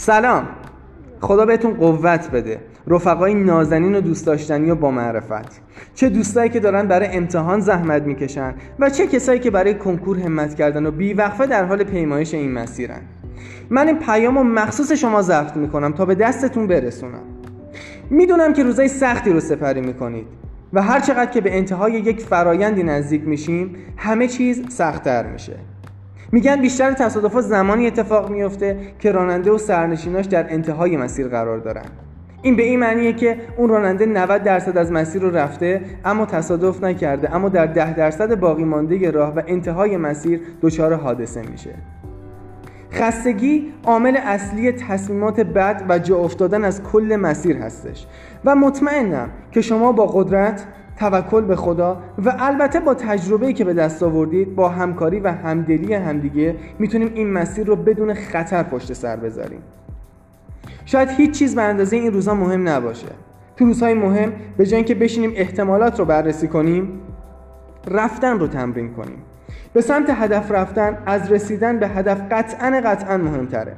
سلام. 0.00 0.48
خدا 1.20 1.46
بهتون 1.46 1.74
قوت 1.74 2.30
بده. 2.30 2.58
رفقای 2.86 3.34
نازنین 3.34 3.94
و 3.94 4.00
دوست 4.00 4.26
داشتنی 4.26 4.70
و 4.70 4.74
با 4.74 4.90
معرفت. 4.90 5.60
چه 5.94 6.08
دوستایی 6.08 6.50
که 6.50 6.60
دارن 6.60 6.88
برای 6.88 7.08
امتحان 7.08 7.60
زحمت 7.60 8.02
می‌کشن 8.02 8.54
و 8.78 8.90
چه 8.90 9.06
کسایی 9.06 9.40
که 9.40 9.50
برای 9.50 9.74
کنکور 9.74 10.18
همت 10.18 10.54
کردن 10.54 10.86
و 10.86 10.90
بیوقفه 10.90 11.46
در 11.46 11.64
حال 11.64 11.84
پیمایش 11.84 12.34
این 12.34 12.52
مسیرن. 12.52 13.00
من 13.70 13.86
این 13.86 13.98
پیام 13.98 14.38
رو 14.38 14.44
مخصوص 14.44 14.92
شما 14.92 15.22
ضبط 15.22 15.56
می‌کنم 15.56 15.92
تا 15.92 16.04
به 16.04 16.14
دستتون 16.14 16.66
برسونم. 16.66 17.22
می‌دونم 18.10 18.52
که 18.52 18.62
روزای 18.62 18.88
سختی 18.88 19.30
رو 19.30 19.40
سپری 19.40 19.80
می‌کنید 19.80 20.26
و 20.72 20.82
هر 20.82 21.00
چقدر 21.00 21.30
که 21.30 21.40
به 21.40 21.56
انتهای 21.56 21.92
یک 21.92 22.20
فرایندی 22.20 22.82
نزدیک 22.82 23.28
میشیم 23.28 23.76
همه 23.96 24.28
چیز 24.28 24.62
سختتر 24.68 25.26
میشه. 25.26 25.56
میگن 26.32 26.60
بیشتر 26.60 26.92
تصادفات 26.92 27.44
زمانی 27.44 27.86
اتفاق 27.86 28.30
میفته 28.30 28.76
که 28.98 29.12
راننده 29.12 29.50
و 29.50 29.58
سرنشیناش 29.58 30.26
در 30.26 30.52
انتهای 30.52 30.96
مسیر 30.96 31.28
قرار 31.28 31.58
دارن. 31.58 31.84
این 32.42 32.56
به 32.56 32.62
این 32.62 32.80
معنیه 32.80 33.12
که 33.12 33.36
اون 33.56 33.68
راننده 33.68 34.06
90 34.06 34.42
درصد 34.42 34.78
از 34.78 34.92
مسیر 34.92 35.22
رو 35.22 35.36
رفته 35.36 35.80
اما 36.04 36.26
تصادف 36.26 36.84
نکرده 36.84 37.34
اما 37.34 37.48
در 37.48 37.66
10 37.66 37.94
درصد 37.94 38.40
باقی 38.40 38.64
مانده 38.64 39.10
راه 39.10 39.34
و 39.34 39.42
انتهای 39.46 39.96
مسیر 39.96 40.40
دچار 40.62 40.94
حادثه 40.94 41.42
میشه. 41.42 41.74
خستگی 42.92 43.72
عامل 43.84 44.16
اصلی 44.16 44.72
تصمیمات 44.72 45.40
بد 45.40 45.84
و 45.88 45.98
جا 45.98 46.16
افتادن 46.16 46.64
از 46.64 46.82
کل 46.82 47.16
مسیر 47.16 47.56
هستش. 47.56 48.06
و 48.44 48.56
مطمئنم 48.56 49.28
که 49.52 49.60
شما 49.60 49.92
با 49.92 50.06
قدرت 50.06 50.64
توکل 51.00 51.44
به 51.44 51.56
خدا 51.56 52.02
و 52.24 52.36
البته 52.38 52.80
با 52.80 52.94
تجربه‌ای 52.94 53.52
که 53.52 53.64
به 53.64 53.74
دست 53.74 54.02
آوردید 54.02 54.54
با 54.54 54.68
همکاری 54.68 55.20
و 55.20 55.32
همدلی 55.32 55.94
همدیگه 55.94 56.56
می‌تونیم 56.78 57.10
این 57.14 57.32
مسیر 57.32 57.66
رو 57.66 57.76
بدون 57.76 58.14
خطر 58.14 58.62
پشت 58.62 58.92
سر 58.92 59.16
بذاریم. 59.16 59.62
شاید 60.84 61.08
هیچ 61.08 61.30
چیز 61.30 61.54
به 61.54 61.62
اندازه 61.62 61.96
این 61.96 62.12
روزها 62.12 62.34
مهم 62.34 62.68
نباشه. 62.68 63.08
تو 63.56 63.64
روزهای 63.64 63.94
مهم 63.94 64.32
به 64.56 64.66
جای 64.66 64.76
اینکه 64.76 64.94
بشینیم 64.94 65.32
احتمالات 65.36 65.98
رو 65.98 66.04
بررسی 66.04 66.48
کنیم 66.48 67.00
رفتن 67.90 68.38
رو 68.38 68.46
تمرین 68.46 68.94
کنیم. 68.94 69.18
به 69.72 69.80
سمت 69.80 70.10
هدف 70.10 70.50
رفتن 70.50 70.98
از 71.06 71.32
رسیدن 71.32 71.78
به 71.78 71.88
هدف 71.88 72.20
قطعا 72.30 72.80
قطعا 72.84 73.16
مهمتره. 73.16 73.76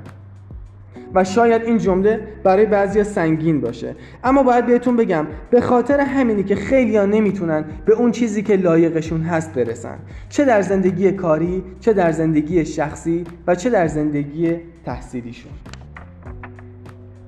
و 1.15 1.25
شاید 1.25 1.63
این 1.63 1.79
جمله 1.79 2.21
برای 2.45 2.67
بعضی 2.67 3.05
سنگین 3.05 3.61
باشه. 3.61 3.95
اما 4.25 4.43
باید 4.43 4.67
بهتون 4.67 4.97
بگم 4.97 5.27
به 5.51 5.61
خاطر 5.61 6.01
همینی 6.01 6.45
که 6.45 6.55
خیلی 6.55 6.97
ها 6.97 7.05
نمی‌تونن 7.05 7.65
به 7.85 7.95
اون 7.95 8.11
چیزی 8.11 8.43
که 8.43 8.57
لایقشون 8.57 9.21
هست 9.21 9.55
برسن. 9.55 9.99
چه 10.29 10.45
در 10.45 10.63
زندگی 10.63 11.13
کاری 11.13 11.65
چه 11.81 11.93
در 11.93 12.13
زندگی 12.13 12.65
شخصی 12.65 13.25
و 13.47 13.55
چه 13.55 13.71
در 13.71 13.87
زندگی 13.87 14.57
تحصیلیشون. 14.85 15.53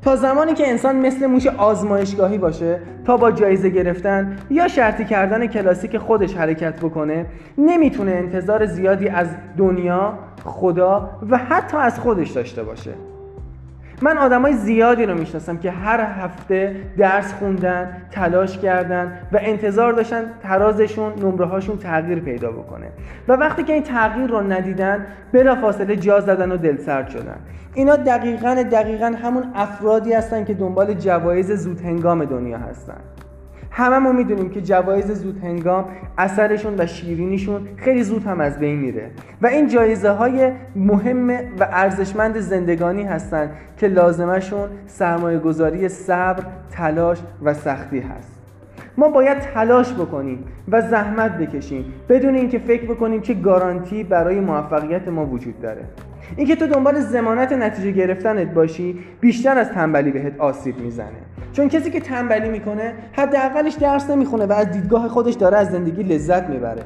تا 0.03 0.17
زمانی 0.17 0.55
که 0.55 0.69
انسان 0.69 0.97
مثل 0.97 1.27
موش 1.27 1.47
آزمایشگاهی 1.47 2.39
باشه 2.39 2.81
تا 3.05 3.17
با 3.17 3.31
جایزه 3.31 3.69
گرفتن 3.69 4.37
یا 4.51 4.69
شرطی 4.69 5.05
کردن 5.05 5.47
کلاسیک 5.47 5.99
خودش 5.99 6.35
حرکت 6.35 6.81
بکنه 6.81 7.27
نمی‌تونه 7.59 8.11
انتظار 8.11 8.67
زیادی 8.67 9.09
از 9.09 9.29
دنیا، 9.57 10.19
خدا 10.45 11.11
و 11.31 11.39
حتی 11.39 11.77
از 11.77 11.99
خودش 12.01 12.31
داشته 12.31 12.63
باشه. 12.63 12.91
من 14.03 14.19
آدمای 14.19 14.53
زیادی 14.53 15.07
رو 15.07 15.15
می‌شناسم 15.15 15.59
که 15.59 15.71
هر 15.71 16.01
هفته 16.01 16.77
درس 16.99 17.33
خوندن 17.33 17.97
تلاش 18.11 18.59
کردن 18.59 19.13
و 19.33 19.39
انتظار 19.41 19.93
داشتن 19.93 20.25
ترازشون 20.43 21.13
نمره 21.23 21.47
هاشون 21.47 21.79
تغییر 21.79 22.21
پیدا 22.21 22.51
بکنه. 22.53 22.87
و 23.29 23.33
وقتی 23.33 23.63
که 23.63 23.73
این 23.73 23.83
تغییر 23.83 24.31
رو 24.31 24.41
ندیدن 24.41 25.07
بلا 25.33 25.55
فاصله 25.55 25.97
جا 25.97 26.21
زدن 26.21 26.53
و 26.53 26.57
دلسرد 26.57 27.09
شدن. 27.09 27.37
اینا 27.75 27.97
دقیقا 27.97 28.65
دقیقا 28.73 29.15
همون 29.23 29.45
افرادی 29.55 30.13
هستن 30.13 30.45
که 30.45 30.55
دنبال 30.55 30.95
جوایز 30.95 31.53
زود 31.53 31.81
هنگام 31.81 32.25
دنیا 32.25 32.59
هستن. 32.59 33.01
هممون 33.77 34.17
می‌دونیم 34.17 34.51
که 34.51 34.61
جوایز 34.61 35.11
زود 35.11 35.45
هنگام 35.45 35.85
اثرشون 36.19 36.75
و 36.79 36.87
شیرینیشون 36.87 37.69
خیلی 37.77 38.03
زود 38.03 38.25
هم 38.25 38.41
از 38.41 38.59
بین 38.59 38.79
میره. 38.79 39.11
و 39.43 39.47
این 39.47 39.69
جایزه 39.69 40.11
های 40.11 40.53
مهم 40.77 41.31
و 41.31 41.69
ارزشمند 41.73 42.39
زندگانی 42.39 43.03
هستند 43.03 43.51
که 43.77 43.89
لازمشون 43.89 44.69
سرمایه 44.87 45.39
گذاری 45.39 45.89
صبر، 45.89 46.43
تلاش 46.71 47.19
و 47.43 47.55
سختی 47.55 48.01
هست. 48.01 48.33
ما 48.97 49.09
باید 49.09 49.39
تلاش 49.39 49.95
بکنیم 49.95 50.45
و 50.69 50.81
زحمت 50.81 51.39
بکشیم 51.39 51.85
بدون 52.09 52.35
اینکه 52.35 52.59
فکر 52.59 52.85
بکنیم 52.85 53.21
که 53.21 53.35
گارانتی 53.35 54.05
برای 54.05 54.41
موفقیت 54.41 55.09
ما 55.09 55.27
وجود 55.27 55.61
داره. 55.61 55.85
اینکه 56.37 56.57
تو 56.57 56.67
دنبال 56.67 57.01
زمانت 57.01 57.53
نتیجه 57.53 57.91
گرفتنت 57.91 58.55
باشی 58.55 58.99
بیشتر 59.21 59.59
از 59.59 59.69
تنبلی 59.69 60.11
بهت 60.11 60.41
آسیب 60.41 60.79
می‌زنه. 60.79 61.09
چون 61.53 61.69
کسی 61.69 61.91
که 61.91 62.01
تنبلی 62.01 62.49
می‌کنه 62.49 62.93
حداقلش 63.13 63.75
درس 63.75 64.11
نمی‌خونه 64.11 64.47
و 64.47 64.53
از 64.53 64.71
دیدگاه 64.71 65.09
خودش 65.09 65.35
داره 65.35 65.57
از 65.57 65.71
زندگی 65.71 66.03
لذت 66.03 66.49
می‌بره. 66.49 66.83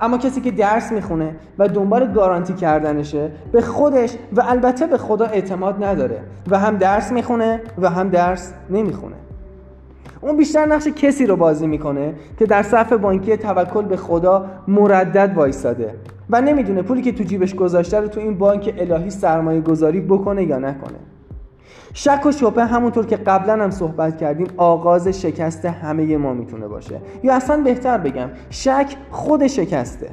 اما 0.00 0.18
کسی 0.18 0.40
که 0.40 0.50
درس 0.50 0.92
می‌خونه 0.92 1.36
و 1.58 1.68
دنبال 1.68 2.12
گارانتی 2.12 2.54
کردنشه 2.54 3.30
به 3.52 3.60
خودش 3.60 4.14
و 4.32 4.42
البته 4.48 4.86
به 4.86 4.98
خدا 4.98 5.26
اعتماد 5.26 5.84
نداره 5.84 6.18
و 6.50 6.58
هم 6.58 6.76
درس 6.76 7.12
می‌خونه 7.12 7.60
و 7.78 7.90
هم 7.90 8.08
درس 8.08 8.54
نمی‌خونه. 8.70 9.16
اون 10.20 10.36
بیشتر 10.36 10.66
نقش 10.66 10.88
کسی 10.88 11.26
رو 11.26 11.36
بازی 11.36 11.66
می‌کنه 11.66 12.14
که 12.38 12.46
در 12.46 12.62
صف 12.62 12.92
بانکی 12.92 13.36
توکل 13.36 13.82
به 13.82 13.96
خدا 13.96 14.46
مردد 14.68 15.32
وایستاده 15.36 15.94
و 16.30 16.40
نمی‌دونه 16.40 16.82
پولی 16.82 17.02
که 17.02 17.12
تو 17.12 17.24
جیبش 17.24 17.54
گذاشته 17.54 18.00
رو 18.00 18.08
تو 18.08 18.20
این 18.20 18.38
بانک 18.38 18.74
الهی 18.78 19.10
سرمایه 19.10 19.60
گذاری 19.60 20.00
بکنه 20.00 20.44
یا 20.44 20.58
نکنه. 20.58 20.98
شک 21.94 22.26
و 22.26 22.32
شبه 22.32 22.64
همونطور 22.64 23.06
که 23.06 23.16
قبلا 23.16 23.64
هم 23.64 23.70
صحبت 23.70 24.18
کردیم 24.18 24.46
آغاز 24.56 25.08
شکست 25.08 25.64
همه 25.64 26.16
ما 26.16 26.34
می‌تونه 26.34 26.68
باشه. 26.68 27.00
یا 27.22 27.34
اصلا 27.34 27.62
بهتر 27.62 27.98
بگم 27.98 28.28
شک 28.50 28.96
خود 29.10 29.46
شکسته. 29.46 30.10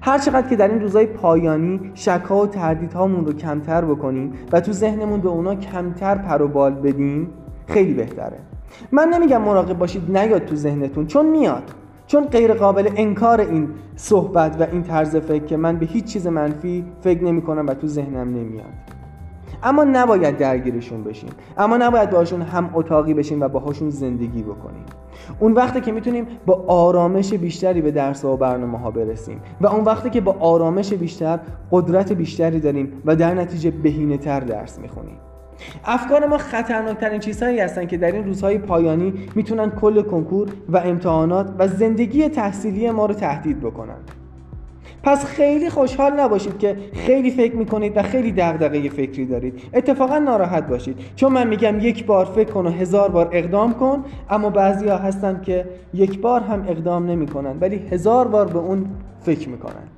هر 0.00 0.18
چقدر 0.18 0.48
که 0.48 0.56
در 0.56 0.68
این 0.68 0.80
روزهای 0.80 1.06
پایانی 1.06 1.80
شک 1.94 2.22
ها 2.28 2.36
و 2.36 2.46
تردیدهامون 2.46 3.26
رو 3.26 3.32
کمتر 3.32 3.84
بکنیم 3.84 4.32
و 4.52 4.60
تو 4.60 4.72
ذهنمون 4.72 5.20
به 5.20 5.28
اونا 5.28 5.54
کمتر 5.54 6.14
پر 6.14 6.42
و 6.42 6.70
بدیم 6.70 7.28
خیلی 7.66 7.94
بهتره. 7.94 8.38
من 8.92 9.08
نمیگم 9.08 9.42
مراقب 9.42 9.78
باشید 9.78 10.16
نیاد 10.16 10.44
تو 10.44 10.56
ذهنتون 10.56 11.06
چون 11.06 11.26
میاد. 11.26 11.62
چون 12.06 12.24
غیر 12.24 12.54
قابل 12.54 12.90
انکار 12.96 13.40
این 13.40 13.68
صحبت 13.96 14.60
و 14.60 14.66
این 14.72 14.82
طرز 14.82 15.16
فکر 15.16 15.44
که 15.44 15.56
من 15.56 15.76
به 15.76 15.86
هیچ 15.86 16.04
چیز 16.04 16.26
منفی 16.26 16.84
فکر 17.00 17.24
نمی 17.24 17.42
کنم 17.42 17.66
و 17.66 17.74
تو 17.74 17.86
ذهنم 17.86 18.28
نمیاد. 18.28 18.66
اما 19.62 19.84
نباید 19.84 20.36
درگیرشون 20.36 21.04
بشیم. 21.04 21.30
اما 21.58 21.76
نباید 21.76 22.10
باشون 22.10 22.42
هم 22.42 22.70
اتاقی 22.74 23.14
بشیم 23.14 23.40
و 23.40 23.48
باهاشون 23.48 23.90
زندگی 23.90 24.42
بکنیم. 24.42 24.84
اون 25.40 25.52
وقتی 25.52 25.80
که 25.80 25.92
می‌تونیم 25.92 26.26
با 26.46 26.64
آرامش 26.66 27.34
بیشتری 27.34 27.80
به 27.80 27.90
درس 27.90 28.24
و 28.24 28.36
برنامه 28.36 28.78
ها 28.78 28.90
برسیم 28.90 29.40
و 29.60 29.66
اون 29.66 29.84
وقتی 29.84 30.10
که 30.10 30.20
با 30.20 30.36
آرامش 30.40 30.92
بیشتر 30.92 31.38
قدرت 31.70 32.12
بیشتری 32.12 32.60
داریم 32.60 32.92
و 33.04 33.16
در 33.16 33.34
نتیجه 33.34 33.70
بهینه 33.70 34.16
تر 34.16 34.40
درس 34.40 34.78
می‌خونیم. 34.78 35.16
افکار 35.84 36.26
ما 36.26 36.38
خطرناکترین 36.38 37.20
چیزهایی 37.20 37.60
هستن 37.60 37.86
که 37.86 37.96
در 37.96 38.12
این 38.12 38.24
روزهای 38.24 38.58
پایانی 38.58 39.12
می‌تونن 39.34 39.70
کل 39.70 40.02
کنکور 40.02 40.48
و 40.68 40.76
امتحانات 40.76 41.54
و 41.58 41.68
زندگی 41.68 42.28
تحصیلی 42.28 42.90
ما 42.90 43.06
رو 43.06 43.14
تهدید 43.14 43.60
بکنن. 43.60 43.96
پس 45.02 45.24
خیلی 45.24 45.70
خوشحال 45.70 46.20
نباشید 46.20 46.58
که 46.58 46.76
خیلی 46.92 47.30
فکر 47.30 47.56
می‌کنید 47.56 47.96
و 47.96 48.02
خیلی 48.02 48.32
دغدغه 48.32 48.88
فکری 48.88 49.26
دارید. 49.26 49.62
اتفاقا 49.74 50.18
ناراحت 50.18 50.68
باشید. 50.68 50.98
چون 51.16 51.32
من 51.32 51.46
میگم 51.46 51.80
یک 51.80 52.06
بار 52.06 52.24
فکر 52.24 52.50
کن 52.50 52.66
و 52.66 52.70
هزار 52.70 53.10
بار 53.10 53.28
اقدام 53.32 53.74
کن 53.74 54.04
اما 54.30 54.50
بعضی 54.50 54.88
ها 54.88 54.96
هستن 54.96 55.40
که 55.42 55.66
یک 55.94 56.20
بار 56.20 56.40
هم 56.40 56.64
اقدام 56.68 57.06
نمی‌کنن 57.06 57.56
ولی 57.60 57.76
هزار 57.76 58.28
بار 58.28 58.46
به 58.46 58.58
اون 58.58 58.86
فکر 59.20 59.48
می‌کنن. 59.48 59.93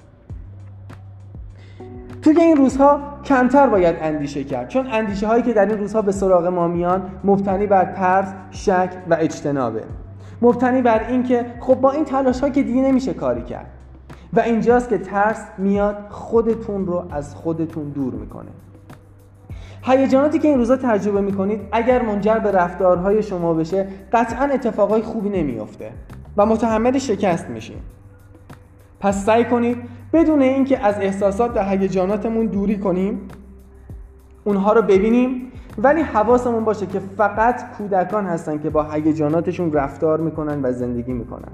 توی 2.26 2.40
این 2.40 2.56
روزها 2.56 3.00
کمتر 3.24 3.66
باید 3.66 3.96
اندیشه 4.00 4.44
کرد. 4.44 4.68
چون 4.68 4.86
اندیشه 4.86 5.26
هایی 5.26 5.42
که 5.42 5.52
در 5.52 5.66
این 5.66 5.78
روزها 5.78 6.02
به 6.02 6.12
سراغ 6.12 6.46
ما 6.46 6.68
میان 6.68 7.02
مبتنی 7.24 7.66
بر 7.66 7.84
ترس، 7.84 8.28
شک 8.50 8.90
و 9.10 9.16
اجتنابه. 9.20 9.82
مبتنی 10.42 10.82
بر 10.82 11.08
اینکه 11.08 11.46
خب 11.60 11.74
با 11.74 11.90
این 11.90 12.04
تلاش 12.04 12.40
ها 12.40 12.48
که 12.48 12.62
دیگه 12.62 12.80
نمیشه 12.80 13.14
کاری 13.14 13.42
کرد. 13.42 13.66
و 14.32 14.40
اینجاست 14.40 14.88
که 14.88 14.98
ترس 14.98 15.46
میاد 15.58 15.96
خودتون 16.08 16.86
رو 16.86 17.04
از 17.10 17.34
خودتون 17.34 17.88
دور 17.88 18.14
می‌کنه. 18.14 18.50
هیجاناتی 19.82 20.38
که 20.38 20.48
این 20.48 20.58
روزا 20.58 20.76
تجربه 20.76 21.20
می‌کنید 21.20 21.60
اگر 21.72 22.02
منجر 22.02 22.38
به 22.38 22.50
رفتارهای 22.50 23.22
شما 23.22 23.54
بشه 23.54 23.86
قطعا 24.12 24.44
اتفاقای 24.44 25.02
خوبی 25.02 25.28
نمیافته 25.28 25.90
و 26.36 26.46
متحمل 26.46 26.98
شکست 26.98 27.48
میشین. 27.48 27.78
پس 29.00 29.24
سعی 29.24 29.44
کنید 29.44 29.78
بدون 30.16 30.42
اینکه 30.42 30.78
از 30.78 30.94
احساسات 31.00 31.56
و 31.56 31.64
هیجاناتمون 31.64 32.46
دوری 32.46 32.78
کنیم 32.78 33.20
اونها 34.44 34.72
رو 34.72 34.82
ببینیم 34.82 35.52
ولی 35.78 36.00
حواسمون 36.00 36.64
باشه 36.64 36.86
که 36.86 36.98
فقط 36.98 37.76
کودکان 37.78 38.26
هستن 38.26 38.58
که 38.58 38.70
با 38.70 38.82
هیجاناتشون 38.90 39.72
رفتار 39.72 40.20
می‌کنن 40.20 40.60
و 40.62 40.72
زندگی 40.72 41.12
می‌کنن. 41.12 41.52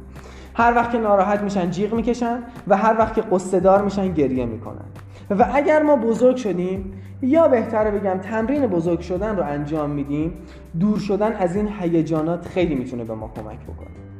هر 0.54 0.72
وقت 0.76 0.90
که 0.90 0.98
ناراحت 0.98 1.40
میشن 1.40 1.70
جیغ 1.70 1.94
می‌کشن 1.94 2.38
و 2.68 2.76
هر 2.76 2.98
وقت 2.98 3.14
که 3.14 3.20
قصه 3.20 3.60
دار 3.60 3.82
میشن 3.82 4.12
گریه 4.12 4.46
می‌کنن. 4.46 4.84
و 5.30 5.46
اگر 5.52 5.82
ما 5.82 5.96
بزرگ 5.96 6.36
شدیم 6.36 6.92
یا 7.22 7.48
بهتره 7.48 7.90
بگم 7.90 8.18
تمرین 8.18 8.66
بزرگ 8.66 9.00
شدن 9.00 9.36
رو 9.36 9.42
انجام 9.42 9.90
میدیم 9.90 10.32
دور 10.80 10.98
شدن 10.98 11.32
از 11.32 11.56
این 11.56 11.68
هیجانات 11.80 12.46
خیلی 12.46 12.74
می‌تونه 12.74 13.04
به 13.04 13.14
ما 13.14 13.30
کمک 13.36 13.58
بکنه. 13.58 14.11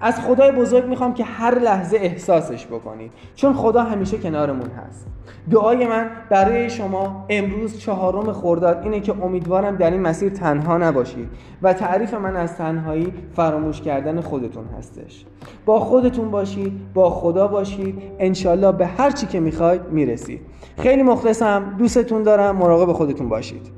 از 0.00 0.20
خدای 0.20 0.52
بزرگ 0.52 0.84
می‌خوام 0.84 1.14
که 1.14 1.24
هر 1.24 1.58
لحظه 1.58 1.96
احساسش 1.96 2.66
بکنید. 2.66 3.10
چون 3.34 3.52
خدا 3.52 3.82
همیشه 3.82 4.18
کنارمون 4.18 4.70
هست. 4.70 5.06
دعای 5.50 5.86
من 5.86 6.10
برای 6.30 6.70
شما 6.70 7.26
امروز 7.28 7.78
چهارم 7.78 8.32
خرداد 8.32 8.80
اینه 8.82 9.00
که 9.00 9.14
امیدوارم 9.22 9.76
در 9.76 9.90
این 9.90 10.00
مسیر 10.00 10.32
تنها 10.32 10.78
نباشید 10.78 11.28
و 11.62 11.72
تعریف 11.72 12.14
من 12.14 12.36
از 12.36 12.56
تنهایی 12.56 13.12
فراموش 13.36 13.80
کردن 13.80 14.20
خودتون 14.20 14.64
هستش. 14.78 15.24
با 15.66 15.80
خودتون 15.80 16.30
باشید 16.30 16.72
با 16.94 17.10
خدا 17.10 17.46
باشید. 17.46 18.02
انشالله 18.18 18.72
به 18.72 18.86
هر 18.86 19.10
چی 19.10 19.26
که 19.26 19.40
می‌خواید 19.40 19.80
می‌رسید. 19.90 20.40
خیلی 20.78 21.02
مخلصم 21.02 21.74
دوستتون 21.78 22.22
دارم. 22.22 22.56
مراقب 22.56 22.92
خودتون 22.92 23.28
باشید. 23.28 23.77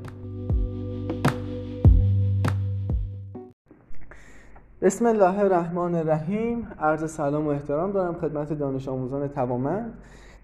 بسم 4.83 5.05
الله 5.05 5.39
الرحمن 5.39 5.95
الرحیم. 5.95 6.67
عرض 6.79 7.11
سلام 7.11 7.47
و 7.47 7.49
احترام 7.49 7.91
دارم 7.91 8.13
خدمت 8.13 8.53
دانش 8.53 8.87
آموزان 8.87 9.27
توامند 9.27 9.93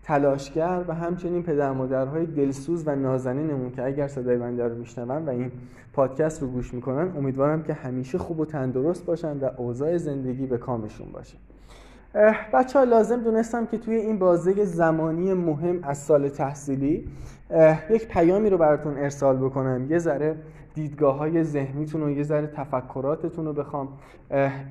تلاشگر 0.03 0.83
و 0.87 0.93
همچنین 0.93 1.43
پدر 1.43 1.71
مادرهای 1.71 2.25
دلسوز 2.25 2.87
و 2.87 2.95
نازنینمون 2.95 3.71
که 3.71 3.85
اگر 3.85 4.07
صدای 4.07 4.37
بنده 4.37 4.67
رو 4.67 4.75
میشنون 4.75 5.25
و 5.25 5.29
این 5.29 5.51
پادکست 5.93 6.41
رو 6.41 6.47
گوش 6.47 6.73
می‌کنن 6.73 7.17
امیدوارم 7.17 7.63
که 7.63 7.73
همیشه 7.73 8.17
خوب 8.17 8.39
و 8.39 8.45
تندرست 8.45 9.05
باشن 9.05 9.37
و 9.37 9.49
اوضاع 9.57 9.97
زندگی 9.97 10.45
به 10.45 10.57
کامشون 10.57 11.07
باشه. 11.13 11.37
بچه 12.53 12.79
ها 12.79 12.85
لازم 12.85 13.23
دونستم 13.23 13.65
که 13.65 13.77
توی 13.77 13.95
این 13.95 14.19
بازه 14.19 14.65
زمانی 14.65 15.33
مهم 15.33 15.79
از 15.83 15.97
سال 15.97 16.29
تحصیلی 16.29 17.07
یک 17.89 18.07
پیامی 18.07 18.49
رو 18.49 18.57
براتون 18.57 18.97
ارسال 18.97 19.37
بکنم. 19.37 19.91
یه 19.91 19.97
ذره 19.97 20.35
دیدگاه 20.77 21.17
های 21.17 21.43
ذهنیتون 21.43 22.03
و 22.03 22.09
یه 22.09 22.23
ذره 22.23 22.47
تفکراتتون 22.47 23.45
رو 23.45 23.53
بخوام 23.53 23.87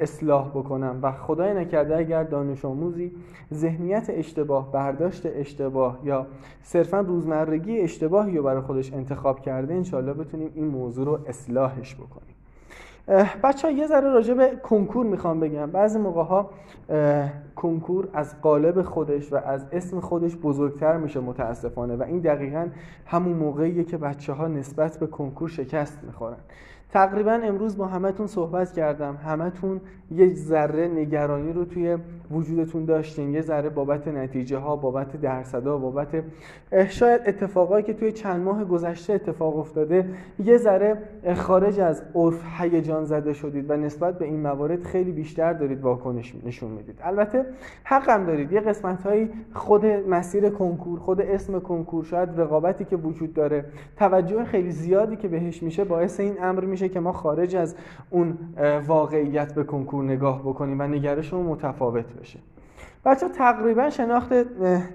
اصلاح 0.00 0.48
بکنم. 0.48 0.98
و 1.02 1.12
خدای 1.12 1.54
نکرده 1.54 1.96
اگر 1.96 2.24
دانش 2.24 2.64
آموزی 2.64 3.12
ذهنیت 3.54 4.06
اشتباه 4.08 4.72
برداشت 4.72 5.22
اشتباه 5.26 5.98
یا 6.04 6.26
صرفا 6.62 7.00
روزمرگی 7.00 7.78
اشتباهی 7.78 8.36
رو 8.36 8.42
برای 8.42 8.60
خودش 8.60 8.92
انتخاب 8.92 9.40
کرده 9.40 9.74
انشالله 9.74 10.12
بتونیم 10.12 10.50
این 10.54 10.66
موضوع 10.66 11.06
رو 11.06 11.18
اصلاحش 11.26 11.94
بکنیم. 11.94 12.35
بچه 13.42 13.68
ها 13.68 13.74
یه 13.74 13.86
ذره 13.86 14.10
راجع 14.10 14.34
به 14.34 14.56
کنکور 14.62 15.06
می‌خوام 15.06 15.40
بگم. 15.40 15.70
بعضی 15.70 15.98
موقع 15.98 16.22
ها 16.22 16.50
کنکور 17.56 18.08
از 18.12 18.40
قالب 18.40 18.82
خودش 18.82 19.32
و 19.32 19.36
از 19.36 19.66
اسم 19.72 20.00
خودش 20.00 20.36
بزرگتر 20.36 20.96
میشه 20.96 21.20
متاسفانه 21.20 21.96
و 21.96 22.02
این 22.02 22.18
دقیقا 22.18 22.68
همون 23.06 23.32
موقعیه 23.32 23.84
که 23.84 23.96
بچه 23.96 24.32
ها 24.32 24.48
نسبت 24.48 24.98
به 24.98 25.06
کنکور 25.06 25.48
شکست 25.48 25.98
می‌خورن. 26.02 26.36
تقریبا 26.90 27.32
امروز 27.32 27.76
با 27.76 27.86
همتون 27.86 28.26
صحبت 28.26 28.72
کردم. 28.72 29.16
همتون 29.16 29.80
یه 30.10 30.34
ذره 30.34 30.88
نگرانی 30.88 31.52
رو 31.52 31.64
توی 31.64 31.98
وجودتون 32.30 32.84
داشتین 32.84 33.34
یه 33.34 33.40
ذره 33.40 33.68
بابت 33.68 34.08
نتیجه 34.08 34.58
ها 34.58 34.76
بابت 34.76 35.20
درصدا 35.20 35.78
بابت 35.78 36.24
شاید 36.88 37.20
اتفاقایی 37.26 37.84
که 37.84 37.92
توی 37.94 38.12
چند 38.12 38.44
ماه 38.44 38.64
گذشته 38.64 39.12
اتفاق 39.12 39.58
افتاده 39.58 40.08
یه 40.38 40.56
ذره 40.56 40.98
خارج 41.36 41.80
از 41.80 42.02
عرف 42.14 42.42
هیجان 42.58 43.04
زده 43.04 43.32
شدید 43.32 43.70
و 43.70 43.76
نسبت 43.76 44.18
به 44.18 44.24
این 44.24 44.40
موارد 44.40 44.82
خیلی 44.82 45.12
بیشتر 45.12 45.52
دارید 45.52 45.80
واکنش 45.80 46.34
نشون 46.46 46.70
می‌دید. 46.70 46.98
البته 47.02 47.44
حقم 47.84 48.26
دارید. 48.26 48.52
یه 48.52 48.60
قسمت 48.60 49.02
هایی 49.02 49.30
خود 49.54 49.86
مسیر 49.86 50.48
کنکور 50.48 50.98
خود 50.98 51.20
اسم 51.20 51.60
کنکور 51.60 52.04
شاید 52.04 52.40
رقابتی 52.40 52.84
که 52.84 52.96
وجود 52.96 53.34
داره 53.34 53.64
توجه 53.96 54.44
خیلی 54.44 54.70
زیادی 54.70 55.16
که 55.16 55.28
بهش 55.28 55.62
میشه 55.62 55.84
باعث 55.84 56.20
این 56.20 56.34
امر 56.42 56.64
میشه 56.64 56.88
که 56.88 57.00
ما 57.00 57.12
خارج 57.12 57.56
از 57.56 57.76
اون 58.10 58.38
واقعیت 58.86 59.54
به 59.54 59.64
کنکور 59.64 60.04
نگاه 60.04 60.42
بکنیم 60.42 60.80
و 60.80 60.82
نگرشمون 60.82 61.46
متفاوت 61.46 62.04
بشه. 62.16 62.38
بچه 63.04 63.28
تقریبا 63.28 63.90
شناخت 63.90 64.32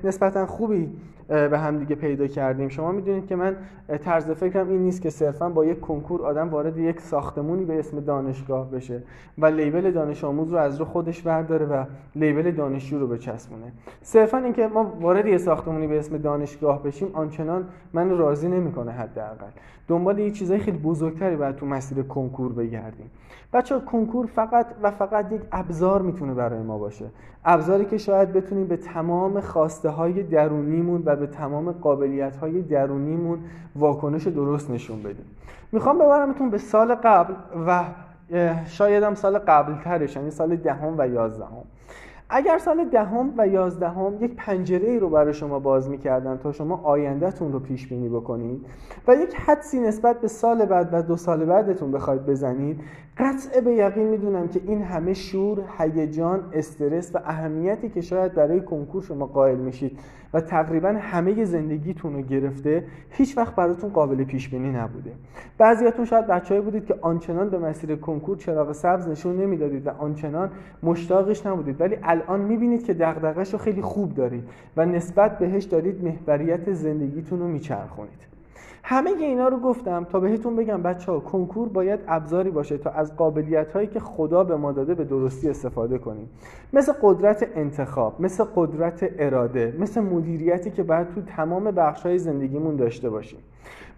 نسبتا 0.03 0.45
خوبی 0.45 0.89
به 1.31 1.59
هم 1.59 1.77
دیگه 1.77 1.95
پیدا 1.95 2.27
کردیم. 2.27 2.69
شما 2.69 2.91
می‌دونید 2.91 3.27
که 3.27 3.35
من 3.35 3.55
طرز 4.03 4.31
فکرم 4.31 4.69
این 4.69 4.81
نیست 4.81 5.01
که 5.01 5.09
صرفا 5.09 5.49
با 5.49 5.65
یک 5.65 5.79
کنکور 5.79 6.21
آدم 6.21 6.49
وارد 6.49 6.77
یک 6.77 6.99
ساختمونی 6.99 7.65
به 7.65 7.79
اسم 7.79 7.99
دانشگاه 7.99 8.71
بشه 8.71 9.03
و 9.37 9.45
لیبل 9.45 9.91
دانش 9.91 10.23
آموز 10.23 10.51
رو 10.51 10.57
از 10.57 10.79
رو 10.79 10.85
خودش 10.85 11.21
برداره 11.21 11.65
و 11.65 11.85
لیبل 12.15 12.51
دانشجو 12.51 12.99
رو 12.99 13.07
بچسبونه. 13.07 13.71
صرفا 14.01 14.37
اینکه 14.37 14.67
ما 14.67 14.93
وارد 15.01 15.25
یه 15.25 15.37
ساختمونی 15.37 15.87
به 15.87 15.99
اسم 15.99 16.17
دانشگاه 16.17 16.83
بشیم 16.83 17.09
آنچنان 17.13 17.67
من 17.93 18.17
راضی 18.17 18.47
نمی‌کنه 18.47 18.91
حداقل. 18.91 19.51
دنبال 19.87 20.19
یه 20.19 20.31
چیزای 20.31 20.59
خیلی 20.59 20.77
بزرگتری 20.77 21.35
باید 21.35 21.55
تو 21.55 21.65
مسیر 21.65 22.03
کنکور 22.03 22.53
بگردیم. 22.53 23.11
بچه 23.53 23.79
کنکور 23.79 24.25
فقط 24.25 24.65
و 24.83 24.91
فقط 24.91 25.31
یک 25.31 25.41
ابزار 25.51 26.01
می‌تونه 26.01 26.33
برای 26.33 26.63
ما 26.63 26.77
باشه. 26.77 27.05
ابزاری 27.45 27.85
که 27.85 27.97
شاید 27.97 28.33
بتونیم 28.33 28.67
به 28.67 28.77
تمام 28.77 29.39
خواسته 29.39 29.89
های 29.89 30.23
درونیمون 30.23 31.03
و 31.05 31.15
به 31.21 31.27
تمام 31.27 31.71
قابلیت 31.71 32.35
های 32.35 32.61
درونیمون 32.61 33.39
واکنش 33.75 34.27
درست 34.27 34.71
نشون 34.71 34.99
بدیم. 35.03 35.25
می‌خوام 35.71 35.97
ببرمتون 35.97 36.49
به 36.49 36.57
سال 36.57 36.95
قبل 36.95 37.33
و 37.67 37.83
شاید 38.65 39.03
هم 39.03 39.15
سال 39.15 39.37
قبل 39.37 39.75
ترش 39.83 40.15
یعنی 40.15 40.31
سال 40.31 40.55
دهم 40.55 40.95
و 40.97 41.07
یازدهم. 41.07 41.63
اگر 42.33 42.57
سال 42.57 42.85
دهم 42.85 43.33
و 43.37 43.47
یازدهم 43.47 44.13
یک 44.19 44.35
پنجره 44.35 44.89
ای 44.89 44.99
رو 44.99 45.09
برای 45.09 45.33
شما 45.33 45.59
باز 45.59 45.89
می‌کردن 45.89 46.37
تا 46.37 46.51
شما 46.51 46.81
آیندهتون 46.83 47.51
رو 47.51 47.59
پیش 47.59 47.87
بینی 47.87 48.09
بکنید 48.09 48.65
و 49.07 49.15
یک 49.15 49.35
حدسی 49.35 49.79
نسبت 49.79 50.21
به 50.21 50.27
سال 50.27 50.65
بعد 50.65 50.89
و 50.91 51.01
دو 51.01 51.15
سال 51.15 51.45
بعدتون 51.45 51.91
بخواید 51.91 52.25
بزنید 52.25 52.79
قطع 53.17 53.61
به 53.61 53.71
یقین 53.71 54.07
می‌دونم 54.07 54.47
که 54.47 54.61
این 54.67 54.81
همه 54.81 55.13
شور، 55.13 55.63
هیجان، 55.77 56.39
استرس 56.53 57.15
و 57.15 57.19
اهمیتی 57.25 57.89
که 57.89 58.01
شاید 58.01 58.33
برای 58.33 58.61
کنکور 58.61 59.03
شما 59.03 59.25
قائل 59.25 59.57
میشید 59.57 59.99
و 60.33 60.41
تقریبا 60.41 60.89
همه 60.89 61.45
زندگیتون 61.45 62.13
رو 62.13 62.21
گرفته 62.21 62.83
هیچ 63.09 63.37
وقت 63.37 63.55
براتون 63.55 63.89
قابل 63.89 64.23
پیش 64.23 64.49
بینی 64.49 64.71
نبوده. 64.71 65.11
بعضیاتون 65.57 66.05
شاید 66.05 66.27
بچه‌ای 66.27 66.61
بودید 66.61 66.85
که 66.85 66.95
آنچنان 67.01 67.49
به 67.49 67.59
مسیر 67.59 67.95
کنکور 67.95 68.37
چراغ 68.37 68.71
سبز 68.71 69.07
نشون 69.07 69.37
نمی‌دادید 69.37 69.87
و 69.87 69.89
آنچنان 69.89 70.49
مشتاقش 70.83 71.45
نبودید. 71.45 71.81
ولی 71.81 71.97
الان 72.03 72.41
می‌بینید 72.41 72.85
که 72.85 72.93
دغدغه‌شو 72.93 73.57
خیلی 73.57 73.81
خوب 73.81 74.13
دارید 74.13 74.43
و 74.77 74.85
نسبت 74.85 75.39
بهش 75.39 75.63
دارید 75.63 76.03
محوریت 76.03 76.73
زندگیتون 76.73 77.39
رو 77.39 77.47
میچرخونید. 77.47 78.30
همه 78.83 79.09
اینا 79.09 79.47
رو 79.47 79.59
گفتم 79.59 80.03
تا 80.03 80.19
بهتون 80.19 80.55
بگم 80.55 80.83
بچه 80.83 81.11
ها 81.11 81.19
کنکور 81.19 81.69
باید 81.69 81.99
ابزاری 82.07 82.49
باشه 82.49 82.77
تا 82.77 82.89
از 82.89 83.15
قابلیت 83.15 83.73
هایی 83.73 83.87
که 83.87 83.99
خدا 83.99 84.43
به 84.43 84.55
ما 84.55 84.71
داده 84.71 84.95
به 84.95 85.03
درستی 85.03 85.49
استفاده 85.49 85.97
کنیم. 85.97 86.29
مثل 86.73 86.93
قدرت 87.01 87.49
انتخاب 87.55 88.21
مثل 88.21 88.43
قدرت 88.55 89.09
اراده 89.19 89.75
مثل 89.79 90.01
مدیریتی 90.01 90.71
که 90.71 90.83
باید 90.83 91.09
تو 91.09 91.21
تمام 91.21 91.63
بخش 91.71 92.05
های 92.05 92.17
زندگیمون 92.17 92.75
داشته 92.75 93.09
باشیم. 93.09 93.39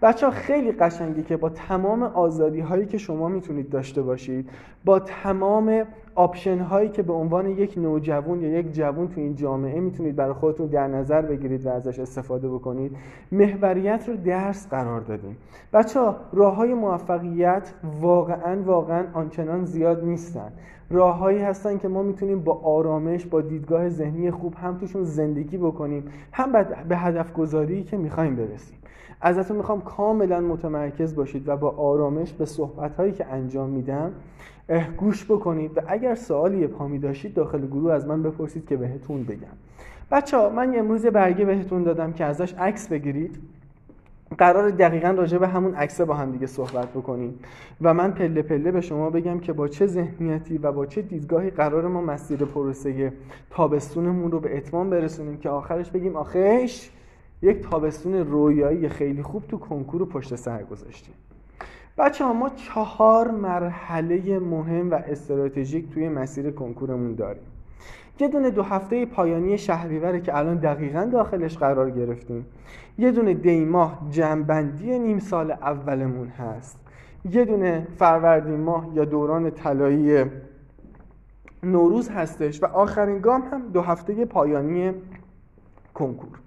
بچه 0.02 0.26
ها 0.26 0.32
خیلی 0.32 0.72
قشنگی 0.72 1.24
که 1.24 1.38
با 1.38 1.50
تمام 1.50 2.04
آزادی 2.04 2.60
هایی 2.60 2.86
که 2.86 2.98
شما 2.98 3.28
می‌تونید 3.28 3.70
داشته 3.70 4.02
باشید 4.02 4.50
با 4.86 5.00
تمام 5.00 5.84
option 6.16 6.60
هایی 6.60 6.90
که 6.90 7.04
به 7.04 7.14
عنوان 7.14 7.48
یک 7.48 7.78
نوجوان 7.78 8.42
یا 8.42 8.50
یک 8.50 8.72
جوان 8.74 9.08
تو 9.08 9.22
این 9.22 9.36
جامعه 9.36 9.80
می‌تونید 9.80 10.16
برای 10.16 10.34
خودتون 10.34 10.68
در 10.68 10.88
نظر 10.88 11.22
بگیرید 11.22 11.66
و 11.66 11.70
ازش 11.70 12.00
استفاده 12.00 12.50
بکنید 12.50 12.96
محوریت 13.32 14.10
رو 14.10 14.16
درس 14.16 14.68
قرار 14.70 15.02
دادیم. 15.02 15.38
بچه 15.74 16.00
ها 16.00 16.16
راه 16.34 16.56
های 16.56 16.74
موفقیت 16.74 17.74
واقعا 18.02 18.62
واقعا 18.64 19.06
آنچنان 19.14 19.66
زیاد 19.66 20.04
نیستن. 20.06 20.52
راههایی 20.94 21.40
هستن 21.40 21.78
که 21.78 21.88
ما 21.88 22.04
می‌تونیم 22.04 22.40
با 22.40 22.54
آرامش 22.54 23.26
با 23.26 23.42
دیدگاه 23.42 23.90
ذهنی 23.90 24.32
خوب 24.32 24.56
هم 24.56 24.78
توشون 24.78 25.04
زندگی 25.04 25.58
بکنیم 25.58 26.04
هم 26.32 26.52
به 26.90 26.98
هدف 26.98 27.34
گذاری 27.34 27.84
که 27.84 27.98
می‌خوایم 27.98 28.36
برسیم. 28.36 28.78
ازتون 29.22 29.58
می‌خوام 29.58 29.82
کاملا 29.82 30.40
متمرکز 30.42 31.16
باشید 31.16 31.48
و 31.48 31.58
با 31.58 31.70
آرامش 31.70 32.34
به 32.34 32.46
صحبت 32.46 32.96
هایی 32.96 33.12
که 33.12 33.26
انجام 33.26 33.70
میدم 33.70 34.12
گوش 34.98 35.26
بکنید 35.26 35.78
و 35.78 35.82
اگر 35.88 36.16
سوالی 36.16 36.68
پامی 36.68 37.00
داشتید 37.00 37.34
داخل 37.34 37.68
گروه 37.68 37.94
از 37.94 38.08
من 38.08 38.24
بپرسید 38.24 38.68
که 38.68 38.78
بهتون 38.78 39.24
بگم. 39.24 39.58
بچه 40.12 40.38
ها 40.38 40.50
من 40.50 40.76
امروز 40.80 41.06
برگه 41.06 41.46
بهتون 41.46 41.84
دادم 41.84 42.14
که 42.14 42.26
ازش 42.26 42.54
عکس 42.54 42.88
بگیرید. 42.88 43.38
قرار 44.34 44.70
دقیقا 44.70 45.10
راجع 45.10 45.38
به 45.38 45.48
همون 45.48 45.76
عکسه 45.76 46.06
با 46.06 46.14
هم 46.14 46.32
دیگه 46.32 46.48
صحبت 46.48 46.90
بکنیم. 46.90 47.40
و 47.82 47.94
من 47.94 48.12
پله 48.12 48.42
پله 48.42 48.72
به 48.72 48.82
شما 48.82 49.10
بگم 49.10 49.40
که 49.40 49.54
با 49.54 49.68
چه 49.68 49.88
ذهنیتی 49.88 50.58
و 50.58 50.72
با 50.72 50.86
چه 50.86 51.02
دیدگاهی 51.02 51.50
قرار 51.50 51.88
ما 51.88 52.02
مسیر 52.02 52.46
پروسه 52.46 53.14
تابستونمون 53.50 54.32
رو 54.32 54.40
به 54.40 54.58
اتمام 54.58 54.90
برسونیم 54.90 55.38
که 55.38 55.50
آخرش 55.50 55.92
بگیم 55.92 56.16
آخرش 56.16 56.92
یک 57.42 57.70
تابستون 57.70 58.14
رویایی 58.14 58.90
خیلی 58.90 59.24
خوب 59.24 59.44
تو 59.48 59.58
کنکور 59.58 60.06
پشت 60.06 60.36
سر 60.36 60.64
گذاشتیم. 60.64 61.14
بچه 61.98 62.26
ها 62.26 62.34
ما 62.34 62.50
چهار 62.50 63.32
مرحله 63.32 64.40
مهم 64.40 64.92
و 64.92 64.94
استراتژیک 64.94 65.94
توی 65.94 66.10
مسیر 66.10 66.52
کنکورمون 66.52 67.16
داریم. 67.16 67.44
یه 68.24 68.30
دونه 68.30 68.50
دو 68.50 68.64
هفته 68.64 69.06
پایانی 69.06 69.58
شهریوره 69.58 70.22
که 70.22 70.38
الان 70.38 70.56
دقیقا 70.56 71.06
داخلش 71.06 71.58
قرار 71.58 71.92
گرفتیم. 71.92 72.46
یه 72.98 73.12
دونه 73.12 73.34
دیماه 73.34 74.08
جنبندی 74.12 75.00
نیم 75.00 75.20
سال 75.20 75.52
اولمون 75.52 76.28
هست. 76.28 76.80
یه 77.32 77.46
دونه 77.46 77.88
فروردین 77.98 78.60
ماه 78.60 78.88
یا 78.94 79.06
دوران 79.06 79.52
طلایی 79.52 80.26
نوروز 81.64 82.10
هستش 82.10 82.64
و 82.64 82.66
آخرین 82.66 83.20
گام 83.20 83.42
هم 83.52 83.62
دو 83.74 83.82
هفته 83.82 84.26
پایانی 84.26 84.92
کنکور. 85.94 86.40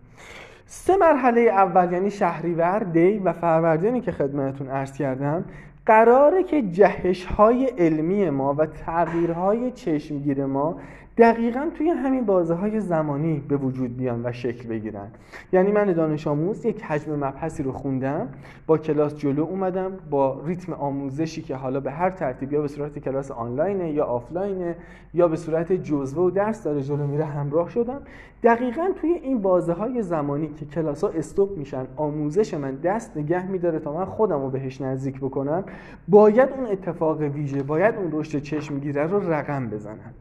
سه 0.67 0.97
مرحله 0.97 1.41
اول 1.41 1.93
یعنی 1.93 2.11
شهریور 2.11 2.79
دی 2.79 3.19
و 3.19 3.33
فروردینی 3.33 4.01
که 4.01 4.13
خدمتتون 4.13 4.69
عرض 4.69 4.93
کردم 4.93 5.45
قراره 5.87 6.43
که 6.43 6.63
جهش 6.63 7.25
های 7.25 7.67
علمی 7.67 8.31
ما 8.31 8.55
و 8.55 8.67
تغییرهای 8.67 9.71
چشمگیر 9.71 10.47
ما 10.47 10.77
دقیقا 11.19 11.71
توی 11.75 11.89
همین 11.89 12.25
بازه 12.25 12.55
های 12.55 12.81
زمانی 12.81 13.43
به 13.49 13.57
وجود 13.57 13.97
بیان 13.97 14.27
و 14.27 14.33
شکل 14.33 14.69
بگیرن. 14.69 15.09
یعنی 15.53 15.73
من 15.73 15.93
دانش 15.93 16.27
آموز 16.27 16.65
یک 16.65 16.83
حجم 16.83 17.17
مبحثی 17.17 17.63
رو 17.63 17.73
خوندم 17.73 18.29
با 18.67 18.79
کلاس 18.79 19.17
جلو 19.17 19.43
اومدم 19.43 19.93
با 20.11 20.41
ریتم 20.47 20.73
آموزشی 20.73 21.43
که 21.43 21.57
حالا 21.57 21.81
به 21.81 21.91
هر 21.91 22.11
ترتیب 22.11 22.53
یا 22.53 22.63
به 22.63 22.69
صورت 22.69 22.99
کلاس 22.99 23.31
آنلاینه 23.31 23.93
یا 23.93 24.05
آفلاینه 24.05 24.77
یا 25.15 25.29
به 25.29 25.37
صورت 25.37 25.73
جزوه 25.73 26.25
و 26.25 26.31
درس 26.31 26.63
داره 26.63 26.83
جلو 26.83 27.07
میره 27.07 27.25
همراه 27.25 27.71
شدم. 27.71 28.01
دقیقا 28.43 28.89
توی 29.01 29.11
این 29.11 29.43
بازه 29.43 29.73
های 29.73 30.03
زمانی 30.03 30.49
که 30.49 30.67
کلاس 30.67 31.05
ها 31.05 31.11
استوب 31.11 31.59
میشن 31.59 31.87
آموزش 31.97 32.55
من 32.55 32.75
دست 32.75 33.17
نگه 33.17 33.47
میداره 33.47 33.79
تا 33.79 33.93
من 33.93 34.05
خودم 34.05 34.43
رو 34.43 34.51
بهش 34.51 34.81
نزدیک 34.81 35.21
بکنم 35.21 35.65
باید 36.09 36.49
اون 36.51 36.67
اتفاق 36.67 37.21
ویژه 37.21 37.63
باید 37.63 37.95
اون 37.95 38.09
رشد 38.13 38.39
چشمگیره 38.39 39.07
رو 39.07 39.33
رقم 39.33 39.71
بزنم. 39.71 40.15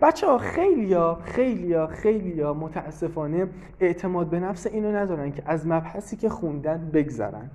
بچه 0.00 0.26
ها 0.26 0.38
خیلی 0.38 0.94
ها 0.94 1.18
خیلی 1.24 1.72
ها 1.72 1.86
خیلی 1.86 2.40
ها 2.40 2.54
متاسفانه 2.54 3.46
اعتماد 3.80 4.26
به 4.26 4.40
نفس 4.40 4.66
اینو 4.66 4.96
ندارن 4.96 5.32
که 5.32 5.42
از 5.46 5.66
مبحثی 5.66 6.16
که 6.16 6.28
خوندن 6.28 6.90
بگذرن. 6.94 7.50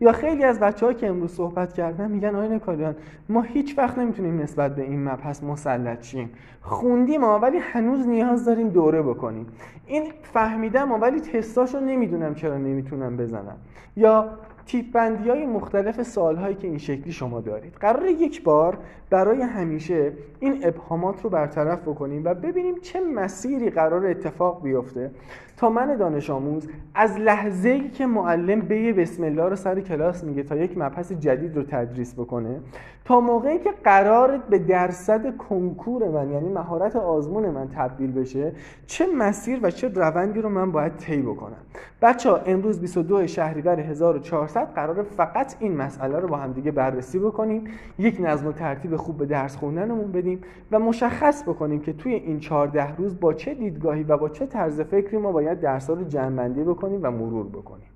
یا 0.00 0.12
خیلی 0.12 0.44
از 0.44 0.60
بچه 0.60 0.86
ها 0.86 0.92
که 0.92 1.06
امروز 1.06 1.32
صحبت 1.32 1.72
کردن 1.72 2.10
میگن 2.10 2.34
آقای 2.34 2.48
نکالیان 2.48 2.96
ما 3.28 3.42
هیچ 3.42 3.78
وقت 3.78 3.98
نمی‌تونیم 3.98 4.40
نسبت 4.40 4.74
به 4.74 4.82
این 4.82 5.04
مبحث 5.04 5.42
مسلط 5.42 6.02
شیم. 6.02 6.30
خوندیم 6.62 7.20
ما 7.20 7.38
ولی 7.38 7.58
هنوز 7.58 8.06
نیاز 8.06 8.44
داریم 8.44 8.68
دوره 8.68 9.02
بکنیم. 9.02 9.46
این 9.86 10.12
فهمیدم 10.22 10.92
ولی 10.92 11.20
تستاشو 11.20 11.80
نمی‌دونم 11.80 12.34
چرا 12.34 12.58
نمی‌تونم 12.58 13.16
بزنم. 13.16 13.56
یا 13.96 14.28
تیپ 14.66 14.92
بندی 14.92 15.28
های 15.28 15.46
مختلف 15.46 16.02
سال 16.02 16.36
هایی 16.36 16.54
که 16.54 16.68
این 16.68 16.78
شکلی 16.78 17.12
شما 17.12 17.40
دارید. 17.40 17.74
قرار 17.74 18.06
یک 18.06 18.42
بار 18.42 18.78
برای 19.10 19.42
همیشه 19.42 20.12
این 20.40 20.60
ابهامات 20.62 21.22
رو 21.22 21.30
برطرف 21.30 21.80
بکنیم 21.80 22.24
و 22.24 22.34
ببینیم 22.34 22.74
چه 22.82 23.00
مسیری 23.00 23.70
قرار 23.70 24.06
اتفاق 24.06 24.62
بیفته. 24.62 25.10
تا 25.56 25.70
من 25.70 25.96
دانش 25.96 26.30
آموز 26.30 26.68
از 26.94 27.18
لحظه 27.18 27.68
ای 27.68 27.88
که 27.88 28.06
معلم 28.06 28.60
به 28.60 28.92
بسم 28.92 29.24
الله 29.24 29.48
رو 29.48 29.56
سر 29.56 29.80
کلاس 29.80 30.24
میگه 30.24 30.42
تا 30.42 30.56
یک 30.56 30.78
مبحث 30.78 31.12
جدید 31.12 31.56
رو 31.56 31.62
تدریس 31.62 32.14
بکنه 32.14 32.60
تا 33.04 33.20
موقعی 33.20 33.58
که 33.58 33.70
قرار 33.84 34.38
به 34.38 34.58
درصد 34.58 35.36
کنکور 35.36 36.08
من 36.08 36.30
یعنی 36.30 36.48
مهارت 36.48 36.96
آزمون 36.96 37.50
من 37.50 37.68
تبدیل 37.68 38.12
بشه 38.12 38.52
چه 38.86 39.06
مسیر 39.18 39.58
و 39.62 39.70
چه 39.70 39.88
روندی 39.88 40.40
رو 40.40 40.48
من 40.48 40.72
باید 40.72 40.96
طی 40.96 41.22
بکنم؟ 41.22 41.56
بچه 42.02 42.30
ها 42.30 42.36
امروز 42.36 42.80
22 42.80 43.26
شهریور 43.26 43.80
1400 43.80 44.66
قرار 44.74 45.02
فقط 45.02 45.56
این 45.60 45.76
مسئله 45.76 46.18
رو 46.18 46.28
با 46.28 46.36
هم 46.36 46.52
دیگه 46.52 46.70
بررسی 46.70 47.18
بکنیم 47.18 47.64
یک 47.98 48.16
نظم 48.20 48.46
و 48.46 48.52
ترتیب 48.52 48.96
خوب 48.96 49.16
به 49.16 49.26
درس 49.26 49.56
خوندنمون 49.56 50.12
بدیم 50.12 50.40
و 50.72 50.78
مشخص 50.78 51.42
بکنیم 51.42 51.80
که 51.80 51.92
توی 51.92 52.14
این 52.14 52.40
14 52.40 52.96
روز 52.96 53.20
با 53.20 53.32
چه 53.32 53.54
دیدگاهی 53.54 54.02
و 54.02 54.16
با 54.16 54.28
چه 54.28 54.46
طرز 54.46 54.80
فکری 54.80 55.16
ما 55.16 55.32
باید 55.32 55.45
درس 55.54 55.90
رو 55.90 56.04
جمع 56.04 56.48
بکنیم 56.48 57.00
و 57.02 57.10
مرور 57.10 57.46
بکنیم. 57.46 57.86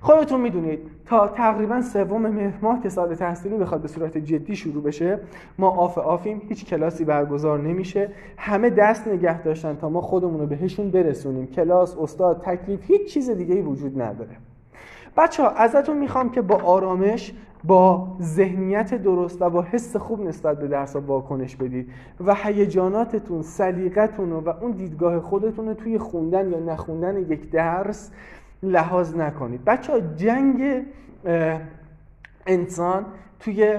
خودتون 0.00 0.40
می‌دونید 0.40 0.78
تا 1.06 1.28
تقریبا 1.28 1.82
سوم 1.82 2.26
مهر 2.26 2.54
ماه 2.62 2.82
که 2.82 2.88
سال 2.88 3.14
تحصیلی 3.14 3.56
بخواد 3.56 3.82
به 3.82 3.88
صورت 3.88 4.18
جدی 4.18 4.56
شروع 4.56 4.82
بشه 4.82 5.18
ما 5.58 5.70
آف 5.70 5.98
آفیم 5.98 6.42
هیچ 6.48 6.64
کلاسی 6.64 7.04
برگزار 7.04 7.60
نمیشه. 7.60 8.10
همه 8.36 8.70
دست 8.70 9.08
نگه 9.08 9.42
داشتن 9.42 9.76
تا 9.76 9.88
ما 9.88 10.00
خودمون 10.00 10.40
رو 10.40 10.46
بهشون 10.46 10.90
برسونیم. 10.90 11.46
کلاس 11.46 11.96
استاد 11.96 12.42
تکلیف 12.42 12.80
هیچ 12.82 13.14
چیز 13.14 13.30
دیگه 13.30 13.54
ای 13.54 13.62
وجود 13.62 14.02
نداره. 14.02 14.36
بچه 15.16 15.42
ها 15.42 15.50
ازتون 15.50 15.98
می‌خوام 15.98 16.30
که 16.30 16.42
با 16.42 16.56
آرامش 16.56 17.32
با 17.64 18.08
ذهنیت 18.22 18.94
درست 18.94 19.42
و 19.42 19.50
با 19.50 19.62
حس 19.62 19.96
خوب 19.96 20.20
نسبت 20.20 20.58
به 20.58 20.68
درس 20.68 20.96
واکنش 20.96 21.56
بدید 21.56 21.92
و 22.26 22.34
هیجاناتتون 22.34 23.42
سلیقتون 23.42 24.32
و 24.32 24.48
اون 24.60 24.70
دیدگاه 24.70 25.20
خودتون 25.20 25.68
رو 25.68 25.74
توی 25.74 25.98
خوندن 25.98 26.50
یا 26.50 26.58
نخوندن 26.58 27.18
یک 27.18 27.50
درس 27.50 28.10
لحاظ 28.62 29.14
نکنید. 29.14 29.64
بچه 29.64 29.92
ها 29.92 30.00
جنگ 30.00 30.84
انسان 32.46 33.06
توی 33.46 33.78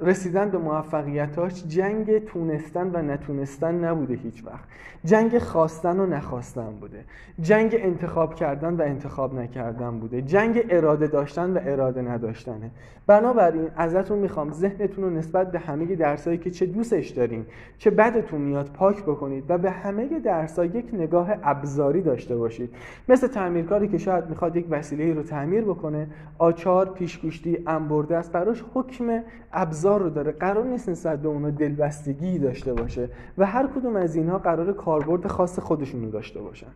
رسیدن 0.00 0.50
به 0.50 0.58
موفقیتاش 0.58 1.64
جنگ 1.64 2.24
تونستن 2.24 2.90
و 2.94 3.02
نتونستن 3.02 3.84
نبوده 3.84 4.14
هیچ 4.14 4.44
وقت. 4.46 4.64
جنگ 5.04 5.38
خواستن 5.38 6.00
و 6.00 6.06
نخواستن 6.06 6.70
بوده. 6.80 7.04
جنگ 7.40 7.76
انتخاب 7.78 8.34
کردن 8.34 8.74
و 8.74 8.82
انتخاب 8.82 9.34
نکردن 9.34 9.98
بوده. 9.98 10.22
جنگ 10.22 10.66
اراده 10.70 11.06
داشتن 11.06 11.50
و 11.50 11.60
اراده 11.64 12.02
نداشتنه. 12.02 12.70
بنابراین 13.06 13.68
ازتون 13.76 14.18
می‌خوام 14.18 14.52
ذهنتون 14.52 15.04
رو 15.04 15.10
نسبت 15.10 15.52
به 15.52 15.58
همه 15.58 15.96
درسایی 15.96 16.38
که 16.38 16.50
چه 16.50 16.66
دوستش 16.66 17.08
دارین 17.08 17.46
چه 17.78 17.90
بدتون 17.90 18.40
میاد 18.40 18.70
پاک 18.74 19.02
بکنید 19.02 19.44
و 19.48 19.58
به 19.58 19.70
همه 19.70 20.20
درسا 20.20 20.64
یک 20.64 20.86
نگاه 20.92 21.30
ابزاری 21.42 22.02
داشته 22.02 22.36
باشید. 22.36 22.74
مثل 23.08 23.26
تعمیرکاری 23.26 23.88
که 23.88 23.98
شاید 23.98 24.28
می‌خواد 24.28 24.56
یک 24.56 24.66
وسیله 24.70 25.14
رو 25.14 25.22
تعمیر 25.22 25.64
بکنه. 25.64 26.06
آچار 26.38 26.90
پیشگوشتی 26.90 27.58
انبرده 27.66 28.16
است 28.16 28.32
براش 28.32 28.62
حکم 28.74 29.22
ابزار 29.52 30.00
رو 30.00 30.10
داره. 30.10 30.32
قرار 30.32 30.64
نیست 30.64 30.88
نسبت 30.88 31.22
به 31.22 31.28
اونا 31.28 31.50
دلبستگی 31.50 32.38
داشته 32.38 32.74
باشه 32.74 33.08
و 33.38 33.46
هر 33.46 33.66
کدوم 33.66 33.96
از 33.96 34.16
اینها 34.16 34.38
قرار 34.38 34.72
کاربرد 34.72 35.26
خاص 35.26 35.58
خودشون 35.58 36.02
رو 36.04 36.10
داشته 36.10 36.40
باشن. 36.40 36.70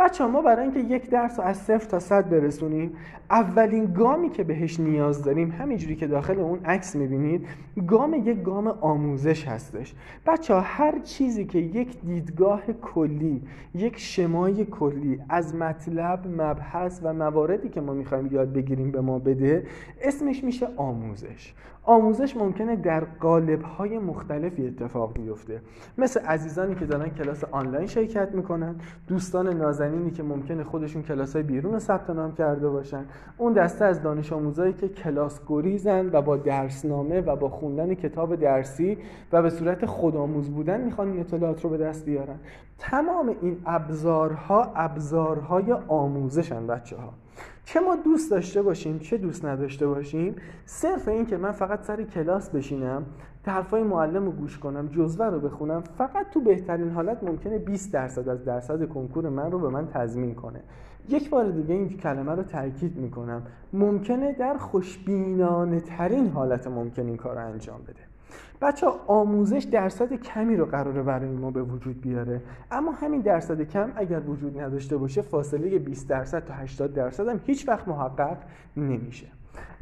بچه 0.00 0.26
ما 0.26 0.42
برای 0.42 0.62
اینکه 0.62 0.80
یک 0.80 1.10
درس 1.10 1.38
رو 1.38 1.44
از 1.44 1.56
صفر 1.56 1.88
تا 1.88 1.98
صد 1.98 2.30
برسونیم 2.30 2.96
اولین 3.30 3.92
گامی 3.92 4.30
که 4.30 4.44
بهش 4.44 4.80
نیاز 4.80 5.24
داریم 5.24 5.50
همینجوری 5.50 5.96
که 5.96 6.06
داخل 6.06 6.38
اون 6.38 6.60
عکس 6.64 6.96
می‌بینید 6.96 7.46
گام 7.86 8.14
یک 8.14 8.42
گام 8.42 8.66
آموزش 8.66 9.48
هستش. 9.48 9.94
بچه 10.26 10.54
ها 10.54 10.60
هر 10.60 10.98
چیزی 10.98 11.44
که 11.44 11.58
یک 11.58 12.00
دیدگاه 12.00 12.62
کلی 12.82 13.42
یک 13.74 13.98
شمای 13.98 14.64
کلی 14.64 15.20
از 15.28 15.54
مطلب 15.54 16.26
مبحث 16.26 17.00
و 17.02 17.14
مواردی 17.14 17.68
که 17.68 17.80
ما 17.80 17.92
می‌خوایم 17.92 18.26
یاد 18.32 18.52
بگیریم 18.52 18.90
به 18.90 19.00
ما 19.00 19.18
بده 19.18 19.66
اسمش 20.02 20.44
میشه 20.44 20.68
آموزش. 20.76 21.54
آموزش 21.82 22.36
ممکنه 22.36 22.76
در 22.76 23.04
های 23.78 23.98
مختلفی 23.98 24.66
اتفاق 24.66 25.14
بیفته. 25.14 25.60
مثل 25.98 26.20
عزیزانی 26.20 26.74
که 26.74 26.86
دارن 26.86 27.08
کلاس 27.08 27.44
آنلاین 27.44 27.86
شرکت 27.86 28.34
می‌کنن 28.34 28.74
دوستان 29.08 29.48
نازنینی 29.90 30.10
که 30.10 30.22
ممکنه 30.22 30.64
خودشون 30.64 31.02
کلاس 31.02 31.32
های 31.32 31.42
بیرون 31.42 31.78
ثبت 31.78 32.10
نام 32.10 32.34
کرده 32.34 32.68
باشن. 32.68 33.04
اون 33.38 33.52
دسته 33.52 33.84
از 33.84 34.02
دانش 34.02 34.32
آموزایی 34.32 34.72
که 34.72 34.88
کلاس 34.88 35.40
گریزن 35.46 36.10
و 36.12 36.22
با 36.22 36.36
درسنامه 36.36 37.20
و 37.20 37.36
با 37.36 37.48
خوندن 37.48 37.94
کتاب 37.94 38.36
درسی 38.36 38.98
و 39.32 39.42
به 39.42 39.50
صورت 39.50 39.86
خودآموز 39.86 40.50
بودن 40.50 40.80
می‌خوان 40.80 41.10
این 41.10 41.20
اطلاعات 41.20 41.64
رو 41.64 41.70
به 41.70 41.78
دست 41.78 42.04
بیارن. 42.04 42.36
تمام 42.78 43.36
این 43.40 43.56
ابزارها 43.66 44.72
ابزارهای 44.76 45.72
آموزشن 45.88 46.66
بچه 46.66 46.96
ها 46.96 47.12
چه 47.64 47.80
ما 47.80 47.96
دوست 47.96 48.30
داشته 48.30 48.62
باشیم 48.62 48.98
چه 48.98 49.18
دوست 49.18 49.44
نداشته 49.44 49.86
باشیم 49.86 50.36
صرف 50.64 51.08
این 51.08 51.26
که 51.26 51.36
من 51.36 51.52
فقط 51.52 51.82
سر 51.82 52.02
کلاس 52.02 52.50
بشینم 52.50 53.06
حرفای 53.46 53.82
معلم 53.82 54.24
رو 54.24 54.30
گوش 54.30 54.58
کنم 54.58 54.86
جزوه 54.86 55.26
رو 55.26 55.40
بخونم 55.40 55.80
فقط 55.80 56.30
تو 56.30 56.40
بهترین 56.40 56.90
حالت 56.90 57.22
ممکنه 57.22 57.58
20 57.58 57.92
درصد 57.92 58.28
از 58.28 58.44
درصد 58.44 58.88
کنکور 58.88 59.28
من 59.28 59.50
رو 59.50 59.58
به 59.58 59.68
من 59.68 59.86
تضمین 59.86 60.34
کنه. 60.34 60.60
یک 61.08 61.30
بار 61.30 61.50
دیگه 61.50 61.74
این 61.74 61.88
کلمه 61.88 62.32
رو 62.32 62.42
تاکید 62.42 62.96
می‌کنم. 62.96 63.42
ممکنه 63.72 64.32
در 64.32 64.56
خوشبینانه 64.56 65.80
ترین 65.80 66.28
حالت 66.28 66.66
ممکن 66.66 67.06
این 67.06 67.16
کار 67.16 67.34
رو 67.34 67.46
انجام 67.46 67.80
بده. 67.82 68.00
بچه 68.62 68.86
آموزش 69.06 69.66
درصد 69.72 70.12
کمی 70.12 70.56
رو 70.56 70.66
قراره 70.66 71.02
برای 71.02 71.30
ما 71.30 71.50
به 71.50 71.62
وجود 71.62 72.00
بیاره. 72.00 72.40
اما 72.70 72.92
همین 72.92 73.20
درصد 73.20 73.62
کم 73.62 73.92
اگر 73.96 74.20
وجود 74.20 74.60
نداشته 74.60 74.96
باشه 74.96 75.22
فاصله 75.22 75.78
20 75.78 76.08
درصد 76.08 76.44
تا 76.44 76.54
80 76.54 76.94
درصد 76.94 77.28
هم 77.28 77.40
هیچ 77.44 77.68
وقت 77.68 77.88
محقق 77.88 78.36
نمیشه. 78.76 79.26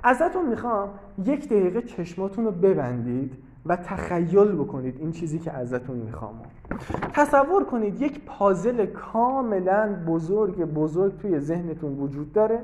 ازتون 0.03 0.49
می‌خوام 0.49 0.89
یک 1.25 1.49
دقیقه 1.49 1.83
چشماتون 1.83 2.45
رو 2.45 2.51
ببندید. 2.51 3.48
و 3.67 3.77
تخیل 3.77 4.53
بکنید 4.53 4.97
این 5.01 5.13
چیزی 5.13 5.39
که 5.39 5.53
ازتون 5.53 5.97
می‌خوام. 5.97 6.35
تصور 7.13 7.65
کنید 7.65 8.03
یک 8.03 8.25
پازل 8.25 8.87
کاملا 8.87 9.97
بزرگ 10.07 10.65
بزرگ 10.65 11.19
توی 11.19 11.41
ذهنتون 11.41 11.99
وجود 11.99 12.33
داره. 12.33 12.61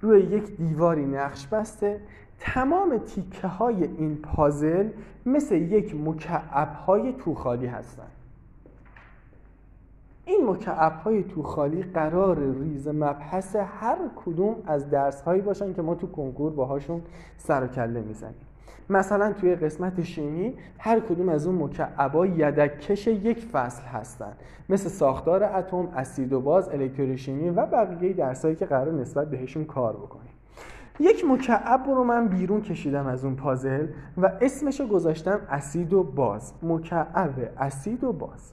روی 0.00 0.20
یک 0.20 0.56
دیواری 0.56 1.06
نقش 1.06 1.46
بسته. 1.46 2.00
تمام 2.38 2.98
تیکه 2.98 3.46
های 3.46 3.84
این 3.84 4.16
پازل 4.16 4.88
مثل 5.26 5.54
یک 5.54 5.96
مکعب 6.04 6.74
های 6.74 7.12
توخالی 7.12 7.66
هستن. 7.66 8.06
این 10.24 10.50
مکعب 10.50 10.92
های 10.92 11.22
تو 11.22 11.42
خالی 11.42 11.82
قرار 11.82 12.38
ریز 12.38 12.88
مبحث 12.88 13.56
هر 13.56 13.98
کدوم 14.24 14.54
از 14.66 14.90
درس 14.90 15.22
هایی 15.22 15.42
باشن 15.42 15.72
که 15.72 15.82
ما 15.82 15.94
تو 15.94 16.06
کنکور 16.06 16.52
باهاشون 16.52 17.02
سر 17.36 17.64
و 17.64 17.66
کله 17.66 18.00
می‌زنیم. 18.00 18.34
مثلا 18.90 19.32
توی 19.32 19.54
قسمت 19.54 20.02
شیمی 20.02 20.54
هر 20.78 21.00
کدوم 21.00 21.28
از 21.28 21.46
اون 21.46 21.62
مکعبا 21.62 22.26
یدکش 22.26 23.06
یک 23.06 23.44
فصل 23.44 23.82
هستن. 23.82 24.32
مثل 24.68 24.88
ساختار 24.88 25.44
اتم، 25.44 25.88
اسید 25.96 26.32
و 26.32 26.40
باز، 26.40 26.68
الکتروشیمی 26.68 27.50
و 27.50 27.66
بقیه 27.66 28.12
درسایی 28.12 28.56
که 28.56 28.66
قرار 28.66 28.92
نسبت 28.92 29.30
بهشون 29.30 29.64
کار 29.64 29.92
بکنیم. 29.92 30.32
یک 31.00 31.24
مکعب 31.28 31.86
رو 31.86 32.04
من 32.04 32.28
بیرون 32.28 32.60
کشیدم 32.60 33.06
از 33.06 33.24
اون 33.24 33.36
پازل 33.36 33.86
و 34.16 34.32
اسمشو 34.40 34.86
گذاشتم 34.86 35.40
اسید 35.50 35.92
و 35.92 36.02
باز. 36.02 36.52
مکعب 36.62 37.34
اسید 37.58 38.04
و 38.04 38.12
باز. 38.12 38.52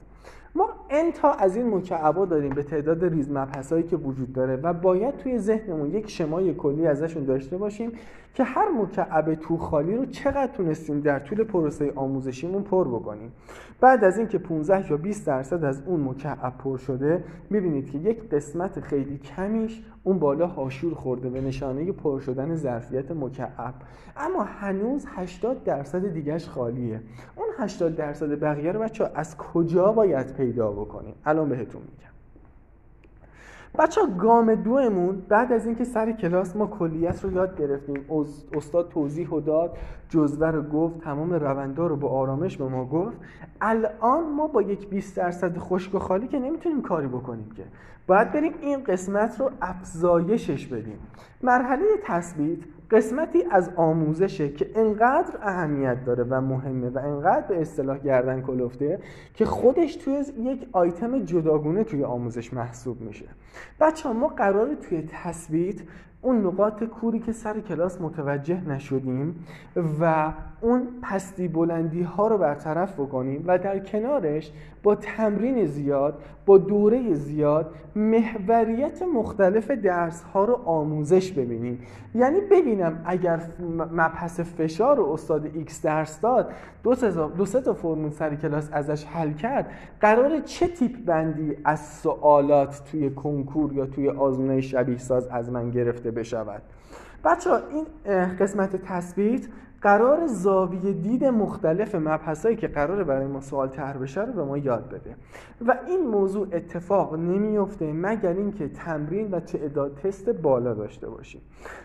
ما 0.54 0.68
انتا 0.90 1.32
از 1.32 1.56
این 1.56 1.74
مکعبا 1.74 2.26
داریم 2.26 2.50
به 2.50 2.62
تعداد 2.62 3.04
ریز 3.04 3.28
هایی 3.72 3.82
که 3.82 3.96
وجود 3.96 4.32
داره 4.32 4.56
و 4.56 4.72
باید 4.72 5.16
توی 5.16 5.38
ذهنمون 5.38 5.90
یک 5.90 6.10
شمای 6.10 6.54
کلی 6.54 6.86
ازشون 6.86 7.24
داشته 7.24 7.56
باشیم 7.56 7.92
که 8.34 8.44
هر 8.44 8.68
مکعب 8.68 9.34
تو 9.34 9.56
خالی 9.56 9.96
رو 9.96 10.06
چقدر 10.06 10.52
تونستیم 10.52 11.00
در 11.00 11.18
طول 11.18 11.44
پروسه 11.44 11.92
آموزشیمون 11.96 12.62
پر 12.62 12.88
بکنیم. 12.88 13.32
بعد 13.80 14.04
از 14.04 14.18
اینکه 14.18 14.38
15 14.38 14.90
یا 14.90 14.96
20 14.96 15.26
درصد 15.26 15.64
از 15.64 15.82
اون 15.86 16.00
مکعب 16.00 16.58
پر 16.58 16.76
شده 16.76 17.24
می‌بینید 17.50 17.90
که 17.90 17.98
یک 17.98 18.28
قسمت 18.28 18.80
خیلی 18.80 19.18
کمیش 19.18 19.82
اون 20.02 20.18
بالا 20.18 20.46
هاشور 20.46 20.94
خورده 20.94 21.30
به 21.30 21.40
نشانه 21.40 21.92
پر 21.92 22.20
شدن 22.20 22.54
ظرفیت 22.54 23.10
مکعب 23.10 23.74
اما 24.16 24.42
هنوز 24.42 25.06
80 25.08 25.64
درصد 25.64 26.12
دیگهش 26.12 26.48
خالیه. 26.48 27.00
اون 27.36 27.48
80 27.58 27.96
درصد 27.96 28.40
بقیه 28.40 28.72
رو 28.72 28.80
بچه 28.80 29.10
از 29.14 29.36
کجا 29.36 29.92
باید 29.92 30.34
پیدا 30.34 30.70
بکنیم؟ 30.70 31.14
الان 31.24 31.48
بهتون 31.48 31.82
میگم. 31.82 32.09
بچه 33.78 34.00
گام 34.18 34.54
دومون 34.54 35.22
بعد 35.28 35.52
از 35.52 35.66
اینکه 35.66 35.84
سر 35.84 36.12
کلاس 36.12 36.56
ما 36.56 36.66
کلیت 36.66 37.24
رو 37.24 37.32
یاد 37.32 37.60
گرفتیم 37.60 38.04
استاد 38.52 38.88
توضیح 38.88 39.28
و 39.28 39.40
داد 39.40 39.76
جزوه 40.08 40.46
رو 40.46 40.62
گفت 40.62 41.00
تمام 41.00 41.32
روندا 41.32 41.86
رو 41.86 41.96
با 41.96 42.08
آرامش 42.08 42.56
به 42.56 42.68
ما 42.68 42.84
گفت. 42.84 43.16
الان 43.60 44.32
ما 44.32 44.46
با 44.46 44.62
یک 44.62 44.88
20 44.88 45.16
درصد 45.16 45.58
خشک 45.58 45.94
و 45.94 45.98
خالی 45.98 46.28
که 46.28 46.38
نمی‌تونیم 46.38 46.82
کاری 46.82 47.06
بکنیم 47.06 47.50
که. 47.56 47.64
باید 48.06 48.32
بریم 48.32 48.52
این 48.60 48.84
قسمت 48.84 49.40
رو 49.40 49.50
افزایشش 49.62 50.66
بدیم. 50.66 50.98
مرحله 51.42 51.84
تثبیت 52.04 52.58
قسمتی 52.90 53.42
از 53.50 53.70
آموزشه 53.76 54.48
که 54.48 54.70
انقدر 54.74 55.38
اهمیت 55.42 56.04
داره 56.04 56.24
و 56.24 56.40
مهمه 56.40 56.88
و 56.88 56.98
انقدر 56.98 57.46
به 57.46 57.60
اصطلاح 57.60 57.98
گردن 57.98 58.40
کلفته 58.42 58.98
که 59.34 59.44
خودش 59.44 59.96
توی 59.96 60.24
یک 60.38 60.68
آیتم 60.72 61.24
جداگونه 61.24 61.84
توی 61.84 62.04
آموزش 62.04 62.52
محسوب 62.52 63.00
میشه. 63.00 63.26
بچه 63.80 64.08
ها 64.08 64.14
ما 64.14 64.28
قرار 64.28 64.74
توی 64.74 65.08
تثبیت 65.12 65.80
اون 66.22 66.46
نقاط 66.46 66.84
کوری 66.84 67.18
که 67.18 67.32
سر 67.32 67.60
کلاس 67.60 68.00
متوجه 68.00 68.68
نشدیم 68.68 69.44
و 70.00 70.32
اون 70.60 70.88
پستی 71.02 71.48
بلندی 71.48 72.02
ها 72.02 72.28
رو 72.28 72.38
برطرف 72.38 73.00
بکنیم 73.00 73.44
و 73.46 73.58
در 73.58 73.78
کنارش 73.78 74.52
با 74.82 74.94
تمرین 74.94 75.66
زیاد 75.66 76.22
با 76.46 76.58
دوره 76.58 77.14
زیاد 77.14 77.74
محوریت 77.96 79.02
مختلف 79.02 79.70
درس 79.70 80.22
ها 80.22 80.44
رو 80.44 80.54
آموزش 80.64 81.32
ببینیم. 81.32 81.78
یعنی 82.14 82.40
ببینم 82.50 83.02
اگر 83.04 83.42
مبحث 83.92 84.40
فشار 84.40 84.96
رو 84.96 85.12
استاد 85.12 85.46
X 85.54 85.82
درس 85.82 86.20
داد 86.20 86.52
دو 87.36 87.46
سه 87.46 87.60
تا 87.60 87.74
فرمول 87.74 88.10
سر 88.10 88.34
کلاس 88.34 88.68
ازش 88.72 89.04
حل 89.04 89.32
کرد 89.32 89.70
قراره 90.00 90.40
چه 90.40 90.66
تیپ 90.66 91.04
بندی 91.04 91.56
از 91.64 91.80
سوالات 91.80 92.82
توی 92.90 93.10
کنکور 93.10 93.72
یا 93.72 93.86
توی 93.86 94.08
آزمون 94.08 94.60
شبیه 94.60 94.98
ساز 94.98 95.28
از 95.28 95.50
من 95.50 95.70
گرفته 95.70 96.09
بشود. 96.10 96.62
بچه 97.24 97.50
این 97.50 97.86
قسمت 98.36 98.76
تثبیت 98.76 99.46
قرار 99.82 100.26
زاویه 100.26 100.92
دید 100.92 101.24
مختلف 101.24 101.94
مبحثایی 101.94 102.56
که 102.56 102.68
قراره 102.68 103.04
برای 103.04 103.26
ما 103.26 103.40
سوال 103.40 103.68
طرح 103.68 103.98
بشه 103.98 104.20
رو 104.20 104.32
به 104.32 104.44
ما 104.44 104.58
یاد 104.58 104.88
بده. 104.88 105.16
و 105.66 105.78
این 105.86 106.06
موضوع 106.06 106.48
اتفاق 106.52 107.14
نمیفته 107.14 107.92
مگر 107.92 108.32
اینکه 108.32 108.68
تمرین 108.68 109.30
و 109.30 109.40
تعداد 109.40 109.94
تست 109.94 110.30
بالا 110.30 110.74
داشته 110.74 111.08
باشیم. 111.08 111.40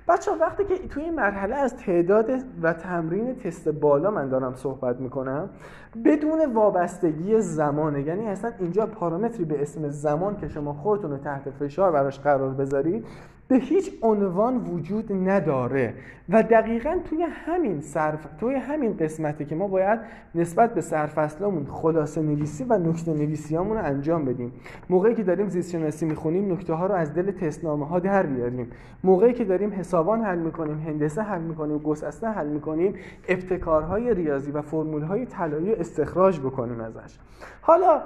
بچه 0.08 0.32
وقتی 0.32 0.66
که 0.66 0.88
توی 0.88 1.04
این 1.04 1.16
مرحله 1.16 1.56
از 1.56 1.78
تعداد 1.78 2.30
و 2.62 2.74
تمرین 2.74 3.36
تست 3.36 3.70
بالا 3.70 4.12
من 4.12 4.30
دارم 4.30 4.56
صحبت 4.56 5.00
می‌کنم 5.00 5.50
بدون 6.06 6.54
وابستگی 6.54 7.42
زمانه 7.42 8.02
یعنی 8.02 8.28
اصلا 8.28 8.52
اینجا 8.60 8.86
پارامتری 8.86 9.46
به 9.46 9.62
اسم 9.62 9.90
زمان 9.90 10.38
که 10.38 10.48
شما 10.48 10.74
خودتون 10.74 11.12
رو 11.12 11.18
تحت 11.18 11.50
فشار 11.50 11.92
براش 11.92 12.20
قرار 12.20 12.50
بذارید 12.50 13.06
به 13.48 13.56
هیچ 13.56 13.92
عنوان 14.02 14.58
وجود 14.58 15.30
نداره. 15.30 15.94
و 16.30 16.44
دقیقا 16.44 16.98
توی 17.10 17.24
همین 17.24 17.82
صرف 17.82 18.28
توی 18.40 18.56
همین 18.56 18.98
قسمتی 18.98 19.46
که 19.46 19.56
ما 19.56 19.68
باید 19.68 20.00
نسبت 20.36 20.74
به 20.74 20.82
سرفصلمون 20.82 21.66
خلاصه 21.66 22.22
نویسی 22.22 22.64
و 22.64 22.78
نکته 22.78 23.14
نویسی 23.14 23.56
رو 23.56 23.86
انجام 23.86 24.26
بدیم. 24.26 24.54
موقعی 24.90 25.16
که 25.16 25.24
داریم 25.24 25.50
زیست 25.50 25.72
شناسی 25.72 26.06
می‌خونیم 26.06 26.52
نکته 26.52 26.74
ها 26.74 26.86
رو 26.86 26.96
از 26.96 27.14
دل 27.14 27.32
تستنامه 27.32 27.88
ها 27.88 28.00
در 28.00 28.26
بیاریم. 28.26 28.68
موقعی 29.04 29.34
که 29.34 29.46
داریم 29.46 29.74
حسابان 29.74 30.22
حل 30.22 30.40
می‌کنیم 30.40 30.80
هندسه 30.80 31.22
حل 31.22 31.42
می‌کنیم 31.42 31.78
گسسته 31.78 32.28
حل 32.28 32.48
می‌کنیم 32.48 32.96
ابتکارهای 33.28 34.14
ریاضی 34.14 34.52
و 34.52 34.62
فرمولهای 34.62 35.26
طلایی 35.26 35.74
استخراج 35.74 36.40
بکنیم 36.40 36.80
ازش. 36.80 37.18
حالا 37.62 38.02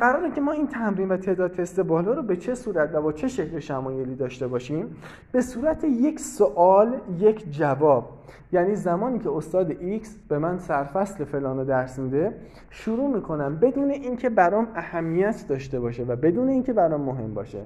قراره 0.00 0.30
که 0.30 0.40
ما 0.40 0.52
این 0.52 0.66
تمرین 0.66 1.08
و 1.08 1.16
تعداد 1.16 1.52
تست 1.52 1.80
بالا 1.80 2.12
رو 2.12 2.22
به 2.22 2.36
چه 2.36 2.54
صورت 2.54 2.94
و 2.94 3.02
با 3.02 3.12
چه 3.12 3.28
شکل 3.28 3.58
شمایلی 3.58 4.14
داشته 4.14 4.46
باشیم؟ 4.46 4.96
به 5.32 5.40
صورت 5.40 5.84
یک 5.84 6.20
سوال 6.20 7.00
یک 7.18 7.50
جواب. 7.50 8.08
یعنی 8.52 8.74
زمانی 8.74 9.18
که 9.18 9.30
استاد 9.30 9.72
X 9.72 10.08
به 10.28 10.38
من 10.38 10.58
سرفصل 10.58 11.24
فلان 11.24 11.58
رو 11.58 11.64
درس 11.64 11.98
میده 11.98 12.34
شروع 12.70 13.14
می‌کنم 13.14 13.56
بدون 13.56 13.90
اینکه 13.90 14.30
برام 14.30 14.68
اهمیت 14.74 15.44
داشته 15.48 15.80
باشه 15.80 16.02
و 16.02 16.16
بدون 16.16 16.48
اینکه 16.48 16.72
برام 16.72 17.00
مهم 17.00 17.34
باشه. 17.34 17.58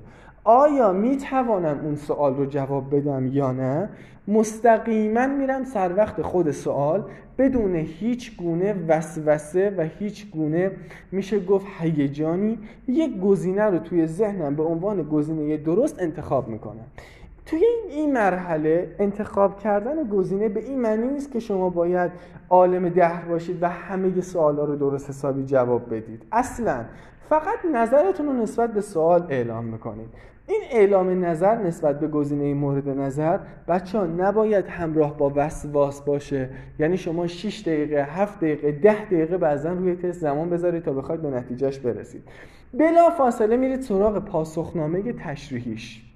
آیا 0.44 0.92
می‌توانم 0.92 1.81
اون 1.85 1.96
سوال 1.96 2.37
رو 2.37 2.46
جواب 2.46 2.96
بدم 2.96 3.26
یا 3.26 3.53
نه؟ 3.53 3.88
مستقیما 4.29 5.26
میرم 5.26 5.64
سر 5.64 5.96
وقت 5.96 6.22
خود 6.22 6.50
سوال 6.50 7.05
بدون 7.38 7.74
هیچ 7.76 8.37
گونه 8.37 8.74
وسوسه 8.88 9.74
و 9.79 9.88
هیچ 9.98 10.31
گونه 10.31 10.70
میشه 11.12 11.40
گفت 11.40 11.66
هیجانی. 11.79 12.59
یک 12.88 13.20
گزینه 13.20 13.62
رو 13.62 13.79
توی 13.79 14.07
ذهنم 14.07 14.57
به 14.57 14.62
عنوان 14.62 15.03
گزینه 15.03 15.57
درست 15.57 16.03
انتخاب 16.03 16.48
می‌کنم. 16.48 16.85
توی 17.46 17.64
این 17.90 18.12
مرحله 18.12 18.94
انتخاب 18.98 19.59
کردن 19.59 20.09
گزینه 20.09 20.48
به 20.48 20.61
این 20.61 20.81
معنی 20.81 21.09
نیست 21.09 21.33
که 21.33 21.40
شما 21.40 21.70
باید 21.70 22.11
عالم 22.50 22.88
ده 22.88 23.12
باشید 23.29 23.62
و 23.62 23.68
همه 23.68 24.20
سوالا 24.20 24.64
رو 24.64 24.76
درست 24.76 25.09
حسابی 25.09 25.44
جواب 25.44 25.94
بدید. 25.94 26.22
اصلا 26.33 26.85
فقط 27.29 27.59
نظرتون 27.74 28.26
رو 28.26 28.33
نسبت 28.33 28.72
به 28.72 28.81
سوال 28.81 29.26
اعلام 29.29 29.64
می‌کنید. 29.64 30.09
این 30.50 30.62
اعلام 30.70 31.24
نظر 31.24 31.62
نسبت 31.62 32.00
به 32.00 32.08
گزینه 32.08 32.54
مورد 32.54 32.88
نظر 32.88 33.38
بچه 33.68 33.98
ها 33.98 34.06
نباید 34.06 34.66
همراه 34.66 35.16
با 35.18 35.32
وسواس 35.36 36.02
باشه. 36.02 36.48
یعنی 36.78 36.96
شما 36.96 37.26
6 37.26 37.60
دقیقه 37.60 38.02
7 38.04 38.38
دقیقه 38.38 38.72
10 38.72 39.04
دقیقه 39.04 39.38
بعضا 39.38 39.72
روی 39.72 39.96
تست 39.96 40.20
زمان 40.20 40.50
بذارید 40.50 40.82
تا 40.82 40.92
بخواید 40.92 41.22
به 41.22 41.30
نتیجهش 41.30 41.78
برسید. 41.78 42.22
بلا 42.74 43.10
فاصله 43.10 43.56
میرید 43.56 43.80
سراغ 43.80 44.24
پاسخنامه 44.24 45.12
تشریحیش. 45.12 46.09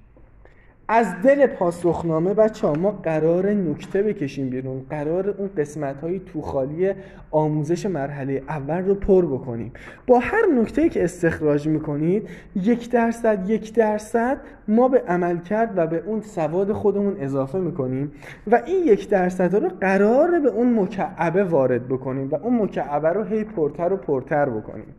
از 0.88 1.06
دل 1.22 1.46
پاسخنامه 1.46 2.34
بچه 2.34 2.68
ما 2.68 2.90
قرار 2.90 3.50
نکته 3.50 4.02
بکشیم 4.02 4.50
بیرون. 4.50 4.82
قرار 4.90 5.28
اون 5.28 5.50
قسمت 5.56 6.00
های 6.00 6.18
توخالی 6.18 6.92
آموزش 7.30 7.86
مرحله 7.86 8.42
اول 8.48 8.84
رو 8.84 8.94
پر 8.94 9.26
بکنیم. 9.26 9.72
با 10.06 10.18
هر 10.18 10.42
نکته 10.60 10.88
که 10.88 11.04
استخراج 11.04 11.68
می‌کنید 11.68 12.28
یک 12.56 12.90
درصد 12.90 13.50
یک 13.50 13.74
درصد 13.74 14.40
ما 14.68 14.88
به 14.88 15.02
عمل 15.08 15.38
کرد 15.38 15.72
و 15.76 15.86
به 15.86 16.02
اون 16.06 16.20
سواد 16.20 16.72
خودمون 16.72 17.16
اضافه 17.20 17.58
می‌کنیم 17.58 18.12
و 18.46 18.62
این 18.66 18.86
یک 18.86 19.08
درصد 19.08 19.54
رو 19.54 19.68
قرار 19.68 20.40
به 20.40 20.48
اون 20.48 20.80
مکعبه 20.80 21.44
وارد 21.44 21.88
بکنیم 21.88 22.28
و 22.30 22.34
اون 22.34 22.62
مکعبه 22.62 23.08
رو 23.08 23.24
هی 23.24 23.44
پرتر 23.44 23.92
و 23.92 23.96
پرتر 23.96 24.48
بکنیم. 24.50 24.94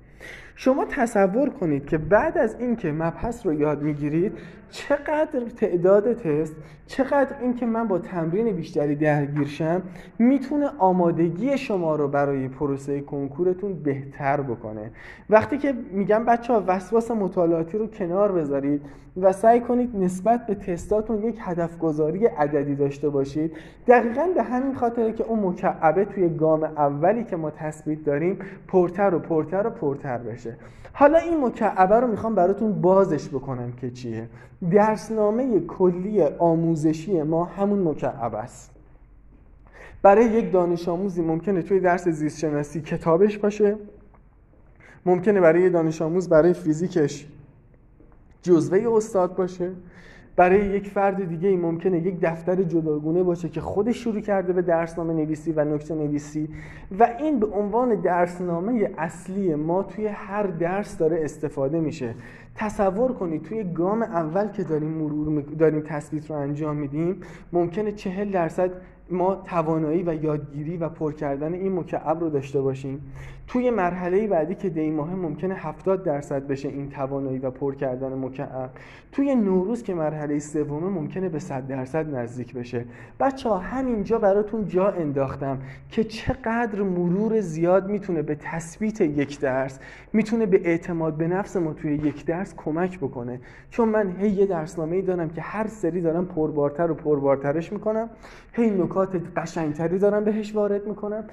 شما 0.55 0.85
تصور 0.85 1.49
کنید 1.49 1.85
که 1.85 1.97
بعد 1.97 2.37
از 2.37 2.55
اینکه 2.59 2.91
مبحث 2.91 3.45
رو 3.45 3.53
یاد 3.53 3.81
می‌گیرید 3.81 4.37
چقدر 4.75 5.39
تعداد 5.57 6.13
تست 6.13 6.55
چقدر 6.87 7.35
اینکه 7.41 7.65
من 7.65 7.87
با 7.87 7.99
تمرین 7.99 8.55
بیشتری 8.55 8.95
درگیرشم 8.95 9.81
می‌تونه 10.19 10.69
آمادگی 10.77 11.57
شما 11.57 11.95
رو 11.95 12.07
برای 12.07 12.47
پروسه 12.47 13.01
کنکورتون 13.01 13.73
بهتر 13.73 14.41
بکنه. 14.41 14.91
وقتی 15.29 15.57
که 15.57 15.73
میگم 15.91 16.25
بچه 16.25 16.53
ها 16.53 16.63
وسواس 16.67 17.11
مطالعاتی 17.11 17.77
رو 17.77 17.87
کنار 17.87 18.31
بذارید 18.31 18.81
و 19.21 19.31
سعی 19.31 19.59
کنید 19.59 19.95
نسبت 19.95 20.47
به 20.47 20.55
تستاتون 20.55 21.23
یک 21.23 21.37
هدف 21.39 21.77
گذاری 21.77 22.25
عددی 22.25 22.75
داشته 22.75 23.09
باشید. 23.09 23.51
دقیقا 23.87 24.27
به 24.35 24.43
همین 24.43 24.75
خاطره 24.75 25.13
که 25.13 25.23
اون 25.23 25.39
مکعبه 25.39 26.05
توی 26.05 26.29
گام 26.29 26.63
اولی 26.63 27.23
که 27.23 27.35
ما 27.35 27.51
تثبیت 27.51 28.03
داریم 28.03 28.39
پرتر 28.67 29.15
و 29.15 29.19
پرتر 29.19 29.67
و 29.67 29.69
پرتر 29.69 30.17
بشه. 30.17 30.57
حالا 30.97 31.17
این 31.17 31.45
مکعبه 31.45 31.95
رو 31.95 32.07
می‌خوام 32.07 32.35
براتون 32.35 32.81
بازش 32.81 33.27
بکنم 33.27 33.71
که 33.71 33.91
چیه. 33.91 34.29
درسنامه 34.71 35.59
کلی 35.59 36.23
آموزشی 36.23 37.21
ما 37.21 37.45
همون 37.45 37.79
مکعب 37.79 38.35
است. 38.35 38.71
برای 40.01 40.25
یک 40.25 40.51
دانش 40.51 40.87
آموزی 40.89 41.21
ممکنه 41.21 41.61
توی 41.61 41.79
درس 41.79 42.07
زیست 42.07 42.39
شناسی 42.39 42.81
کتابش 42.81 43.37
باشه. 43.37 43.75
ممکنه 45.05 45.41
برای 45.41 45.69
دانش 45.69 46.01
آموز 46.01 46.29
برای 46.29 46.53
فیزیکش 46.53 47.27
جزوه 48.41 48.95
استاد 48.95 49.35
باشه. 49.35 49.71
برای 50.35 50.65
یک 50.65 50.87
فرد 50.87 51.29
دیگه 51.29 51.49
ای 51.49 51.55
ممکنه 51.55 51.99
یک 51.99 52.19
دفتر 52.21 52.63
جداگونه 52.63 53.23
باشه 53.23 53.49
که 53.49 53.61
خودش 53.61 54.03
شروع 54.03 54.21
کرده 54.21 54.53
به 54.53 54.61
درسنامه 54.61 55.13
نویسی 55.13 55.51
و 55.51 55.65
نکته 55.65 55.95
نویسی 55.95 56.49
و 56.99 57.09
این 57.19 57.39
به 57.39 57.47
عنوان 57.47 58.01
درسنامه 58.01 58.91
اصلی 58.97 59.55
ما 59.55 59.83
توی 59.83 60.07
هر 60.07 60.43
درس 60.43 60.97
داره 60.97 61.23
استفاده 61.23 61.79
میشه. 61.79 62.15
تصور 62.55 63.13
کنید 63.13 63.43
توی 63.43 63.63
گام 63.63 64.01
اول 64.01 64.47
که 64.47 64.63
داریم 64.63 64.89
مرور 64.89 65.41
داریم 65.41 65.81
تثبیت 65.81 66.29
رو 66.29 66.35
انجام 66.35 66.75
میدیم 66.75 67.21
ممکنه 67.53 67.91
چهل 67.91 68.31
درصد 68.31 68.71
ما 69.09 69.35
توانایی 69.35 70.03
و 70.03 70.23
یادگیری 70.23 70.77
و 70.77 70.89
پر 70.89 71.13
کردن 71.13 71.53
این 71.53 71.79
مکعب 71.79 72.19
رو 72.19 72.29
داشته 72.29 72.61
باشیم. 72.61 73.01
توی 73.47 73.69
مرحله 73.69 74.27
بعدی 74.27 74.55
که 74.55 74.69
دی 74.69 74.89
ماه 74.89 75.15
ممکنه 75.15 75.53
70 75.53 76.03
درصد 76.03 76.47
بشه 76.47 76.69
این 76.69 76.89
توانایی 76.89 77.39
و 77.39 77.51
پر 77.51 77.75
کردن 77.75 78.13
مکعب 78.13 78.69
توی 79.11 79.35
نوروز 79.35 79.83
که 79.83 79.93
مرحله 79.93 80.39
سومه 80.39 80.87
ممکنه 80.87 81.29
به 81.29 81.39
100 81.39 81.67
درصد 81.67 82.15
نزدیک 82.15 82.53
بشه. 82.53 82.85
بچه 83.19 83.49
ها 83.49 83.57
همینجا 83.57 84.19
براتون 84.19 84.67
جا 84.67 84.89
انداختم 84.89 85.57
که 85.89 86.03
چقدر 86.03 86.81
مرور 86.81 87.41
زیاد 87.41 87.89
می‌تونه 87.89 88.21
به 88.21 88.35
تثبیت 88.35 89.01
یک 89.01 89.39
درس 89.39 89.79
می‌تونه 90.13 90.45
به 90.45 90.61
اعتماد 90.63 91.13
به 91.13 91.27
نفس 91.27 91.57
ما 91.57 91.73
توی 91.73 91.93
یک 91.93 92.25
درس 92.25 92.53
کمک 92.57 92.99
بکنه. 92.99 93.39
چون 93.69 93.89
من 93.89 94.15
هی 94.19 94.29
یه 94.29 94.45
درسنامه 94.45 94.95
ای 94.95 95.01
دارم 95.01 95.29
که 95.29 95.41
هر 95.41 95.67
سری 95.67 96.01
دارم 96.01 96.25
پربارتر 96.25 96.91
و 96.91 96.93
پربارترش 96.93 97.73
می‌کنم 97.73 98.09
هی 98.53 98.69
نکات 98.69 99.21
قشنگتری 99.37 99.99
دارم 99.99 100.23
بهش 100.23 100.55
وارد 100.55 100.87
می‌کنم 100.87 101.23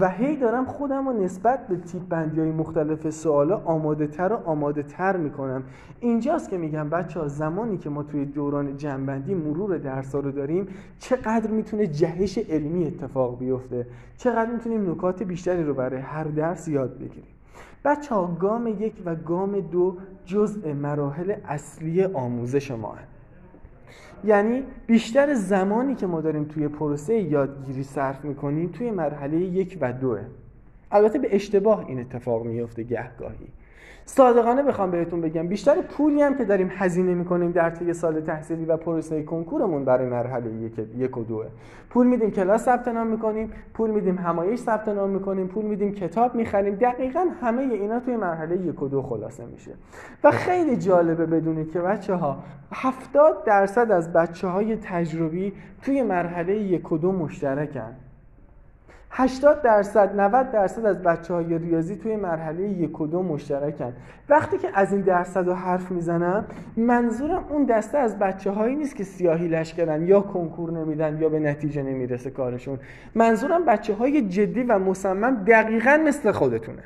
و 0.00 0.08
هی 0.08 0.36
دارم 0.36 0.64
خودم 0.64 1.08
رو 1.08 1.24
نسبت 1.24 1.61
به 1.68 1.76
تیپ 1.76 2.02
بندی 2.08 2.40
های 2.40 2.50
مختلف 2.50 3.10
سوالا 3.10 3.62
آماده 3.64 4.06
تر 4.06 4.32
و 4.32 4.48
آماده 4.48 4.82
تر 4.82 5.16
می‌کنم. 5.16 5.62
اینجاست 6.00 6.50
که 6.50 6.58
میگم 6.58 6.88
بچه 6.90 7.20
ها 7.20 7.28
زمانی 7.28 7.78
که 7.78 7.90
ما 7.90 8.02
توی 8.02 8.24
دوران 8.24 8.76
جنبندی 8.76 9.34
مرور 9.34 9.78
درس 9.78 10.14
رو 10.14 10.30
داریم 10.30 10.68
چقدر 10.98 11.50
می‌تونه 11.50 11.86
جهش 11.86 12.38
علمی 12.38 12.86
اتفاق 12.86 13.38
بیفته؟ 13.38 13.86
چقدر 14.16 14.50
می‌تونیم 14.50 14.90
نکات 14.90 15.22
بیشتری 15.22 15.64
رو 15.64 15.74
برای 15.74 16.00
هر 16.00 16.24
درس 16.24 16.68
یاد 16.68 16.98
بگیریم؟ 16.98 17.24
بچه 17.84 18.14
ها 18.14 18.36
گام 18.40 18.66
یک 18.66 19.02
و 19.04 19.14
گام 19.14 19.60
دو 19.60 19.96
جزء 20.24 20.74
مراحل 20.74 21.34
اصلی 21.48 22.04
آموزش 22.04 22.70
ما 22.70 22.92
هست. 22.92 23.12
یعنی 24.24 24.62
بیشتر 24.86 25.34
زمانی 25.34 25.94
که 25.94 26.06
ما 26.06 26.20
داریم 26.20 26.44
توی 26.44 26.68
پروسه 26.68 27.14
یادگیری 27.14 27.82
صرف 27.82 28.24
می‌کنیم 28.24 28.68
توی 28.68 28.90
مرحله 28.90 29.36
یک 29.36 29.78
و 29.80 29.92
دوه. 29.92 30.20
البته 30.92 31.18
به 31.18 31.34
اشتباه 31.34 31.84
این 31.88 32.00
اتفاق 32.00 32.44
میفته 32.44 32.82
گهگاهی. 32.82 33.48
صادقانه 34.04 34.62
بخوام 34.62 34.90
بهتون 34.90 35.20
بگم 35.20 35.48
بیشتر 35.48 35.74
پولی 35.80 36.22
هم 36.22 36.38
که 36.38 36.44
داریم 36.44 36.70
هزینه 36.72 37.14
می‌کنیم 37.14 37.50
در 37.52 37.70
طی 37.70 37.92
سال 37.92 38.20
تحصیلی 38.20 38.64
و 38.64 38.76
پروسه 38.76 39.22
کنکورمون 39.22 39.84
برای 39.84 40.08
مرحله 40.08 40.52
یک, 40.52 40.72
یک 40.96 41.16
و 41.16 41.24
دوه. 41.24 41.46
پول 41.90 42.06
میدیم 42.06 42.30
کلاس 42.30 42.64
ثبت 42.64 42.88
نام 42.88 43.06
می‌کنیم 43.06 43.50
پول 43.74 43.90
میدیم 43.90 44.18
همایش 44.18 44.60
ثبت 44.60 44.88
نام 44.88 45.10
می‌کنیم 45.10 45.46
پول 45.46 45.64
میدیم 45.64 45.92
کتاب 45.92 46.34
می‌خریم. 46.34 46.74
دقیقا 46.74 47.26
همه 47.40 47.62
اینا 47.62 48.00
توی 48.00 48.16
مرحله 48.16 48.56
یک 48.56 48.82
و 48.82 48.88
دو 48.88 49.02
خلاصه 49.02 49.46
میشه. 49.46 49.70
و 50.24 50.30
خیلی 50.30 50.76
جالبه 50.76 51.26
بدونید 51.26 51.72
که 51.72 51.80
بچه 51.80 52.14
ها 52.14 52.38
70 52.72 53.44
درصد 53.44 53.90
از 53.90 54.12
بچه 54.12 54.48
های 54.48 54.76
تجربی 54.76 55.52
توی 55.82 56.02
مرحله 56.02 56.56
یک 56.56 56.92
و 56.92 56.98
دو 56.98 57.12
مشترکن. 57.12 57.96
80 59.14 59.62
درصد 59.62 60.20
90 60.20 60.50
درصد 60.50 60.86
از 60.86 61.02
بچه 61.02 61.34
های 61.34 61.58
ریاضی 61.58 61.96
توی 61.96 62.16
مرحله 62.16 62.68
یک 62.68 63.00
و 63.00 63.06
دو 63.06 63.22
مشترکن. 63.22 63.92
وقتی 64.28 64.58
که 64.58 64.68
از 64.74 64.92
این 64.92 65.00
درصد 65.00 65.46
رو 65.46 65.54
حرف 65.54 65.90
می‌زنم 65.90 66.44
منظورم 66.76 67.44
اون 67.50 67.64
دسته 67.64 67.98
از 67.98 68.18
بچه 68.18 68.50
هایی 68.50 68.76
نیست 68.76 68.96
که 68.96 69.04
سیاهی 69.04 69.48
لشکرن 69.48 70.06
یا 70.06 70.20
کنکور 70.20 70.70
نمیدن 70.70 71.18
یا 71.20 71.28
به 71.28 71.38
نتیجه 71.38 71.82
نمی‌رسه 71.82 72.30
کارشون. 72.30 72.78
منظورم 73.14 73.64
بچه 73.64 73.94
های 73.94 74.28
جدی 74.28 74.62
و 74.62 74.78
مصمم 74.78 75.44
دقیقا 75.44 76.00
مثل 76.06 76.32
خودتونه. 76.32 76.82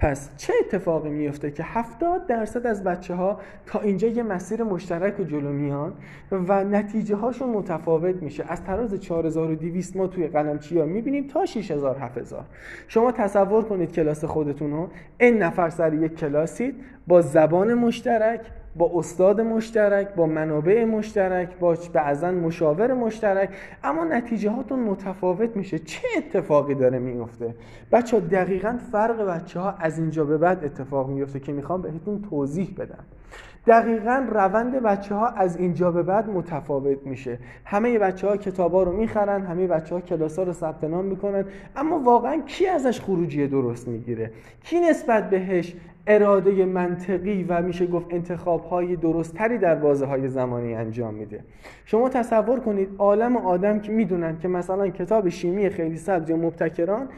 پس 0.00 0.30
چه 0.36 0.52
اتفاقی 0.60 1.10
میفته 1.10 1.50
که 1.50 1.62
70 1.62 2.26
درصد 2.26 2.66
از 2.66 2.84
بچه 2.84 3.14
ها 3.14 3.40
تا 3.66 3.80
اینجا 3.80 4.08
یه 4.08 4.22
مسیر 4.22 4.62
مشترک 4.62 5.20
و 5.20 5.24
جلو 5.24 5.52
میان 5.52 5.92
و 6.32 6.64
نتیجه 6.64 7.16
هاشون 7.16 7.48
متفاوت 7.48 8.22
میشه؟ 8.22 8.44
از 8.48 8.64
طراز 8.64 8.94
4200 8.94 9.96
ما 9.96 10.06
توی 10.06 10.26
قلمچی 10.26 10.78
ها 10.78 10.84
می‌بینیم 10.84 11.26
تا 11.26 11.46
6000 11.46 11.98
7000 11.98 12.44
شما 12.88 13.12
تصور 13.12 13.64
کنید 13.64 13.92
کلاس 13.92 14.24
خودتون 14.24 14.70
رو. 14.70 14.88
این 15.18 15.42
نفر 15.42 15.70
سر 15.70 15.94
یک 15.94 16.16
کلاسید 16.16 16.74
با 17.06 17.20
زبان 17.20 17.74
مشترک 17.74 18.40
با 18.76 18.90
استاد 18.94 19.40
مشترک 19.40 20.14
با 20.14 20.26
منابع 20.26 20.84
مشترک 20.84 21.58
با 21.58 21.76
بعضا 21.92 22.30
مشاور 22.30 22.94
مشترک. 22.94 23.48
اما 23.84 24.04
نتیجه 24.04 24.50
هاتون 24.50 24.78
متفاوت 24.78 25.56
میشه. 25.56 25.78
چه 25.78 26.08
اتفاقی 26.16 26.74
داره 26.74 26.98
میفته 26.98 27.54
بچه 27.92 28.16
ها 28.16 28.26
دقیقا 28.26 28.78
فرق 28.92 29.26
بچه 29.26 29.60
ها 29.60 29.74
از 29.78 29.98
اینجا 29.98 30.24
به 30.24 30.38
بعد 30.38 30.64
اتفاق 30.64 31.08
میفته 31.08 31.40
که 31.40 31.52
می‌خوام 31.52 31.82
بهتون 31.82 32.22
توضیح 32.30 32.74
بدم. 32.78 33.04
دقیقا 33.66 34.26
روند 34.30 34.82
بچه 34.82 35.14
ها 35.14 35.26
از 35.26 35.56
اینجا 35.56 35.90
به 35.90 36.02
بعد 36.02 36.28
متفاوت 36.28 37.06
میشه. 37.06 37.38
همه 37.64 37.98
بچه 37.98 38.28
ها 38.28 38.36
کتاب 38.36 38.74
ها 38.74 38.82
رو 38.82 38.92
می‌خرن 38.92 39.46
همه 39.46 39.66
بچه 39.66 39.94
ها 39.94 40.00
کلاس 40.00 40.38
ها 40.38 40.44
رو 40.44 40.52
ثبت 40.52 40.84
نام 40.84 41.04
می‌کنن. 41.04 41.44
اما 41.76 41.98
واقعا 41.98 42.42
کی 42.46 42.66
ازش 42.66 43.00
خروجی 43.00 43.46
درست 43.46 43.88
می‌گیره؟ 43.88 44.30
کی 44.64 44.80
نسبت 44.80 45.30
بهش 45.30 45.76
اراده 46.06 46.64
منطقی 46.64 47.42
و 47.48 47.62
میشه 47.62 47.86
گفت 47.86 48.06
انتخاب 48.10 48.64
های 48.64 48.96
در 49.58 49.74
بازه 49.74 50.06
های 50.06 50.28
زمانی 50.28 50.74
انجام 50.74 51.14
میده. 51.14 51.40
شما 51.84 52.08
تصور 52.08 52.60
کنید 52.60 52.88
عالم 52.98 53.36
آدم 53.36 53.78
که 53.78 53.92
می‌دونن 53.92 54.38
که 54.38 54.48
مثلا 54.48 54.88
کتاب 54.88 55.28
شیمی 55.28 55.68
خیلی 55.68 55.96
سبز 55.96 56.30
یا 56.30 56.36
مبتکران 56.36 57.08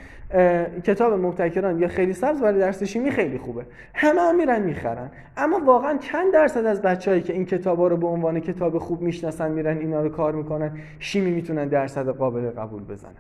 کتاب 0.85 1.13
مبتکران 1.13 1.79
یا 1.79 1.89
خیلی 1.89 2.13
سبز 2.13 2.43
ولی 2.43 2.59
درس 2.59 2.83
شیمی 2.83 3.11
خیلی 3.11 3.39
خوبه. 3.39 3.67
همه 3.95 4.21
هم 4.21 4.37
میرن 4.37 4.63
می‌خرن. 4.63 5.11
اما 5.37 5.61
واقعا 5.65 5.99
چند 5.99 6.33
درصد 6.33 6.67
از 6.67 6.83
بچههایی 6.83 7.23
که 7.23 7.33
این 7.33 7.47
کتابا 7.47 7.89
رو 7.89 7.97
به 7.97 8.07
عنوان 8.07 8.41
کتاب 8.41 8.79
خوب 8.79 9.03
می‌شناسن 9.03 9.51
میرن 9.51 9.79
اینا 9.79 10.03
رو 10.03 10.09
کار 10.09 10.33
می‌کنن 10.33 10.79
شیمی 10.99 11.31
می‌تونن 11.31 11.69
درصد 11.69 12.09
قابل 12.09 12.51
قبول 12.51 12.83
بزنن. 12.83 13.13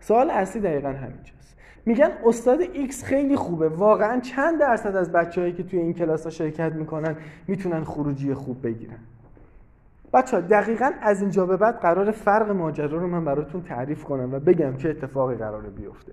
سوال 0.00 0.30
اصلی 0.30 0.62
دقیقا 0.62 0.88
همینجاست. 0.88 1.39
میگن 1.86 2.10
استاد 2.24 2.64
X 2.64 3.04
خیلی 3.04 3.36
خوبه. 3.36 3.68
واقعا 3.68 4.20
چند 4.20 4.60
درصد 4.60 4.96
از 4.96 5.12
بچههایی 5.12 5.52
که 5.52 5.62
توی 5.62 5.78
این 5.78 5.94
کلاس 5.94 6.24
ها 6.24 6.30
شرکت 6.30 6.72
می‌کنن 6.72 7.16
می‌تونن 7.48 7.84
خروجی 7.84 8.34
خوب 8.34 8.62
بگیرن. 8.62 8.98
بچه 10.12 10.36
ها 10.36 10.42
دقیقا 10.42 10.90
از 11.00 11.20
اینجا 11.20 11.46
به 11.46 11.56
بعد 11.56 11.80
قرار 11.80 12.10
فرق 12.10 12.50
ماجرا 12.50 12.98
رو 12.98 13.06
من 13.06 13.24
براتون 13.24 13.62
تعریف 13.62 14.04
کنم 14.04 14.34
و 14.34 14.40
بگم 14.40 14.76
چه 14.76 14.88
اتفاقی 14.88 15.34
قراره 15.34 15.70
بیفته. 15.70 16.12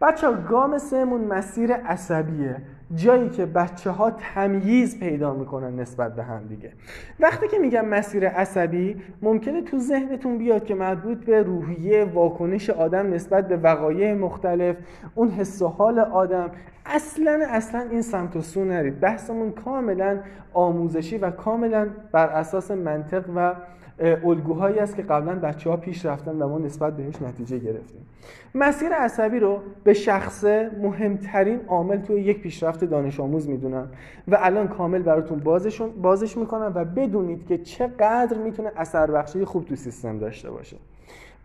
بچه 0.00 0.26
ها 0.26 0.32
گام 0.32 0.78
سهمون 0.78 1.20
مسیر 1.20 1.72
عصبیه. 1.72 2.56
جایی 2.94 3.28
که 3.28 3.46
بچه 3.46 3.90
ها 3.90 4.10
تمییز 4.10 5.00
پیدا 5.00 5.34
می‌کنن 5.34 5.80
نسبت 5.80 6.14
به 6.16 6.22
هم 6.22 6.46
دیگه. 6.46 6.72
وقتی 7.20 7.48
که 7.48 7.58
میگم 7.58 7.88
مسیر 7.88 8.28
عصبی 8.28 8.96
ممکنه 9.22 9.62
تو 9.62 9.78
ذهنتون 9.78 10.38
بیاد 10.38 10.64
که 10.64 10.74
مربوط 10.74 11.24
به 11.24 11.42
روحیه 11.42 12.04
واکنش 12.04 12.70
آدم 12.70 13.12
نسبت 13.12 13.48
به 13.48 13.56
وقایع 13.56 14.14
مختلف 14.14 14.76
اون 15.14 15.28
حس 15.28 15.62
و 15.62 15.68
حال 15.68 15.98
آدم. 15.98 16.50
اصلا 16.86 17.40
اصلا 17.48 17.80
این 17.80 18.02
سمت 18.02 18.36
و 18.36 18.40
سو 18.40 18.64
نرید. 18.64 19.00
بحثمون 19.00 19.52
کاملا 19.52 20.18
آموزشی 20.52 21.18
و 21.18 21.30
کاملا 21.30 21.88
بر 22.12 22.26
اساس 22.26 22.70
منطق 22.70 23.24
و 23.36 23.54
الگوهایی 24.00 24.78
است 24.78 24.96
که 24.96 25.02
قبلا 25.02 25.34
بچه 25.34 25.70
ها 25.70 25.76
پیش 25.76 26.06
رفتن 26.06 26.42
و 26.42 26.48
ما 26.48 26.58
نسبت 26.58 26.96
بهش 26.96 27.22
نتیجه 27.22 27.58
گرفتیم. 27.58 28.06
مسیر 28.54 28.92
عصبی 28.92 29.38
رو 29.38 29.60
به 29.84 29.92
شخصه 29.92 30.70
مهمترین 30.82 31.60
عامل 31.68 32.00
توی 32.00 32.20
یک 32.20 32.40
پیشرفت 32.40 32.84
دانش 32.84 33.20
آموز 33.20 33.48
می‌دونم 33.48 33.88
و 34.28 34.38
الان 34.40 34.68
کامل 34.68 35.02
براتون 35.02 35.38
بازشون 35.38 35.90
بازش 35.90 36.36
می‌کنم 36.36 36.72
و 36.74 36.84
بدونید 36.84 37.46
که 37.46 37.58
چقدر 37.58 38.38
می‌تونه 38.38 38.72
اثر 38.76 39.10
بخشی 39.10 39.44
خوب 39.44 39.64
تو 39.64 39.76
سیستم 39.76 40.18
داشته 40.18 40.50
باشه. 40.50 40.76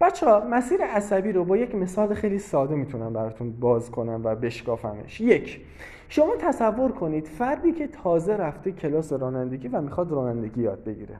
بچه 0.02 0.26
ها 0.26 0.48
مسیر 0.52 0.82
عصبی 0.82 1.32
رو 1.32 1.46
با 1.46 1.58
یک 1.58 1.76
مثال 1.76 2.13
خیلی 2.13 2.39
ساده 2.39 2.76
می‌تونم 2.76 3.13
براتون 3.13 3.52
باز 3.52 3.91
کنم 3.91 4.22
و 4.24 4.36
بشکافمش. 4.36 5.22
یک 5.22 5.62
شما 6.10 6.36
تصور 6.39 6.91
کنید 6.91 7.28
فردی 7.28 7.72
که 7.72 7.88
تازه 7.88 8.38
رفته 8.38 8.72
کلاس 8.72 9.13
رانندگی 9.13 9.68
و 9.68 9.82
می‌خواد 9.82 10.12
رانندگی 10.12 10.62
یاد 10.62 10.84
بگیره. 10.84 11.15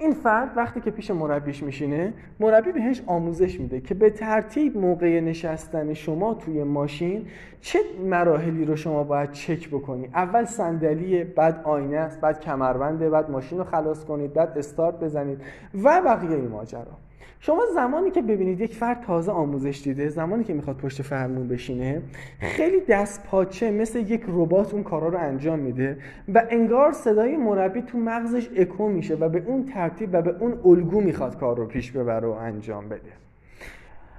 این 0.00 0.12
فرد 0.12 0.56
وقتی 0.56 0.80
که 0.80 0.90
پیش 0.90 1.10
مربیش 1.10 1.62
میشینه 1.62 2.12
مربی 2.40 2.72
بهش 2.72 3.02
آموزش 3.06 3.60
میده 3.60 3.80
که 3.80 3.94
به 3.94 4.10
ترتیب 4.10 4.76
موقع 4.76 5.20
نشستن 5.20 5.94
شما 5.94 6.34
توی 6.34 6.62
ماشین 6.62 7.26
چه 7.60 7.78
مراحلی 8.04 8.64
رو 8.64 8.76
شما 8.76 9.04
باید 9.04 9.32
چک 9.32 9.68
بکنی. 9.68 10.06
اول 10.14 10.44
صندلیه 10.44 11.24
بعد 11.24 11.60
آینه 11.64 11.96
است 11.96 12.20
بعد 12.20 12.40
کمربنده 12.40 13.10
بعد 13.10 13.30
ماشین 13.30 13.58
رو 13.58 13.64
خلاص 13.64 14.04
کنید 14.04 14.32
بعد 14.34 14.58
استارت 14.58 15.00
بزنید 15.00 15.40
و 15.82 16.02
بقیه 16.04 16.36
این 16.36 16.48
ماجرا. 16.48 17.07
شما 17.40 17.62
زمانی 17.74 18.10
که 18.10 18.22
ببینید 18.22 18.60
یک 18.60 18.74
فرد 18.74 19.00
تازه 19.00 19.32
آموزش 19.32 19.80
دیده 19.84 20.08
زمانی 20.08 20.44
که 20.44 20.54
می‌خواد 20.54 20.76
پشت 20.76 21.02
فرمون 21.02 21.48
بشینه 21.48 22.02
خیلی 22.40 22.80
دست 22.80 23.24
پاچه 23.24 23.70
مثل 23.70 23.98
یک 23.98 24.22
ربات 24.28 24.74
اون 24.74 24.82
کارا 24.82 25.08
رو 25.08 25.18
انجام 25.18 25.58
میده 25.58 25.98
و 26.34 26.46
انگار 26.50 26.92
صدای 26.92 27.36
مربی 27.36 27.82
تو 27.82 27.98
مغزش 27.98 28.48
اکو 28.56 28.88
میشه 28.88 29.14
و 29.14 29.28
به 29.28 29.42
اون 29.46 29.66
ترتیب 29.66 30.10
و 30.12 30.22
به 30.22 30.34
اون 30.40 30.60
الگو 30.64 31.00
می‌خواد 31.00 31.38
کار 31.38 31.56
رو 31.56 31.66
پیش 31.66 31.92
ببره 31.92 32.28
و 32.28 32.30
انجام 32.30 32.88
بده. 32.88 33.12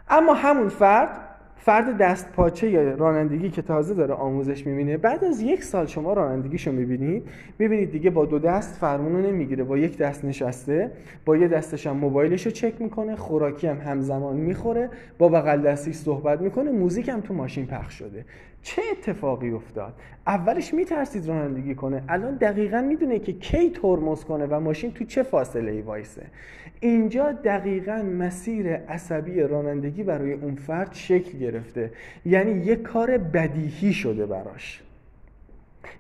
اما 0.10 0.34
همون 0.34 0.70
فرد 0.70 1.29
فرد 1.62 1.98
دست 1.98 2.32
پاچه 2.32 2.70
یا 2.70 2.96
رانندگی 2.96 3.50
که 3.50 3.62
تازه 3.62 3.94
داره 3.94 4.14
آموزش 4.14 4.68
می‌بینه 4.68 4.98
بعد 4.98 5.24
از 5.24 5.42
یک 5.42 5.64
سال 5.64 5.86
شما 5.86 6.14
رانندگیشو 6.14 6.72
می‌بینید 6.72 7.30
می‌بینید 7.60 7.92
دیگه 7.92 8.10
با 8.10 8.26
دو 8.26 8.40
دست 8.40 8.76
فرمون 8.76 9.14
رو 9.14 9.32
نمی‌گیره 9.32 9.64
با 9.64 9.78
یک 9.78 9.98
دست 9.98 10.26
نشسته 10.26 10.92
با 11.26 11.38
یه 11.38 11.48
دستش 11.48 11.88
هم 11.88 11.98
موبایلش 11.98 12.46
رو 12.46 12.52
چک 12.52 12.82
می‌کنه 12.82 13.16
خوراکی 13.16 13.68
هم 13.68 13.78
همزمان 13.78 14.36
می‌خوره 14.36 14.90
با 15.18 15.30
بغل 15.30 15.62
دستی 15.62 15.94
صحبت 15.94 16.42
می‌کنه 16.42 16.72
موزیک 16.72 17.10
هم 17.10 17.22
تو 17.22 17.34
ماشین 17.34 17.66
پخش 17.66 17.94
شده. 17.94 18.26
چه 18.62 18.82
اتفاقی 18.92 19.52
افتاد؟ 19.52 19.94
اولش 20.28 20.74
میترسید 20.74 21.28
رانندگی 21.28 21.76
کنه 21.76 22.04
الان 22.10 22.36
دقیقا 22.36 22.82
می‌دونه 22.82 23.20
که 23.20 23.34
کی 23.34 23.70
ترمز 23.70 24.24
کنه 24.24 24.46
و 24.46 24.60
ماشین 24.60 24.92
تو 24.92 25.04
چه 25.04 25.24
فاصله 25.24 25.72
ای 25.72 25.82
وایسه. 25.82 26.22
اینجا 26.80 27.32
دقیقا 27.32 28.04
مسیر 28.20 28.74
عصبی 28.74 29.42
رانندگی 29.42 30.04
برای 30.04 30.34
اون 30.34 30.56
فرد 30.56 30.90
شکل 30.94 31.38
گرفته. 31.52 31.92
یعنی 32.26 32.52
یک 32.52 32.82
کار 32.82 33.18
بدیهی 33.18 33.94
شده 33.94 34.26
براش. 34.26 34.84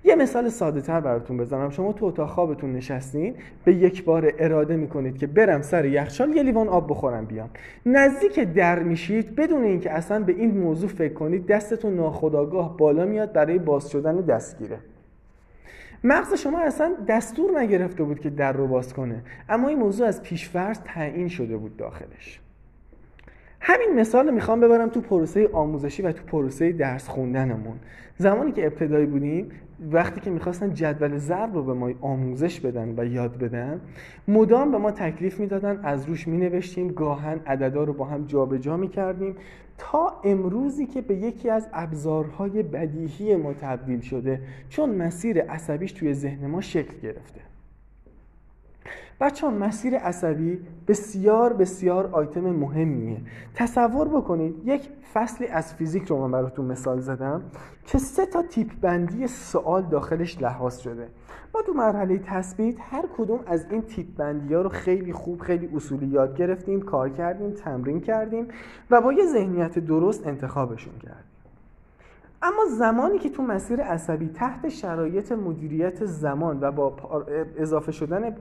یه 0.03 0.15
مثال 0.15 0.49
ساده 0.49 0.81
تر 0.81 0.99
براتون 0.99 1.38
بزنم. 1.38 1.69
شما 1.69 1.93
تو 1.93 2.05
اتاق 2.05 2.29
خوابتون 2.29 2.73
نشستین 2.73 3.35
به 3.65 3.73
یک 3.73 4.03
بار 4.03 4.33
اراده 4.39 4.75
می‌کنید 4.75 5.17
که 5.17 5.27
برم 5.27 5.62
سر 5.62 5.85
یخچال 5.85 6.35
یه 6.35 6.43
لیوان 6.43 6.67
آب 6.67 6.89
بخورم 6.89 7.25
بیام. 7.25 7.49
نزدیک 7.85 8.39
در 8.39 8.79
میشید 8.79 9.35
بدون 9.35 9.63
اینکه 9.63 9.91
اصلا 9.91 10.23
به 10.23 10.33
این 10.33 10.57
موضوع 10.57 10.89
فکر 10.89 11.13
کنید 11.13 11.47
دستتون 11.47 11.95
ناخداگاه 11.95 12.77
بالا 12.77 13.05
میاد 13.05 13.33
برای 13.33 13.59
باز 13.59 13.89
شدن 13.89 14.15
دستگیره. 14.21 14.77
مغز 16.03 16.33
شما 16.33 16.59
اصلا 16.59 16.95
دستور 17.07 17.59
نگرفته 17.59 18.03
بود 18.03 18.19
که 18.19 18.29
در 18.29 18.53
رو 18.53 18.67
باز 18.67 18.93
کنه 18.93 19.23
اما 19.49 19.67
این 19.67 19.79
موضوع 19.79 20.07
از 20.07 20.23
پیشفرض 20.23 20.79
تعیین 20.79 21.27
شده 21.27 21.57
بود 21.57 21.77
داخلش. 21.77 22.39
همین 23.62 23.95
مثال 23.95 24.28
رو 24.28 24.34
می‌خوام 24.34 24.60
ببرم 24.62 24.89
تو 24.89 25.02
پروسه 25.02 25.50
آموزشی 25.54 26.02
و 26.02 26.12
تو 26.12 26.24
پروسه 26.24 26.72
درس 26.72 27.08
خوندنمون. 27.08 27.80
زمانی 28.17 28.52
که 28.52 28.65
ابتدایی 28.65 29.06
بودیم 29.06 29.50
وقتی 29.91 30.22
که 30.22 30.30
می‌خواستن 30.30 30.74
جدول 30.74 31.17
ضرب 31.17 31.54
رو 31.54 31.63
به 31.63 31.74
ما 31.74 31.91
آموزش 32.02 32.60
بدن 32.60 32.93
و 32.98 33.06
یاد 33.06 33.38
بدن 33.38 33.82
مدام 34.28 34.72
به 34.72 34.78
ما 34.78 34.91
تکلیف 34.91 35.39
می‌دادن 35.39 35.80
از 35.84 36.06
روش 36.06 36.28
مینوشتیم 36.28 36.88
گاهن 36.88 37.39
عددا 37.48 37.84
رو 37.84 37.93
با 37.93 38.06
هم 38.06 38.26
جابجا 38.26 38.78
می‌کردیم 38.78 39.36
تا 39.78 40.13
امروزی 40.24 40.86
که 40.86 41.02
به 41.02 41.15
یکی 41.15 41.50
از 41.50 41.67
ابزارهای 41.74 42.63
بدیهی 42.63 43.36
ما 43.36 43.54
تبدیل 43.54 44.00
شده 44.00 44.41
چون 44.69 44.89
مسیر 44.89 45.41
عصبیش 45.41 45.91
توی 45.91 46.13
ذهن 46.13 46.48
ما 46.48 46.62
شکل 46.62 46.98
گرفته. 47.04 47.41
بچه 49.21 49.47
ها 49.47 49.54
مسیر 49.54 49.95
عصبی 49.97 50.60
بسیار 50.88 51.54
بسیار 51.54 52.10
آیتم 52.12 52.41
مهمیه. 52.41 53.21
تصور 53.56 54.08
بکنید 54.08 54.56
یک 54.65 54.89
فصلی 55.13 55.47
از 55.47 55.73
فیزیک 55.73 56.04
رو 56.04 56.17
من 56.17 56.32
براتون 56.32 56.65
مثال 56.65 56.99
زدم 56.99 57.41
که 57.86 57.97
سه 57.97 58.25
تا 58.25 58.43
تیپ 58.43 58.71
بندی 58.82 59.28
سوال 59.28 59.82
داخلش 59.82 60.41
لحاظ 60.41 60.78
شده. 60.78 61.08
ما 61.54 61.62
تو 61.62 61.73
مرحله 61.73 62.17
تثبیت 62.17 62.75
هر 62.80 63.06
کدوم 63.17 63.39
از 63.47 63.65
این 63.71 63.82
تیپ 63.82 64.08
بندی 64.17 64.54
ها 64.54 64.62
رو 64.62 64.69
خیلی 64.69 65.13
خوب 65.13 65.41
خیلی 65.41 65.69
اصولی 65.75 66.08
یاد 66.08 66.38
گرفتیم 66.38 66.82
کار 66.82 67.10
کردیم 67.10 67.52
تمرین 67.52 68.02
کردیم 68.02 68.47
و 68.91 69.02
با 69.02 69.13
یه 69.13 69.25
ذهنیت 69.25 69.80
درست 69.80 70.28
انتخابشون 70.28 70.93
کردیم. 70.99 71.29
اما 72.41 72.65
زمانی 72.78 73.19
که 73.19 73.30
تو 73.30 73.43
مسیر 73.43 73.82
عصبی 73.82 74.28
تحت 74.28 74.69
شرایط 74.69 75.32
مدیریت 75.32 76.06
زمان 76.06 76.60
و 76.62 76.71
با 76.71 76.95
اضافه 77.58 77.91
شدن 77.91 78.36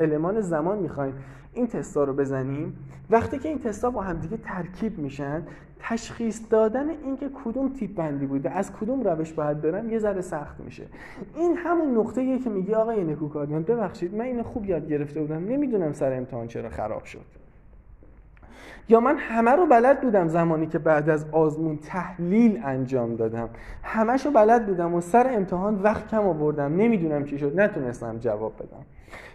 المان 0.00 0.40
زمان 0.40 0.78
می‌خوایم 0.78 1.14
این 1.52 1.66
تستا 1.66 2.04
رو 2.04 2.14
بزنیم 2.14 2.78
وقتی 3.10 3.38
که 3.38 3.48
این 3.48 3.58
تستا 3.58 3.90
با 3.90 4.00
همدیگه 4.00 4.36
ترکیب 4.36 4.98
میشن 4.98 5.42
تشخیص 5.80 6.40
دادن 6.50 6.88
اینکه 6.90 7.30
کدوم 7.44 7.68
تیپ 7.68 7.94
بندی 7.94 8.26
بوده 8.26 8.50
از 8.50 8.72
کدوم 8.72 9.02
روش 9.02 9.32
باید 9.32 9.60
برم 9.60 9.90
یه 9.90 9.98
ذره 9.98 10.20
سخت 10.20 10.60
میشه. 10.60 10.86
این 11.34 11.56
همون 11.56 11.98
نقطه 11.98 12.38
که 12.38 12.50
میگه 12.50 12.76
آقای 12.76 13.04
نکوکاریان 13.04 13.62
ببخشید 13.62 14.14
من 14.14 14.24
اینو 14.24 14.42
خوب 14.42 14.66
یاد 14.66 14.88
گرفته 14.88 15.20
بودم 15.20 15.44
نمی‌دونم 15.44 15.92
سر 15.92 16.12
امتحان 16.12 16.46
چرا 16.46 16.68
خراب 16.68 17.04
شد. 17.04 17.41
یا 18.88 19.00
من 19.00 19.16
همه 19.18 19.50
رو 19.50 19.66
بلد 19.66 20.00
بودم 20.00 20.28
زمانی 20.28 20.66
که 20.66 20.78
بعد 20.78 21.10
از 21.10 21.26
آزمون 21.32 21.76
تحلیل 21.76 22.60
انجام 22.64 23.16
دادم. 23.16 23.48
همش 23.82 24.26
رو 24.26 24.32
بلد 24.32 24.66
بودم 24.66 24.94
و 24.94 25.00
سر 25.00 25.26
امتحان 25.34 25.82
وقت 25.82 26.08
کم 26.08 26.26
آوردم. 26.26 26.76
نمی‌دونم 26.76 27.24
چی 27.24 27.38
شد. 27.38 27.60
نتونستم 27.60 28.18
جواب 28.18 28.52
بدم. 28.56 28.84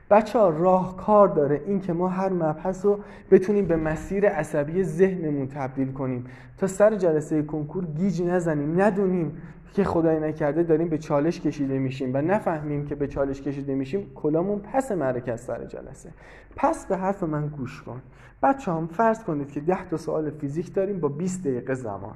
بچه 0.09 0.39
ها 0.39 0.49
راهکار 0.49 1.27
داره 1.27 1.61
این 1.65 1.79
که 1.79 1.93
ما 1.93 2.07
هر 2.07 2.29
مبحث 2.29 2.85
رو 2.85 2.99
بتونیم 3.31 3.65
به 3.65 3.75
مسیر 3.75 4.29
عصبی 4.29 4.83
ذهنمون 4.83 5.47
تبدیل 5.47 5.91
کنیم. 5.91 6.25
تا 6.57 6.67
سر 6.67 6.95
جلسه 6.95 7.43
کنکور 7.43 7.85
گیج 7.85 8.21
نزنیم. 8.21 8.81
ندونیم 8.81 9.41
که 9.73 9.83
خدای 9.83 10.19
نکرده 10.19 10.63
داریم 10.63 10.89
به 10.89 10.97
چالش 10.97 11.41
کشیده 11.41 11.79
میشیم 11.79 12.11
و 12.13 12.17
نفهمیم 12.17 12.85
که 12.85 12.95
به 12.95 13.07
چالش 13.07 13.41
کشیده 13.41 13.75
میشیم 13.75 14.11
کلامون 14.15 14.59
پس 14.59 14.91
مرکز 14.91 15.41
سر 15.41 15.65
جلسه. 15.65 16.09
پس 16.55 16.85
به 16.85 16.97
حرف 16.97 17.23
من 17.23 17.47
گوش 17.47 17.81
کن. 17.81 18.01
بچه 18.43 18.71
هم 18.71 18.87
فرض 18.87 19.23
کنید 19.23 19.51
که 19.51 19.59
10 19.59 19.89
تا 19.89 19.97
سوال 19.97 20.29
فیزیک 20.29 20.73
داریم 20.73 20.99
با 20.99 21.07
20 21.07 21.47
دقیقه 21.47 21.73
زمان. 21.73 22.15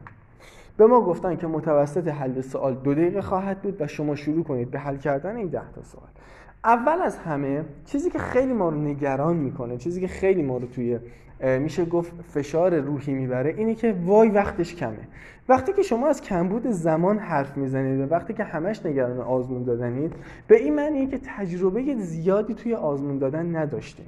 به 0.78 0.86
ما 0.86 1.02
گفتن 1.02 1.36
که 1.36 1.48
متوسط 1.48 2.08
حل 2.08 2.42
سوال 2.42 2.74
دو 2.74 2.94
دقیقه 2.94 3.22
خواهد 3.22 3.62
بود 3.62 3.82
و 3.82 3.88
شما 3.88 4.16
شروع 4.16 4.44
کنید 4.44 4.72
به 4.72 4.80
حل 4.80 4.98
کردن 4.98 5.36
این 5.36 5.48
10 5.48 5.62
تا 5.76 5.84
سوال. 5.84 6.08
اول 6.64 7.02
از 7.02 7.18
همه 7.18 7.66
چیزی 7.86 8.10
که 8.10 8.20
خیلی 8.20 8.54
ما 8.54 8.70
رو 8.70 8.82
نگران 8.82 9.38
می‌کنه 9.38 9.78
چیزی 9.78 10.02
که 10.02 10.08
خیلی 10.08 10.44
ما 10.44 10.58
رو 10.58 10.68
توی 10.68 11.00
میشه 11.44 11.86
گفت 11.86 12.14
فشار 12.22 12.76
روحی 12.76 13.14
می‌بره. 13.14 13.54
اینه 13.58 13.76
که 13.76 13.96
وای 14.06 14.30
وقتش 14.30 14.76
کمه. 14.76 15.08
وقتی 15.50 15.74
که 15.74 15.82
شما 15.82 16.08
از 16.08 16.22
کمبود 16.22 16.68
زمان 16.68 17.18
حرف 17.18 17.58
می‌زنید 17.58 18.00
و 18.00 18.14
وقتی 18.14 18.34
که 18.34 18.44
همش 18.44 18.86
نگران 18.86 19.20
آزمون 19.20 19.64
دادنید 19.64 20.14
به 20.48 20.58
این 20.58 20.76
معنی 20.76 21.08
که 21.08 21.20
تجربه 21.38 21.96
زیادی 21.96 22.54
توی 22.54 22.74
آزمون 22.74 23.18
دادن 23.18 23.56
نداشتیم 23.56 24.08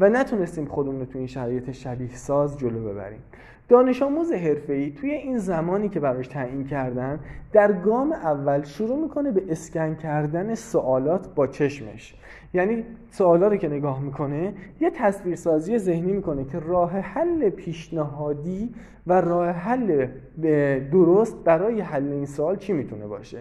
و 0.00 0.08
نتونستیم 0.08 0.64
خودمون 0.64 1.00
رو 1.00 1.06
توی 1.06 1.18
این 1.18 1.26
شرایط 1.26 1.70
شبیه 1.70 2.14
ساز 2.14 2.58
جلو 2.58 2.88
ببریم. 2.88 3.22
دانش 3.68 4.02
آموز 4.02 4.32
حرفه‌ای 4.32 4.90
توی 4.90 5.10
این 5.10 5.38
زمانی 5.38 5.88
که 5.88 6.00
براش 6.00 6.28
تعیین 6.28 6.64
کردن 6.64 7.20
در 7.52 7.72
گام 7.72 8.12
اول 8.12 8.62
شروع 8.62 9.02
می‌کنه 9.02 9.30
به 9.30 9.42
اسکن 9.48 9.94
کردن 9.94 10.54
سوالات 10.54 11.34
با 11.34 11.46
چشمش. 11.46 12.14
یعنی 12.54 12.84
سوالا 13.10 13.48
رو 13.48 13.56
که 13.56 13.68
نگاه 13.68 14.00
می‌کنه 14.02 14.54
یه 14.80 14.90
تصویرسازی 14.90 15.78
ذهنی 15.78 16.12
می‌کنه 16.12 16.44
که 16.44 16.58
راه 16.58 16.98
حل 16.98 17.50
پیشنهادی 17.50 18.74
و 19.06 19.20
راه 19.20 19.48
حل 19.48 20.06
درست 20.92 21.44
برای 21.44 21.80
حل 21.80 22.12
این 22.12 22.26
سوال 22.26 22.56
چی 22.56 22.72
می‌تونه 22.72 23.06
باشه. 23.06 23.38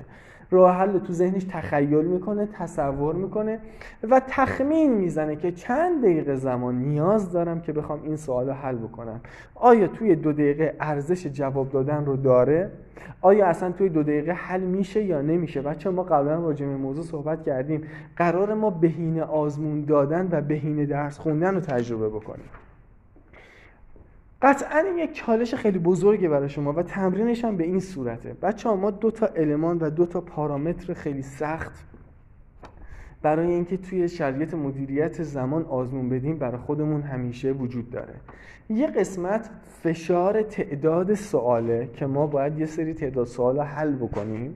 راه 0.52 0.76
حل 0.76 1.00
تو 1.00 1.14
ذهنش 1.14 1.44
تخیل 1.44 2.06
می‌کنه 2.06 2.48
تصور 2.54 3.16
می‌کنه 3.16 3.60
و 4.10 4.22
تخمین 4.28 4.94
می‌زنه 4.94 5.36
که 5.36 5.52
چند 5.52 6.02
دقیقه 6.02 6.36
زمان 6.36 6.76
نیاز 6.76 7.32
دارم 7.32 7.62
که 7.62 7.74
بخوام 7.74 8.00
این 8.04 8.16
سوال 8.16 8.48
رو 8.48 8.54
حل 8.54 8.76
بکنم. 8.76 9.22
آیا 9.56 9.88
توی 9.88 10.16
دو 10.16 10.34
دقیقه 10.34 10.76
ارزش 10.80 11.28
جواب 11.28 11.70
دادن 11.70 12.06
رو 12.06 12.18
داره؟ 12.18 12.72
آیا 13.22 13.48
اصلا 13.48 13.72
توی 13.72 13.90
دو 13.90 14.04
دقیقه 14.04 14.32
حل 14.32 14.62
میشه 14.62 15.04
یا 15.04 15.22
نمیشه؟ 15.22 15.62
بچه 15.62 15.90
ما 15.90 16.04
قبلا 16.04 16.36
راجع 16.36 16.66
به 16.66 16.76
موضوع 16.76 17.04
صحبت 17.04 17.44
کردیم. 17.44 17.82
قرار 18.16 18.54
ما 18.54 18.70
بهینه 18.70 19.24
آزمون 19.24 19.86
دادن 19.86 20.28
و 20.32 20.42
بهینه 20.42 20.86
درس 20.86 21.20
خوندن 21.20 21.56
رو 21.56 21.60
تجربه 21.60 22.10
بکنیم. 22.10 22.50
قطعا 24.46 24.80
این 24.80 24.98
یک 24.98 25.14
چالش 25.14 25.56
خیلی 25.56 25.80
بزرگه 25.80 26.30
برای 26.30 26.50
شما 26.50 26.74
و 26.74 26.84
تمرینش 26.84 27.46
هم 27.46 27.58
به 27.58 27.64
این 27.64 27.80
صورته. 27.80 28.34
بچه 28.42 28.70
ها 28.70 28.76
ما 28.76 28.92
دو 28.92 29.12
تا 29.12 29.26
المان 29.36 29.78
و 29.78 29.90
دو 29.90 30.06
تا 30.06 30.22
پارامتر 30.22 30.94
خیلی 30.94 31.22
سخت 31.22 31.86
برای 33.22 33.48
اینکه 33.48 33.78
توی 33.78 34.10
شرایط 34.10 34.54
مدیریت 34.54 35.24
زمان 35.24 35.66
آزمون 35.66 36.10
بدیم 36.10 36.38
برای 36.38 36.58
خودمون 36.58 37.02
همیشه 37.02 37.52
وجود 37.52 37.90
داره. 37.90 38.14
یه 38.70 38.88
قسمت 38.88 39.50
فشار 39.84 40.42
تعداد 40.42 41.14
سواله 41.14 41.90
که 41.94 42.06
ما 42.06 42.28
باید 42.28 42.60
یه 42.60 42.66
سری 42.66 42.94
تعداد 42.94 43.28
سوال 43.28 43.60
حل 43.60 43.96
بکنیم. 43.96 44.56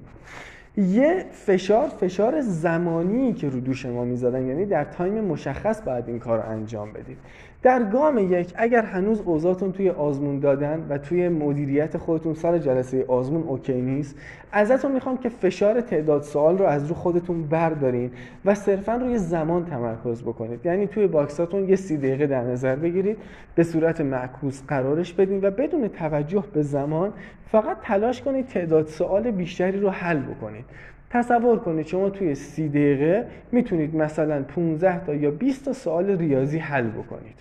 یه 0.78 1.26
فشار 1.32 1.88
فشار 1.88 2.42
زمانی 2.42 3.34
که 3.34 3.50
رو 3.50 3.60
دوش 3.60 3.86
ما 3.86 4.06
می‌ذارن 4.06 4.48
یعنی 4.48 4.66
در 4.66 4.84
تایم 4.84 5.24
مشخص 5.24 5.82
باید 5.82 6.08
این 6.08 6.20
کار 6.20 6.38
رو 6.38 6.50
انجام 6.50 6.94
بدید 6.94 7.18
در 7.62 7.84
گام 7.84 8.18
یک 8.18 8.54
اگر 8.56 8.82
هنوز 8.82 9.22
اوضاعتون 9.26 9.72
توی 9.72 9.90
آزمون 9.90 10.40
دادن 10.40 10.86
و 10.90 10.98
توی 10.98 11.30
مدیریت 11.30 11.98
خودتون 11.98 12.34
سر 12.34 12.58
جلسه 12.58 13.06
آزمون 13.08 13.44
OK 13.44 13.82
نیست 13.82 14.16
ازتون 14.52 14.92
می‌خوام 14.92 15.18
که 15.18 15.30
فشار 15.30 15.82
تعداد 15.82 16.22
سوال 16.22 16.58
رو 16.58 16.66
از 16.66 16.88
رو 16.88 16.96
خودتون 16.96 17.44
بردارین 17.44 18.12
و 18.46 18.56
صرفا 18.56 18.96
روی 18.96 19.18
زمان 19.18 19.66
تمرکز 19.66 20.22
بکنید. 20.22 20.66
یعنی 20.66 20.88
توی 20.88 21.08
box 21.08 21.39
اتون 21.39 21.70
یه 21.70 21.76
سی 21.76 21.98
دقیقه 21.98 22.28
در 22.28 22.44
نظر 22.44 22.76
بگیرید 22.76 23.18
به 23.56 23.64
صورت 23.64 24.02
معکوس 24.02 24.62
قرارش 24.68 25.14
بدین 25.14 25.40
و 25.44 25.52
بدون 25.52 25.88
توجه 25.88 26.44
به 26.54 26.62
زمان 26.62 27.14
فقط 27.52 27.78
تلاش 27.84 28.22
کنید 28.22 28.48
تعداد 28.48 28.88
سوال 28.88 29.32
بیشتری 29.32 29.80
رو 29.80 29.90
حل 29.90 30.20
بکنید. 30.20 30.66
تصور 31.10 31.60
کنید 31.60 31.88
شما 31.88 32.10
توی 32.10 32.36
سی 32.36 32.70
دقیقه 32.70 33.26
می‌تونید 33.52 33.96
مثلا 33.96 34.44
15 34.44 35.06
تا 35.06 35.14
یا 35.14 35.32
20 35.32 35.66
تا 35.66 35.74
سوال 35.74 36.18
ریاضی 36.18 36.58
حل 36.58 36.88
بکنید. 36.88 37.36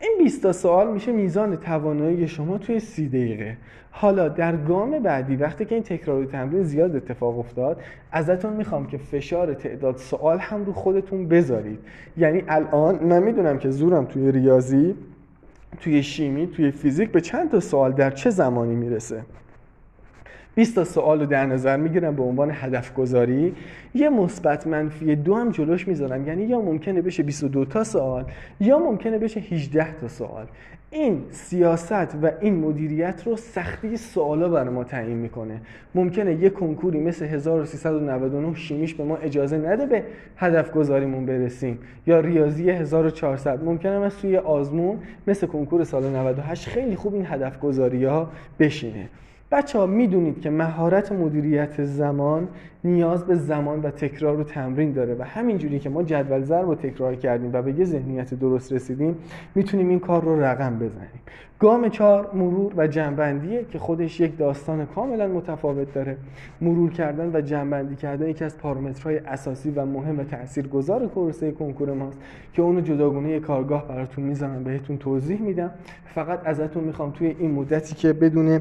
این 0.00 0.10
20 0.18 0.42
تا 0.42 0.52
سوال 0.52 0.92
میشه 0.92 1.12
میزان 1.12 1.56
توانایی 1.56 2.28
شما 2.28 2.58
توی 2.58 2.80
30 2.80 3.08
دقیقه. 3.08 3.56
حالا 3.90 4.28
در 4.28 4.56
گام 4.56 4.98
بعدی 4.98 5.36
وقتی 5.36 5.64
که 5.64 5.74
این 5.74 5.84
تکرار 5.84 6.24
تمرین 6.24 6.62
زیاد 6.62 6.96
اتفاق 6.96 7.38
افتاد 7.38 7.80
ازتون 8.12 8.52
می‌خوام 8.52 8.86
که 8.86 8.98
فشار 8.98 9.54
تعداد 9.54 9.96
سوال 9.96 10.38
هم 10.38 10.64
رو 10.64 10.72
خودتون 10.72 11.28
بذارید. 11.28 11.78
یعنی 12.16 12.42
الان 12.48 13.04
من 13.04 13.22
می‌دونم 13.22 13.58
که 13.58 13.70
زورم 13.70 14.04
توی 14.04 14.32
ریاضی 14.32 14.94
توی 15.80 16.02
شیمی 16.02 16.46
توی 16.46 16.70
فیزیک 16.70 17.10
به 17.10 17.20
چند 17.20 17.50
تا 17.50 17.60
سوال 17.60 17.92
در 17.92 18.10
چه 18.10 18.30
زمانی 18.30 18.74
می‌رسه. 18.74 19.22
20 20.58 20.74
تا 20.74 20.84
سوال 20.84 21.20
رو 21.20 21.26
در 21.26 21.46
نظر 21.46 21.76
می‌گیرم 21.76 22.16
به 22.16 22.22
عنوان 22.22 22.50
هدف 22.52 22.94
گذاری 22.94 23.54
یه 23.94 24.08
مثبت 24.08 24.66
منفی 24.66 25.16
دو 25.16 25.34
هم 25.34 25.50
جلوش 25.50 25.88
می‌ذارم. 25.88 26.26
یعنی 26.26 26.42
یا 26.42 26.60
ممکنه 26.60 27.02
بشه 27.02 27.22
22 27.22 27.64
تا 27.64 27.84
سوال 27.84 28.24
یا 28.60 28.78
ممکنه 28.78 29.18
بشه 29.18 29.40
18 29.40 29.92
تا 30.00 30.08
سوال. 30.08 30.46
این 30.90 31.22
سیاست 31.30 32.14
و 32.22 32.30
این 32.40 32.54
مدیریت 32.54 33.22
رو 33.26 33.36
سختی 33.36 33.96
سوالا 33.96 34.48
برای 34.48 34.74
ما 34.74 34.84
تعیین 34.84 35.16
می‌کنه. 35.16 35.60
ممکنه 35.94 36.34
یه 36.34 36.50
کنکوری 36.50 37.00
مثل 37.00 37.24
1399 37.24 38.54
شیمیش 38.54 38.94
به 38.94 39.04
ما 39.04 39.16
اجازه 39.16 39.58
نده 39.58 39.86
به 39.86 40.02
هدف 40.36 40.72
گذاریمون 40.72 41.26
برسیم. 41.26 41.78
یا 42.06 42.20
ریاضی 42.20 42.70
1400 42.70 43.64
ممکنه 43.64 43.92
از 43.92 44.18
توی 44.18 44.36
آزمون 44.36 44.98
مثل 45.26 45.46
کنکور 45.46 45.84
سال 45.84 46.02
98 46.16 46.68
خیلی 46.68 46.96
خوب 46.96 47.14
این 47.14 47.26
هدف 47.26 47.60
گذاری 47.60 48.04
ها 48.04 48.30
بشینه. 48.58 49.08
بچه 49.50 49.78
ها 49.78 49.86
می‌دونید 49.86 50.40
که 50.40 50.50
مهارت 50.50 51.12
مدیریت 51.12 51.84
زمان 51.84 52.48
نیاز 52.84 53.24
به 53.24 53.34
زمان 53.34 53.82
و 53.82 53.90
تکرار 53.90 54.40
و 54.40 54.44
تمرین 54.44 54.92
داره 54.92 55.14
و 55.14 55.22
همینجوری 55.22 55.78
که 55.78 55.90
ما 55.90 56.02
جدول 56.02 56.42
ضرب 56.42 56.66
رو 56.66 56.74
تکرار 56.74 57.14
کردیم 57.14 57.50
و 57.52 57.62
به 57.62 57.72
یه 57.72 57.84
ذهنیت 57.84 58.34
درست 58.34 58.72
رسیدیم 58.72 59.16
می‌تونیم 59.54 59.88
این 59.88 60.00
کار 60.00 60.24
رو 60.24 60.44
رقم 60.44 60.78
بزنیم. 60.78 61.20
گام 61.58 61.88
چهار 61.88 62.30
مرور 62.34 62.72
و 62.76 62.86
جنبندیه 62.86 63.64
که 63.64 63.78
خودش 63.78 64.20
یک 64.20 64.38
داستان 64.38 64.86
کاملا 64.86 65.28
متفاوت 65.28 65.94
داره. 65.94 66.16
مرور 66.60 66.90
کردن 66.90 67.30
و 67.34 67.40
جنبندی 67.40 67.96
کردن 67.96 68.28
یکی 68.28 68.44
از 68.44 68.58
پارامترهای 68.58 69.18
اساسی 69.18 69.70
و 69.70 69.86
مهم 69.86 70.18
و 70.18 70.24
تاثیرگذار 70.24 71.06
کورسه 71.06 71.52
کنکور 71.52 71.92
ماست 71.92 72.18
که 72.52 72.62
اونو 72.62 72.80
جداگونه 72.80 73.40
کارگاه 73.40 73.88
براتون 73.88 74.24
می‌زنم 74.24 74.64
بهتون 74.64 74.98
توضیح 74.98 75.42
میدم. 75.42 75.70
فقط 76.06 76.40
ازتون 76.44 76.84
می‌خوام 76.84 77.10
توی 77.10 77.36
این 77.38 77.50
مدتی 77.50 77.94
که 77.94 78.12
بدون 78.12 78.60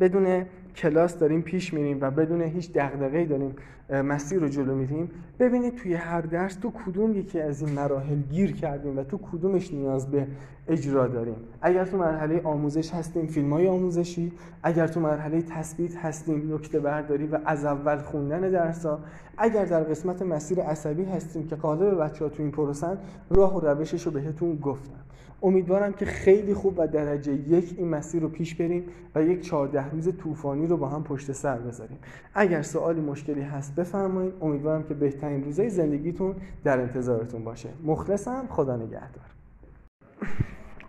بدون 0.00 0.44
کلاس 0.76 1.18
داریم 1.18 1.42
پیش 1.42 1.74
میریم 1.74 1.98
و 2.00 2.10
بدون 2.10 2.42
هیچ 2.42 2.72
دغدغه‌ای 2.72 3.26
داریم 3.26 3.54
مسیر 3.90 4.40
رو 4.40 4.48
جلو 4.48 4.74
میریم. 4.74 5.10
ببینید 5.38 5.76
توی 5.76 5.94
هر 5.94 6.20
درس 6.20 6.54
تو 6.54 6.72
کدوم 6.86 7.16
یکی 7.16 7.40
از 7.40 7.62
این 7.62 7.72
مراحل 7.72 8.18
گیر 8.30 8.52
کردیم 8.52 8.98
و 8.98 9.04
تو 9.04 9.18
کدومش 9.32 9.74
نیاز 9.74 10.10
به 10.10 10.26
اجرا 10.68 11.06
داریم. 11.06 11.36
اگر 11.62 11.84
تو 11.84 11.96
مرحله 11.96 12.40
آموزش 12.44 12.94
هستیم 12.94 13.26
فیلم 13.26 13.52
های 13.52 13.68
آموزشی. 13.68 14.32
اگر 14.62 14.86
تو 14.86 15.00
مرحله 15.00 15.42
تثبیت 15.42 15.96
هستیم 15.96 16.54
نکته 16.54 16.80
برداری 16.80 17.26
و 17.26 17.38
از 17.44 17.64
اول 17.64 17.98
خوندن 17.98 18.40
درس 18.40 18.86
ها 18.86 18.98
اگر 19.38 19.64
در 19.64 19.82
قسمت 19.82 20.22
مسیر 20.22 20.60
عصبی 20.60 21.04
هستیم 21.04 21.46
که 21.46 21.56
قالب 21.56 22.02
بچه 22.02 22.24
ها 22.24 22.30
تو 22.30 22.42
این 22.42 22.52
پروسن 22.52 22.98
راه 23.30 23.56
و 23.56 23.60
روشش 23.60 24.06
رو 24.06 24.12
بهتون 24.12 24.56
گفتم. 24.56 25.00
امیدوارم 25.42 25.92
که 25.92 26.04
خیلی 26.04 26.54
خوب 26.54 26.78
و 26.78 26.86
درجه 26.86 27.32
یک 27.32 27.74
این 27.78 27.88
مسیر 27.88 28.22
رو 28.22 28.28
پیش 28.28 28.54
بریم 28.54 28.84
و 29.14 29.22
یک 29.22 29.40
چهارده 29.40 29.90
روز 29.90 30.16
طوفانی 30.16 30.66
رو 30.66 30.76
با 30.76 30.88
هم 30.88 31.04
پشت 31.04 31.32
سر 31.32 31.58
بذاریم. 31.58 31.98
اگر 32.34 32.62
سوالی 32.62 33.00
مشکلی 33.00 33.42
هست 33.42 33.74
بفرمایید. 33.74 34.34
امیدوارم 34.40 34.82
که 34.82 34.94
بهترین 34.94 35.44
روزهای 35.44 35.70
زندگیتون 35.70 36.34
در 36.64 36.80
انتظارتون 36.80 37.44
باشه. 37.44 37.68
مخلصم 37.84 38.44
خدا 38.48 38.76
نگهدار. 38.76 39.24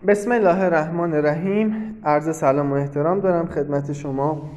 بسم 0.08 0.32
الله 0.32 0.64
الرحمن 0.64 1.14
الرحیم. 1.14 1.98
عرض 2.04 2.36
سلام 2.36 2.72
و 2.72 2.76
احترام 2.76 3.20
دارم 3.20 3.48
خدمت 3.48 3.94
شما. 3.94 4.50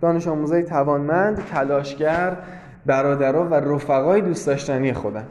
دانش 0.00 0.28
آموزای 0.28 0.62
توانمند 0.62 1.36
تلاشگر 1.36 2.36
برادرها 2.86 3.44
و 3.44 3.54
رفقای 3.54 4.20
دوست 4.20 4.46
داشتنی 4.46 4.92
خودم. 4.92 5.26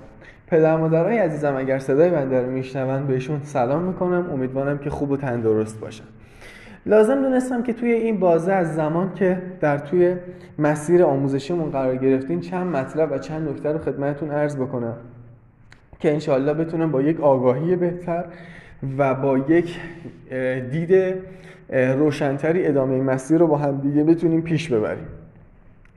پدر 0.51 0.77
مادرای 0.77 1.17
عزیزم 1.17 1.55
اگر 1.55 1.79
صدای 1.79 2.09
بنده 2.09 2.41
رو 2.41 2.51
میشنون 2.51 3.07
بهشون 3.07 3.39
سلام 3.43 3.83
می‌کنم. 3.83 4.29
امیدوارم 4.33 4.77
که 4.77 4.89
خوب 4.89 5.11
و 5.11 5.17
تندرست 5.17 5.79
باشن. 5.79 6.03
لازم 6.85 7.21
دونستم 7.21 7.63
که 7.63 7.73
توی 7.73 7.91
این 7.91 8.19
بازه 8.19 8.51
از 8.53 8.75
زمان 8.75 9.13
که 9.13 9.41
در 9.61 9.77
توی 9.77 10.15
مسیر 10.59 11.03
آموزشیمون 11.03 11.69
قرار 11.69 11.95
گرفتین 11.95 12.39
چند 12.39 12.75
مطلب 12.75 13.11
و 13.11 13.17
چند 13.17 13.49
نکته 13.49 13.71
رو 13.71 13.79
خدمتتون 13.79 14.31
عرض 14.31 14.55
بکنم 14.55 14.95
که 15.99 16.13
انشاءالله 16.13 16.53
بتونم 16.53 16.91
با 16.91 17.01
یک 17.01 17.21
آگاهی 17.21 17.75
بهتر 17.75 18.25
و 18.97 19.15
با 19.15 19.37
یک 19.37 19.79
دید 20.71 21.15
روشنتری 21.71 22.67
ادامه 22.67 23.01
مسیر 23.01 23.37
رو 23.37 23.47
با 23.47 23.57
هم 23.57 23.77
دیگه 23.77 24.03
بتونیم 24.03 24.41
پیش 24.41 24.69
ببریم. 24.69 25.07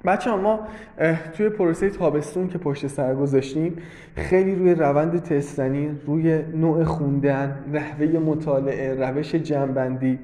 بچه 0.05 0.31
ما 0.31 0.61
توی 1.37 1.49
پروسه 1.49 1.91
تابستون 1.91 2.49
که 2.49 2.59
پشت 2.59 2.87
سر 2.87 3.15
گذاشتیم 3.15 3.77
خیلی 4.17 4.55
روی 4.55 4.75
روند 4.75 5.23
تستنی 5.23 5.91
روی 6.07 6.43
نوع 6.43 6.85
خوندن 6.85 7.65
نحوه 7.73 8.07
مطالعه 8.07 8.95
روش 8.95 9.35
جنبندی 9.35 10.19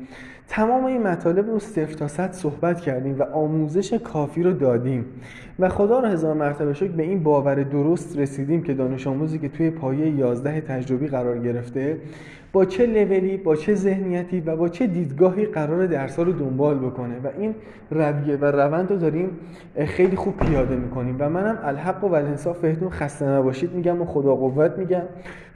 تمام 0.50 0.84
این 0.84 1.02
مطالب 1.02 1.50
رو 1.50 1.58
صفر 1.58 1.92
تا 1.94 2.08
صد 2.08 2.32
صحبت 2.32 2.80
کردیم 2.80 3.18
و 3.18 3.22
آموزش 3.22 3.92
کافی 3.92 4.42
رو 4.42 4.52
دادیم. 4.52 5.04
و 5.58 5.68
خدا 5.68 6.00
رو 6.00 6.06
هزار 6.06 6.34
مرتبه 6.34 6.74
شکر 6.74 6.92
به 6.92 7.02
این 7.02 7.22
باور 7.22 7.54
درست 7.54 8.18
رسیدیم 8.18 8.62
که 8.62 8.74
دانش 8.74 9.06
آموزی 9.06 9.38
که 9.38 9.48
توی 9.48 9.70
پایه 9.70 10.10
11 10.10 10.60
تجربی 10.60 11.06
قرار 11.06 11.38
گرفته 11.38 11.96
با 12.52 12.64
چه 12.64 12.86
لولی 12.86 13.36
با 13.36 13.56
چه 13.56 13.74
ذهنیتی 13.74 14.40
و 14.40 14.56
با 14.56 14.68
چه 14.68 14.86
دیدگاهی 14.86 15.46
قرار 15.46 15.86
درس 15.86 16.18
رو 16.18 16.32
دنبال 16.32 16.78
بکنه. 16.78 17.14
و 17.24 17.28
این 17.38 17.54
رویه 17.90 18.36
و 18.36 18.44
روند 18.44 18.90
رو 18.90 18.96
داریم 18.96 19.30
خیلی 19.86 20.16
خوب 20.16 20.36
پیاده 20.36 20.76
می‌کنیم. 20.76 21.16
و 21.18 21.30
منم 21.30 21.58
الحق 21.62 22.04
و 22.04 22.14
الانصاف 22.14 22.60
بهتون 22.60 22.90
خسته 22.90 23.26
نباشید 23.28 23.72
میگم 23.72 24.02
و 24.02 24.04
خدا 24.04 24.34
قوت 24.34 24.78
میگم. 24.78 25.02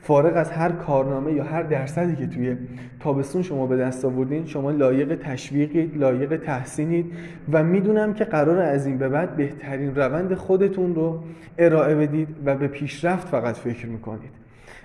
فارغ 0.00 0.36
از 0.36 0.50
هر 0.50 0.72
کارنامه 0.72 1.32
یا 1.32 1.44
هر 1.44 1.62
درصدی 1.62 2.16
که 2.16 2.26
توی 2.26 2.56
تابستون 3.00 3.42
شما 3.42 3.66
به 3.66 3.76
دست 3.76 4.04
آوردین 4.04 4.46
شما 4.46 4.70
لایق 4.84 5.18
تشویقید 5.22 5.98
لایق 5.98 6.36
تحسینید 6.36 7.12
و 7.52 7.64
می‌دونم 7.64 8.14
که 8.14 8.24
قرار 8.24 8.58
از 8.58 8.86
این 8.86 8.98
به 8.98 9.08
بعد 9.08 9.36
بهترین 9.36 9.94
روند 9.94 10.34
خودتون 10.34 10.94
رو 10.94 11.22
ارائه 11.58 11.94
بدید 11.94 12.28
و 12.44 12.54
به 12.54 12.68
پیشرفت 12.68 13.28
فقط 13.28 13.54
فکر 13.54 13.86
می‌کنید. 13.86 14.30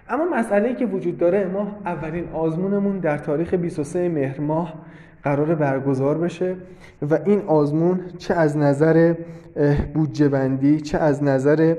اما 0.09 0.25
مسئله 0.25 0.75
که 0.75 0.85
وجود 0.85 1.17
داره 1.17 1.45
ما 1.45 1.77
اولین 1.85 2.29
آزمونمون 2.33 2.99
در 2.99 3.17
تاریخ 3.17 3.53
23 3.53 4.09
مهر 4.09 4.41
ماه 4.41 4.73
قرار 5.23 5.55
برگزار 5.55 6.17
بشه 6.17 6.55
و 7.09 7.19
این 7.25 7.41
آزمون 7.47 7.99
چه 8.17 8.33
از 8.33 8.57
نظر 8.57 9.13
بودجه 9.93 10.29
بندی 10.29 10.81
چه 10.81 10.97
از 10.97 11.23
نظر 11.23 11.75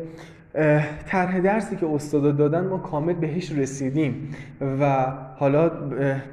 طرح 1.07 1.41
درسی 1.41 1.77
که 1.77 1.87
استادا 1.87 2.33
دادن 2.33 2.67
ما 2.67 2.79
کامل 2.79 3.13
بهش 3.13 3.53
رسیدیم 3.53 4.31
و 4.81 5.07
حالا 5.37 5.71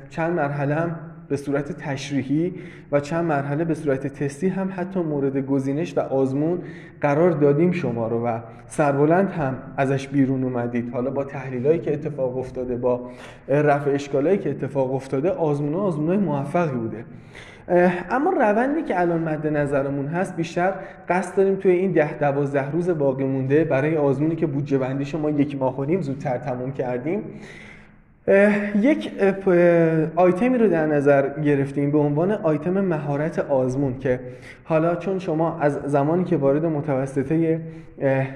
چند 0.09 0.33
مرحله 0.33 0.75
هم 0.75 0.95
به 1.29 1.37
صورت 1.37 1.71
تشریحی 1.71 2.53
و 2.91 2.99
چند 2.99 3.25
مرحله 3.25 3.63
به 3.63 3.73
صورت 3.73 4.07
تستی 4.07 4.47
هم 4.47 4.69
حتی 4.75 4.99
مورد 4.99 5.37
گزینش 5.37 5.97
و 5.97 5.99
آزمون 5.99 6.59
قرار 7.01 7.31
دادیم 7.31 7.71
شما 7.71 8.07
رو 8.07 8.25
و 8.25 8.39
سربلند 8.67 9.29
هم 9.29 9.57
ازش 9.77 10.07
بیرون 10.07 10.43
اومدید. 10.43 10.89
حالا 10.93 11.09
با 11.09 11.23
تحلیلایی 11.23 11.79
که 11.79 11.93
اتفاق 11.93 12.37
افتاده 12.37 12.77
با 12.77 13.09
رفع 13.47 13.91
اشکالایی 13.91 14.37
که 14.37 14.49
اتفاق 14.49 14.93
افتاده 14.93 15.29
آزمون 15.29 15.73
ها 15.73 15.81
آزمون 15.81 16.17
موفقی 16.17 16.77
بوده. 16.77 17.05
اما 18.09 18.31
روندی 18.31 18.81
که 18.81 18.99
الان 18.99 19.23
مد 19.23 19.47
نظرمون 19.47 20.05
هست 20.05 20.35
بیشتر 20.35 20.73
قصد 21.09 21.37
داریم 21.37 21.55
توی 21.55 21.71
این 21.71 21.91
ده 21.91 22.17
دوازده 22.17 22.71
روز 22.71 22.89
باقی 22.89 23.23
مونده 23.23 23.63
برای 23.63 23.97
آزمونی 23.97 24.35
که 24.35 24.47
بودجه 24.47 24.77
بندیش 24.77 25.15
ما 25.15 25.29
یک 25.29 25.57
ماه 25.57 25.79
و 25.79 25.83
نیم 25.83 26.01
زودتر 26.01 26.37
تموم 26.37 26.71
کردیم. 26.71 27.23
یک 28.81 29.11
آیتمی 30.15 30.57
رو 30.57 30.67
در 30.67 30.85
نظر 30.85 31.39
گرفتیم 31.39 31.91
به 31.91 31.97
عنوان 31.97 32.31
آیتم 32.31 32.81
مهارت 32.81 33.39
آزمون 33.39 33.99
که 33.99 34.19
حالا 34.63 34.95
چون 34.95 35.19
شما 35.19 35.59
از 35.59 35.79
زمانی 35.85 36.23
که 36.23 36.37
وارد 36.37 36.65
متوسطه 36.65 37.61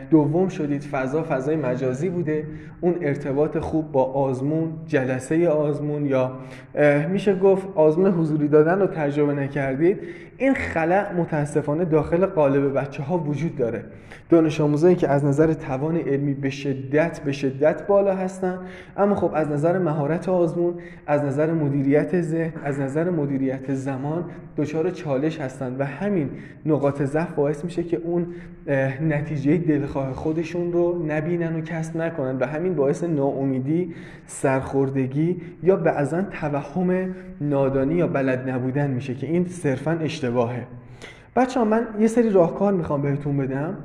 دوم 0.09 0.49
شدید 0.49 0.83
فضا 0.83 1.23
فضای 1.23 1.55
مجازی 1.55 2.09
بوده 2.09 2.45
اون 2.81 2.95
ارتباط 3.01 3.57
خوب 3.57 3.91
با 3.91 4.03
آزمون 4.03 4.73
جلسه 4.87 5.49
آزمون 5.49 6.05
یا 6.05 6.31
میشه 7.09 7.35
گفت 7.35 7.67
آزمون 7.75 8.11
حضوری 8.11 8.47
دادن 8.47 8.79
رو 8.79 8.87
تجربه 8.87 9.33
نکردید 9.33 9.99
این 10.37 10.53
خلع 10.53 11.13
متاسفانه 11.13 11.85
داخل 11.85 12.25
قالب 12.25 12.77
بچه 12.77 13.03
ها 13.03 13.17
وجود 13.17 13.55
داره. 13.55 13.83
دانش 14.29 14.61
آموزایی 14.61 14.95
که 14.95 15.09
از 15.09 15.25
نظر 15.25 15.53
توان 15.53 15.97
علمی 15.97 16.33
به 16.33 16.49
شدت 16.49 17.19
به 17.19 17.31
شدت 17.31 17.87
بالا 17.87 18.15
هستن 18.15 18.59
اما 18.97 19.15
خب 19.15 19.31
از 19.33 19.49
نظر 19.49 19.77
مهارت 19.81 20.29
آزمون 20.29 20.73
از 21.07 21.23
نظر 21.23 21.53
مدیریت 21.53 22.21
ذهن 22.21 22.53
از 22.63 22.79
نظر 22.79 23.09
مدیریت 23.09 23.73
زمان 23.73 24.25
دچار 24.57 24.89
چالش 24.89 25.39
هستن 25.39 25.75
و 25.79 25.85
همین 25.85 26.29
نقاط 26.65 27.01
ضعف 27.01 27.33
باعث 27.33 27.63
میشه 27.63 27.83
که 27.83 27.97
اون 27.97 28.27
نتیجه 29.01 29.57
دلخواه 29.57 30.13
خودشون 30.13 30.73
رو 30.73 31.05
نبینن 31.05 31.55
و 31.55 31.61
کسب 31.61 31.97
نکنن 31.97 32.37
و 32.37 32.45
همین 32.45 32.75
باعث 32.75 33.03
ناامیدی 33.03 33.93
سرخوردگی 34.25 35.41
یا 35.63 35.75
بعضا 35.75 36.21
توهم 36.21 37.15
نادانی 37.41 37.95
یا 37.95 38.07
بلد 38.07 38.49
نبودن 38.49 38.91
میشه 38.91 39.15
که 39.15 39.27
این 39.27 39.45
صرفا 39.45 39.91
اشتباهه. 39.91 40.67
بچه 41.35 41.59
ها 41.59 41.65
من 41.65 41.87
یه 41.99 42.07
سری 42.07 42.29
راهکار 42.29 42.73
می‌خوام 42.73 43.01
بهتون 43.01 43.37
بدم. 43.37 43.77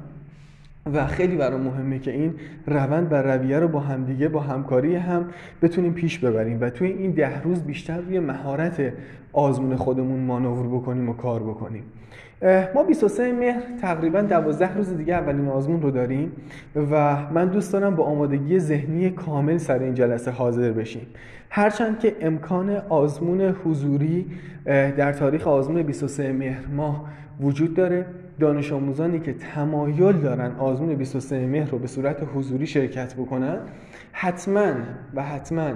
و 0.95 1.07
خیلی 1.07 1.37
برای 1.37 1.61
مهمه 1.61 1.99
که 1.99 2.11
این 2.11 2.35
روند 2.67 3.13
و 3.13 3.15
رویه 3.15 3.59
رو 3.59 3.69
با 3.69 3.81
همدیگه 3.81 4.29
با 4.29 4.41
همکاری 4.41 4.97
هم 4.97 5.25
بتونیم 5.63 5.93
پیش 5.93 6.19
ببریم 6.19 6.61
و 6.61 6.71
توی 6.71 6.89
این 6.89 7.11
ده 7.11 7.43
روز 7.43 7.63
بیشتر 7.63 8.01
روی 8.01 8.21
مهارت 8.21 8.93
آزمون 9.33 9.77
خودمون 9.77 10.21
مانور 10.21 10.67
بکنیم 10.67 11.09
و 11.09 11.13
کار 11.13 11.43
بکنیم. 11.43 11.83
ما 12.75 12.83
23 12.83 13.33
مهر 13.33 13.63
تقریبا 13.81 14.21
12 14.21 14.75
روز 14.75 14.97
دیگه 14.97 15.15
اولین 15.15 15.49
آزمون 15.49 15.83
رو 15.83 15.91
داریم 15.91 16.33
و 16.91 17.17
من 17.33 17.49
دوست 17.49 17.73
دارم 17.73 17.97
با 17.97 18.05
آمادگی 18.05 18.59
ذهنی 18.59 19.11
کامل 19.11 19.59
سر 19.59 19.79
این 19.79 19.95
جلسه 19.95 20.31
حاضر 20.31 20.73
بشیم. 20.73 21.07
هرچند 21.51 21.99
که 21.99 22.17
امکان 22.21 22.71
آزمون 22.89 23.41
حضوری 23.41 24.27
در 24.65 25.13
تاریخ 25.13 25.47
آزمون 25.47 25.83
23 25.83 26.33
مهر 26.33 26.67
ماه 26.67 27.05
وجود 27.41 27.75
داره 27.75 28.07
دانش 28.41 28.73
آموزانی 28.73 29.21
که 29.21 29.33
تمایل 29.33 30.13
دارن 30.13 30.57
آزمون 30.57 30.95
23 30.95 31.47
مهر 31.47 31.71
رو 31.71 31.79
به 31.79 31.87
صورت 31.87 32.23
حضوری 32.35 32.67
شرکت 32.67 33.15
بکنن 33.15 33.59
حتما 34.13 34.73
و 35.15 35.23
حتما 35.23 35.73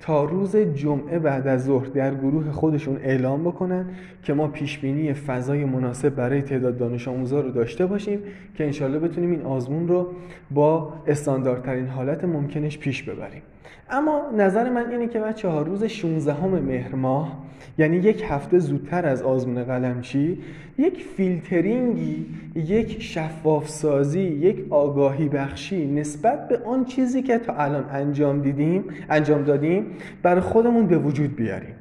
تا 0.00 0.24
روز 0.24 0.56
جمعه 0.56 1.18
بعد 1.18 1.46
از 1.46 1.64
ظهر 1.64 1.86
در 1.86 2.14
گروه 2.14 2.50
خودشون 2.50 2.96
اعلام 2.96 3.44
بکنن 3.44 3.86
که 4.22 4.32
ما 4.34 4.48
پیش 4.48 4.78
بینی 4.78 5.12
فضای 5.12 5.64
مناسب 5.64 6.08
برای 6.14 6.42
تعداد 6.42 6.78
دانش 6.78 7.08
آموزا 7.08 7.40
رو 7.40 7.50
داشته 7.50 7.86
باشیم 7.86 8.18
که 8.54 8.64
انشالله 8.64 8.98
بتونیم 8.98 9.30
این 9.30 9.42
آزمون 9.42 9.88
رو 9.88 10.12
با 10.50 10.92
استانداردترین 11.06 11.86
حالت 11.86 12.24
ممکنش 12.24 12.78
پیش 12.78 13.02
ببریم. 13.02 13.42
اما 13.90 14.22
نظر 14.36 14.70
من 14.70 14.90
اینه 14.90 15.08
که 15.08 15.20
بچه 15.20 15.48
ها 15.48 15.62
روز 15.62 15.84
16 15.84 16.46
مهر 16.46 16.94
ماه 16.94 17.38
یعنی 17.78 17.96
یک 17.96 18.24
هفته 18.28 18.58
زودتر 18.58 19.06
از 19.06 19.22
آزمون 19.22 19.64
قلمچی 19.64 20.38
یک 20.78 21.02
فیلترینگی 21.16 22.26
یک 22.54 23.02
شفاف 23.02 23.68
سازی 23.68 24.20
یک 24.20 24.66
آگاهی 24.70 25.28
بخشی 25.28 25.86
نسبت 25.86 26.48
به 26.48 26.58
آن 26.64 26.84
چیزی 26.84 27.22
که 27.22 27.38
تا 27.38 27.54
الان 27.54 27.84
انجام 27.90 28.42
دیدیم 28.42 28.84
انجام 29.10 29.44
دادیم 29.44 29.86
برای 30.22 30.40
خودمون 30.40 30.86
به 30.86 30.98
وجود 30.98 31.36
بیاریم. 31.36 31.74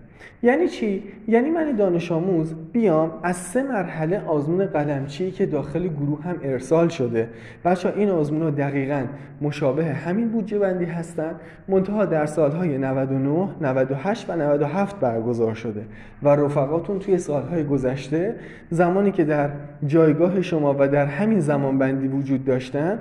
یعنی 0.44 0.68
چی؟ 0.68 1.04
یعنی 1.28 1.50
من 1.50 1.72
دانش 1.72 2.12
آموز 2.12 2.56
بیام 2.74 3.12
از 3.24 3.36
سه 3.36 3.64
مرحله 3.64 4.22
آزمون 4.28 4.66
قلمچی 4.66 5.32
که 5.32 5.46
داخل 5.46 5.88
گروه 5.88 6.24
هم 6.24 6.36
ارسال 6.44 6.88
شده. 6.88 7.30
بچه 7.66 7.94
این 7.96 8.10
آزمون 8.10 8.42
ها 8.42 8.50
دقیقا 8.50 9.06
مشابه 9.42 9.86
همین 9.86 10.30
بودجه 10.30 10.60
بندی 10.60 10.86
هستن. 10.86 11.36
منتها 11.68 12.06
در 12.06 12.26
سالهای 12.26 12.78
99 12.78 13.48
98 13.62 14.30
و 14.30 14.36
97 14.36 15.00
برگزار 15.00 15.54
شده 15.54 15.86
و 16.24 16.30
رفقاتون 16.30 17.00
توی 17.00 17.18
سالهای 17.18 17.64
گذشته 17.64 18.36
زمانی 18.70 19.12
که 19.12 19.24
در 19.24 19.50
جایگاه 19.88 20.42
شما 20.42 20.76
و 20.80 20.88
در 20.88 21.06
همین 21.06 21.40
زمان 21.40 21.78
بندی 21.78 22.08
وجود 22.08 22.46
داشتن 22.46 23.00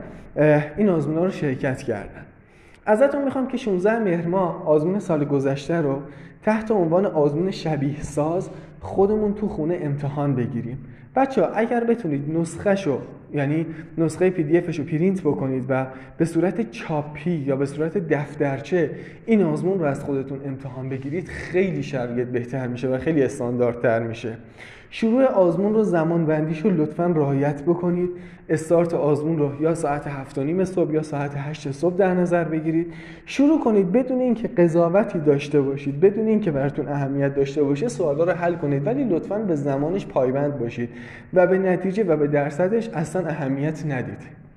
این 0.77 0.89
آزمون 0.89 1.19
ها 1.19 1.25
رو 1.25 1.31
شرکت 1.31 1.83
کردن. 1.83 2.25
ازتون 2.87 3.25
می‌خوام 3.25 3.49
که 3.49 3.57
16 3.57 3.99
مهر 3.99 4.27
ماه 4.27 4.67
آزمون 4.67 4.99
سال 4.99 5.25
گذشته 5.25 5.77
رو 5.77 6.03
تحت 6.43 6.71
عنوان 6.71 7.07
آزمون 7.07 7.51
شبیه 7.51 8.03
ساز 8.03 8.51
خودمون 8.81 9.35
تو 9.35 9.49
خونه 9.49 9.79
امتحان 9.83 10.35
بگیریم. 10.35 10.79
بچه 11.17 11.43
ها 11.43 11.49
اگر 11.49 11.85
بتونید 11.85 12.37
نسخه 12.37 12.75
شو 12.75 12.99
یعنی 13.33 13.67
نسخه 13.99 14.31
PDF 14.31 14.61
رو 14.61 14.85
پرینت 14.85 15.21
بکنید 15.21 15.65
و 15.69 15.87
به 16.19 16.25
صورت 16.25 16.71
چاپی 16.71 17.31
یا 17.31 17.57
به 17.57 17.67
صورت 17.67 17.99
دفترچه 17.99 18.91
این 19.27 19.43
آزمون 19.43 19.79
رو 19.79 19.85
از 19.85 20.05
خودتون 20.05 20.41
امتحان 20.47 20.89
بگیرید 20.89 21.29
خیلی 21.29 21.83
شرایط 21.83 22.29
بهتر 22.29 22.67
میشه 22.67 22.89
و 22.89 22.99
خیلی 22.99 23.23
استانداردتر 23.23 24.03
میشه. 24.03 24.37
شروع 24.91 25.25
آزمون 25.25 25.75
رو 25.75 25.83
زمان 25.83 26.27
بندیش 26.27 26.61
رو 26.61 26.71
لطفا 26.71 27.07
رعایت 27.07 27.63
بکنید. 27.63 28.11
استارت 28.49 28.95
آزمون 28.95 29.39
رو 29.39 29.63
یا 29.63 29.75
ساعت 29.75 30.07
هفت 30.07 30.39
نیم 30.39 30.65
صبح 30.65 30.93
یا 30.93 31.03
ساعت 31.03 31.33
هشت 31.37 31.71
صبح 31.71 31.97
در 31.97 32.15
نظر 32.15 32.45
بگیرید. 32.45 32.93
شروع 33.27 33.61
کنید 33.61 33.93
بدون 33.93 34.21
اینکه 34.21 34.49
قضاوتی 34.49 35.19
داشته 35.19 35.61
باشید 35.61 36.01
بدون 36.01 36.27
اینکه 36.27 36.51
براتون 36.51 36.89
اهمیت 36.89 37.35
داشته 37.35 37.63
باشه 37.63 37.89
سوالا 37.89 38.25
رو 38.25 38.33
حل 38.33 38.55
کنید. 38.55 38.87
ولی 38.87 39.05
لطفا 39.05 39.39
به 39.39 39.55
زمانش 39.55 40.07
پایبند 40.07 40.59
باشید 40.59 40.89
و 41.35 41.47
به 41.47 41.59
نتیجه 41.59 42.05
و 42.05 42.17
به 42.17 42.27
درصدش 42.27 42.89
اصلا 42.89 43.27
اهمیت 43.27 43.87
ندید. 43.87 44.48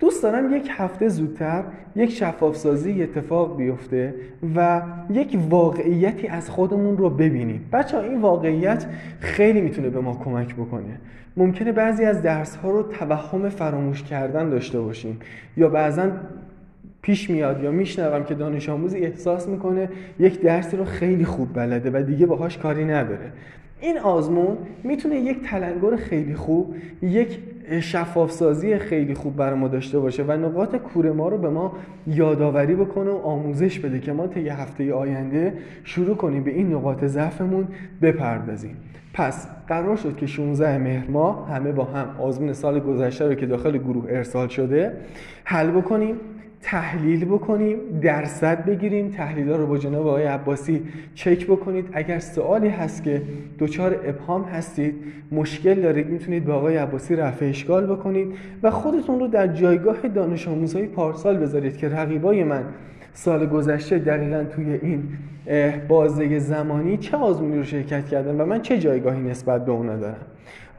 دوست 0.00 0.22
دارم 0.22 0.54
یک 0.54 0.68
هفته 0.70 1.08
زودتر 1.08 1.64
یک 1.96 2.10
شفاف 2.10 2.56
سازی 2.56 3.02
اتفاق 3.02 3.56
بیفته 3.56 4.14
و 4.56 4.82
یک 5.10 5.38
واقعیتی 5.50 6.26
از 6.26 6.50
خودمون 6.50 6.96
رو 6.96 7.10
ببینیم. 7.10 7.68
بچه 7.72 7.98
این 7.98 8.20
واقعیت 8.20 8.86
خیلی 9.20 9.60
می‌تونه 9.60 9.90
به 9.90 10.00
ما 10.00 10.20
کمک 10.24 10.54
بکنه. 10.54 11.00
ممکنه 11.36 11.72
بعضی 11.72 12.04
از 12.04 12.22
درس 12.22 12.56
ها 12.56 12.70
رو 12.70 12.82
توهم 12.82 13.48
فراموش 13.48 14.02
کردن 14.02 14.50
داشته 14.50 14.80
باشیم. 14.80 15.20
یا 15.56 15.68
بعضا 15.68 16.10
پیش 17.02 17.30
میاد 17.30 17.62
یا 17.62 17.70
میشنوم 17.70 18.24
که 18.24 18.34
دانش 18.34 18.68
آموزی 18.68 18.98
احساس 18.98 19.48
می‌کنه 19.48 19.88
یک 20.18 20.40
درسی 20.40 20.76
رو 20.76 20.84
خیلی 20.84 21.24
خوب 21.24 21.48
بلده 21.54 21.90
و 21.90 22.02
دیگه 22.02 22.26
باهاش 22.26 22.58
کاری 22.58 22.84
نداره. 22.84 23.32
این 23.80 23.98
آزمون 23.98 24.58
می‌تونه 24.84 25.16
یک 25.16 25.42
تلنگر 25.42 25.96
خیلی 25.96 26.34
خوب 26.34 26.74
یک 27.02 27.38
شفاف 27.80 28.30
سازی 28.30 28.78
خیلی 28.78 29.14
خوب 29.14 29.36
برای 29.36 29.58
ما 29.58 29.68
داشته 29.68 29.98
باشه 29.98 30.22
و 30.22 30.32
نقاط 30.32 30.76
کور 30.76 31.12
ما 31.12 31.28
رو 31.28 31.38
به 31.38 31.48
ما 31.50 31.72
یادآوری 32.06 32.74
بکنه 32.74 33.10
و 33.10 33.16
آموزش 33.16 33.78
بده 33.78 34.00
که 34.00 34.12
ما 34.12 34.26
طی 34.26 34.48
هفته 34.48 34.94
آینده 34.94 35.52
شروع 35.84 36.16
کنیم 36.16 36.44
به 36.44 36.50
این 36.50 36.74
نقاط 36.74 37.04
ضعفمون 37.04 37.68
بپردازیم. 38.02 38.76
پس 39.14 39.48
قرار 39.68 39.96
شد 39.96 40.16
که 40.16 40.26
16 40.26 40.78
مهر 40.78 41.10
ماه 41.10 41.48
همه 41.50 41.72
با 41.72 41.84
هم 41.84 42.20
آزمون 42.20 42.52
سال 42.52 42.80
گذشته 42.80 43.28
رو 43.28 43.34
که 43.34 43.46
داخل 43.46 43.78
گروه 43.78 44.04
ارسال 44.08 44.48
شده 44.48 44.92
حل 45.44 45.70
بکنیم. 45.70 46.16
تحلیل 46.62 47.24
بکنیم 47.24 47.78
درصد 48.02 48.64
بگیریم 48.64 49.08
تحلیل 49.08 49.50
ها 49.50 49.56
رو 49.56 49.66
با 49.66 49.78
جناب 49.78 50.06
آقای 50.06 50.24
عباسی 50.24 50.82
چک 51.14 51.46
بکنید. 51.46 51.88
اگر 51.92 52.18
سوالی 52.18 52.68
هست 52.68 53.04
که 53.04 53.22
دچار 53.58 54.00
ابهام 54.04 54.42
هستید 54.42 54.94
مشکل 55.32 55.74
دارید 55.74 56.06
می‌تونید 56.06 56.44
با 56.44 56.54
آقای 56.54 56.76
عباسی 56.76 57.16
رفع 57.16 57.46
اشکال 57.46 57.86
بکنید 57.86 58.28
و 58.62 58.70
خودتون 58.70 59.20
رو 59.20 59.26
در 59.26 59.46
جایگاه 59.46 60.08
دانش 60.08 60.48
آموزهای 60.48 60.86
پارسال 60.86 61.36
بذارید 61.36 61.76
که 61.76 61.88
رقیبای 61.88 62.44
من 62.44 62.64
سال 63.12 63.46
گذشته 63.46 63.98
دقیقا 63.98 64.44
توی 64.44 64.78
این 64.82 65.02
بازه 65.88 66.38
زمانی 66.38 66.96
چه 66.96 67.16
آزمونی 67.16 67.56
رو 67.56 67.64
شرکت 67.64 68.06
کردن 68.06 68.40
و 68.40 68.46
من 68.46 68.62
چه 68.62 68.78
جایگاهی 68.78 69.20
نسبت 69.20 69.64
به 69.64 69.72
اونا 69.72 69.96
دارم. 69.96 70.26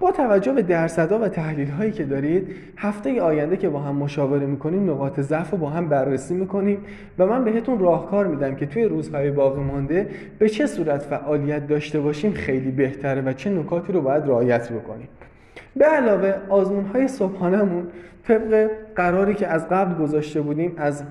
با 0.01 0.11
توجه 0.11 0.53
به 0.53 0.61
درصدها 0.61 1.19
و 1.19 1.27
تحلیل 1.27 1.67
هایی 1.67 1.91
که 1.91 2.03
دارید 2.03 2.47
هفته 2.77 3.21
آینده 3.21 3.57
که 3.57 3.69
با 3.69 3.79
هم 3.79 3.95
مشاوره 3.95 4.45
می‌کنیم 4.45 4.89
نقاط 4.89 5.19
ضعف 5.19 5.51
رو 5.51 5.57
با 5.57 5.69
هم 5.69 5.89
بررسی 5.89 6.33
می‌کنیم 6.33 6.77
و 7.19 7.25
من 7.25 7.43
بهتون 7.43 7.79
راهکار 7.79 8.27
میدم 8.27 8.55
که 8.55 8.65
توی 8.65 8.83
روزهای 8.83 9.31
باقی 9.31 9.61
مانده 9.61 10.07
به 10.39 10.49
چه 10.49 10.67
صورت 10.67 11.01
فعالیت 11.01 11.67
داشته 11.67 11.99
باشیم 11.99 12.33
خیلی 12.33 12.71
بهتره 12.71 13.21
و 13.21 13.33
چه 13.33 13.49
نکاتی 13.49 13.93
رو 13.93 14.01
باید 14.01 14.23
رعایت 14.27 14.71
بکنیم. 14.71 15.07
به 15.75 15.85
علاوه 15.85 16.33
آزمون 16.49 16.85
های 16.85 17.07
صبحانهمون 17.07 17.87
طبق 18.27 18.69
قراری 18.95 19.33
که 19.33 19.47
از 19.47 19.69
قبل 19.69 20.03
گذاشته 20.03 20.41
بودیم 20.41 20.73
از 20.77 21.03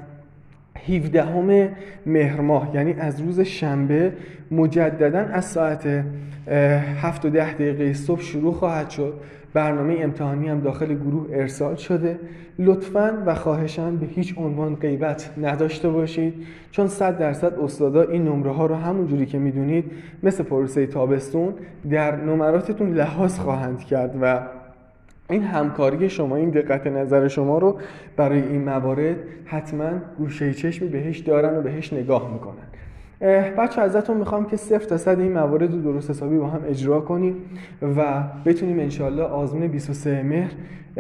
17 0.87 1.73
مهر 2.07 2.41
ماه 2.41 2.71
یعنی 2.75 2.93
از 2.93 3.21
روز 3.21 3.41
شنبه 3.41 4.13
مجددا 4.51 5.19
از 5.19 5.45
ساعت 5.45 6.05
7 6.47 7.25
و 7.25 7.31
10 7.31 7.55
دقیقه 7.55 7.93
صبح 7.93 8.21
شروع 8.21 8.53
خواهد 8.53 8.91
شد. 8.91 9.15
برنامه 9.55 9.97
امتحانی 10.01 10.49
هم 10.49 10.61
داخل 10.61 10.95
گروه 10.95 11.27
ارسال 11.33 11.77
شده. 11.77 12.19
لطفا 12.59 13.23
و 13.27 13.35
خواهشان 13.35 13.97
به 13.97 14.07
هیچ 14.07 14.35
عنوان 14.39 14.75
غیبت 14.75 15.31
نداشته 15.43 15.89
باشید 15.89 16.35
چون 16.71 16.87
صد 16.87 17.19
درصد 17.19 17.59
استادا 17.59 18.03
این 18.03 18.25
نمره 18.25 18.51
ها 18.51 18.67
رو 18.67 18.75
همون 18.75 19.07
جوری 19.07 19.27
که 19.27 19.39
می‌دونید 19.39 19.85
مثل 20.23 20.43
پروسه 20.45 20.87
تابستون 20.87 21.55
در 21.91 22.17
نمراتتون 22.17 22.95
لحاظ 22.95 23.39
خواهند 23.39 23.79
کرد 23.79 24.19
و 24.21 24.41
این 25.31 25.43
همکاری 25.43 26.11
شما 26.11 26.37
این 26.37 26.51
دقت 26.51 26.87
نظر 26.87 27.29
شما 27.29 27.59
رو 27.59 27.79
برای 28.17 28.43
این 28.43 28.65
موارد 28.65 29.17
حتما 29.45 29.91
گوشه 30.19 30.55
چشمی 30.55 30.89
بهش 30.89 31.19
دارن 31.19 31.59
و 31.59 31.63
بهش 31.63 31.93
نگاه 31.93 32.33
می‌کنن. 32.33 32.71
بچه 33.59 33.81
ازتون 33.81 34.17
می‌خوام 34.17 34.47
که 34.47 34.57
صفر 34.57 34.85
تا 34.85 34.97
صد 34.97 35.21
این 35.21 35.33
موارد 35.33 35.73
رو 35.73 35.83
درست 35.83 36.11
حسابی 36.11 36.39
با 36.39 36.47
هم 36.47 36.61
اجرا 36.69 37.01
کنیم 37.01 37.37
و 37.97 38.23
بتونیم 38.45 38.79
انشالله 38.79 39.23
آزمون 39.23 39.67
23 39.67 40.23
مهر 40.23 40.51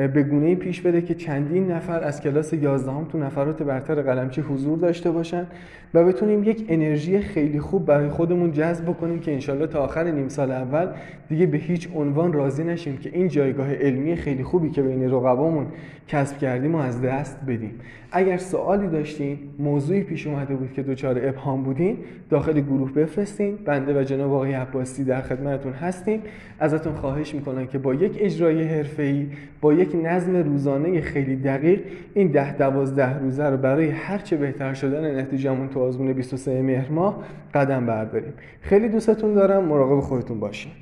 به 0.09 0.23
گونه 0.23 0.55
پیش 0.55 0.81
بده 0.81 1.03
که 1.03 1.15
چندین 1.15 1.71
نفر 1.71 2.05
از 2.05 2.21
کلاس 2.21 2.53
11 2.53 2.93
هم 2.93 3.05
تو 3.05 3.19
نفرات 3.19 3.63
برتر 3.63 4.03
قلمچی 4.03 4.41
حضور 4.41 4.79
داشته 4.79 5.11
باشن 5.11 5.47
و 5.95 6.05
بتونیم 6.05 6.45
یک 6.45 6.65
انرژی 6.69 7.19
خیلی 7.19 7.61
خوب 7.61 7.87
برای 7.87 8.09
خودمون 8.09 8.53
جذب 8.53 8.85
بکنیم 8.85 9.21
که 9.21 9.33
انشالله 9.33 9.67
تا 9.67 9.81
آخر 9.81 10.11
نیم 10.11 10.29
سال 10.29 10.51
اول 10.51 10.89
دیگه 11.29 11.47
به 11.47 11.59
هیچ 11.59 11.89
عنوان 11.95 12.33
راضی 12.33 12.65
نشیم 12.65 12.97
که 12.97 13.11
این 13.13 13.29
جایگاه 13.29 13.75
علمی 13.75 14.17
خیلی 14.17 14.43
خوبی 14.43 14.71
که 14.71 14.83
بین 14.83 15.11
رقبامون 15.11 15.67
کسب 16.09 16.39
کردیم 16.39 16.75
و 16.75 16.79
از 16.79 17.03
دست 17.03 17.39
بدیم. 17.49 17.81
اگر 18.13 18.37
سوالی 18.37 18.89
داشتین 18.89 19.39
موضوعی 19.59 20.03
پیش 20.03 20.27
اومده 20.27 20.55
بود 20.55 20.73
که 20.73 20.83
دچار 20.83 21.29
ابهام 21.29 21.63
بودین 21.63 21.97
داخل 22.31 22.61
گروه 22.61 22.93
بفرستین. 22.93 23.59
بنده 23.65 24.01
و 24.01 24.03
جناب 24.05 24.33
آقای 24.33 24.53
عباسی 24.53 25.05
در 25.05 25.21
خدمتتون 25.21 25.73
هستیم. 25.73 26.23
ازتون 26.61 26.93
خواهش 26.93 27.35
می‌کنم 27.35 27.67
که 27.67 27.79
با 27.79 27.95
یک 27.95 28.17
اجرای 28.21 28.65
حرفه‌ای 28.65 29.27
با 29.61 29.73
یک 29.73 29.90
نظم 29.95 30.37
روزانه 30.37 31.01
خیلی 31.01 31.37
دقیق 31.37 31.81
این 32.15 32.29
ده 32.29 32.57
دوازده 32.57 33.19
روزه 33.19 33.45
رو 33.45 33.57
برای 33.57 33.89
هرچه 33.89 34.37
بهتر 34.37 34.75
شدن 34.75 35.21
نتیجهمون 35.21 35.69
تو 35.69 35.81
آزمون 35.81 36.13
23 36.13 36.63
مهر 36.63 36.91
ماه 36.91 37.25
قدم 37.55 37.87
برداریم. 37.87 38.33
خیلی 38.61 38.89
دوستتون 38.89 39.35
دارم. 39.35 39.65
مراقب 39.65 40.01
خودتون 40.01 40.41
باشین. 40.41 40.73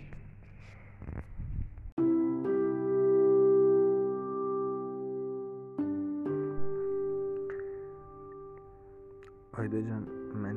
آیدا 9.53 9.81
جان 9.81 10.07
من 10.35 10.57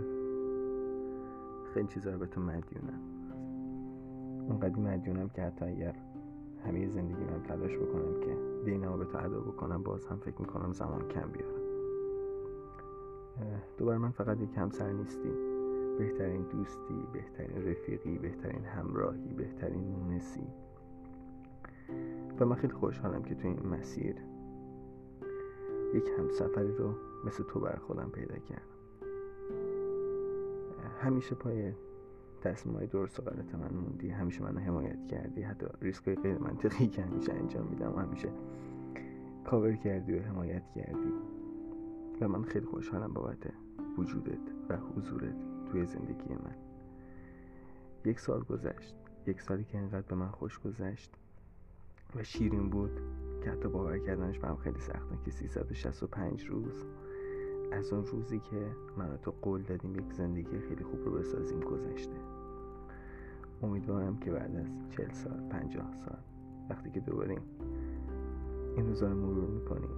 خیلی 1.74 1.88
چیزا 1.88 2.12
رو 2.12 2.20
به 2.20 2.26
تو 2.26 2.42
مدیونم. 2.42 3.02
اونقدی 4.50 4.82
مدیونم 4.82 5.30
که 5.30 5.42
حتی 5.42 5.66
اگر 5.66 5.94
همه 6.66 6.88
زندگی 6.88 7.24
من 7.24 7.44
تلاش 7.44 7.78
بکنم 7.78 8.20
که 8.20 8.38
دینمو 8.66 8.98
به 8.98 9.06
تو 9.06 9.18
ادا 9.18 9.40
بکنم 9.40 9.84
باز 9.84 10.06
هم 10.06 10.18
فکر 10.18 10.42
می‌کنم 10.42 10.74
زمان 10.74 11.08
کم 11.08 11.30
بیارم. 11.30 11.62
دوباره 13.78 13.98
من 13.98 14.12
فقط 14.12 14.42
یک 14.42 14.58
همسر 14.58 14.92
نیستی 14.92 15.32
بهترین 16.00 16.42
دوستی 16.42 17.08
بهترین 17.14 17.68
رفیقی 17.68 18.18
بهترین 18.18 18.64
همراهی 18.64 19.34
بهترین 19.34 19.84
مونسی. 19.84 20.48
و 22.40 22.46
من 22.46 22.56
خیلی 22.56 22.74
خوشحالم 22.74 23.24
که 23.24 23.36
تو 23.36 23.48
این 23.48 23.68
مسیر 23.68 24.16
یک 25.94 26.10
همسفری 26.20 26.72
رو 26.78 26.94
مثل 27.26 27.44
تو 27.44 27.60
بر 27.60 27.76
خودم 27.76 28.10
پیدا 28.10 28.36
کردم. 28.36 28.62
همیشه 31.02 31.36
پای 31.36 31.74
تصمیم 32.42 32.76
های 32.76 32.88
درست 32.88 33.20
و 33.20 33.24
غلط 33.24 33.56
من 33.56 33.74
موندی 33.74 34.10
همیشه 34.10 34.44
منو 34.44 34.60
حمایت 34.60 35.08
کردی 35.08 35.42
حتی 35.42 35.66
ریسک 35.82 36.08
های 36.08 36.16
غیر 36.16 36.38
منطقی 36.38 36.88
که 36.88 37.02
همیشه 37.02 37.34
انجام 37.34 37.68
میدم 37.68 37.94
و 37.96 38.00
همیشه 38.00 38.30
کاور 39.44 39.76
کردی 39.76 40.14
و 40.14 40.22
حمایت 40.22 40.64
کردی. 40.76 41.12
و 42.22 42.28
من 42.28 42.44
خیلی 42.44 42.66
خوشحالم 42.66 43.14
بابت 43.14 43.38
وجودت 43.98 44.52
و 44.70 44.78
حضورت 44.78 45.36
توی 45.72 45.86
زندگی 45.86 46.34
من. 46.34 46.56
یک 48.06 48.20
سال 48.20 48.44
گذشت 48.44 48.96
یک 49.28 49.42
سالی 49.42 49.64
که 49.64 49.78
اینقدر 49.78 50.08
به 50.08 50.16
من 50.16 50.30
خوش 50.30 50.60
گذشت 50.60 51.12
و 52.16 52.24
شیرین 52.24 52.70
بود 52.70 53.02
که 53.44 53.52
حتی 53.52 53.68
باور 53.68 54.00
کردنش 54.00 54.40
برام 54.40 54.58
خیلی 54.58 54.80
سخته 54.80 55.18
که 55.26 55.32
365 55.32 56.46
روز. 56.46 56.86
از 57.72 57.94
اون 57.94 58.06
روزی 58.06 58.40
که 58.40 58.68
من 58.98 59.18
تو 59.22 59.34
قول 59.42 59.62
دادیم 59.62 59.96
یک 59.96 60.14
زندگی 60.14 60.60
خیلی 60.60 60.84
خوب 60.84 61.06
رو 61.06 61.12
بسازیم 61.12 61.60
گذشته. 61.60 62.31
امیدوارم 63.64 64.18
که 64.18 64.32
بعد 64.32 64.56
از 64.56 64.66
چل 64.90 65.14
سال 65.14 65.40
پنجاه 65.50 65.96
سال 65.96 66.18
وقتی 66.70 66.92
که 66.92 67.00
دوباره 67.00 67.38
این 68.76 68.88
روزا 68.88 69.08
رو 69.08 69.16
مرور 69.16 69.50
می‌کنیم 69.50 69.90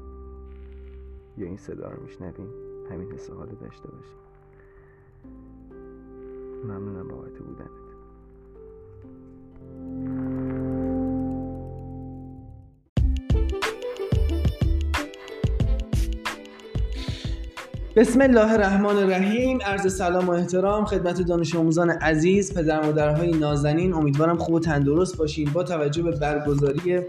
یا 1.37 1.47
این 1.47 1.57
صدا 1.57 1.91
رو 1.91 2.03
میشنویم 2.03 2.47
همین 2.91 3.11
حس 3.11 3.29
حال 3.29 3.47
داشته 3.47 3.87
باشیم 3.87 4.17
ممنونم 6.63 7.07
بابت 7.07 7.39
بودنت. 7.39 7.83
بسم 17.95 18.21
الله 18.21 18.53
الرحمن 18.53 18.95
الرحیم. 18.95 19.59
عرض 19.65 19.95
سلام 19.95 20.27
و 20.27 20.31
احترام 20.31 20.85
خدمت 20.85 21.21
دانش 21.21 21.55
آموزان 21.55 21.89
عزیز 21.89 22.53
پدر 22.53 22.85
مادرهای 22.85 23.31
نازنین. 23.31 23.93
امیدوارم 23.93 24.37
خوب 24.37 24.55
و 24.55 24.59
تندرست 24.59 25.17
باشین. 25.17 25.49
با 25.53 25.63
توجه 25.63 26.03
به 26.03 26.11
برگزاری 26.11 27.01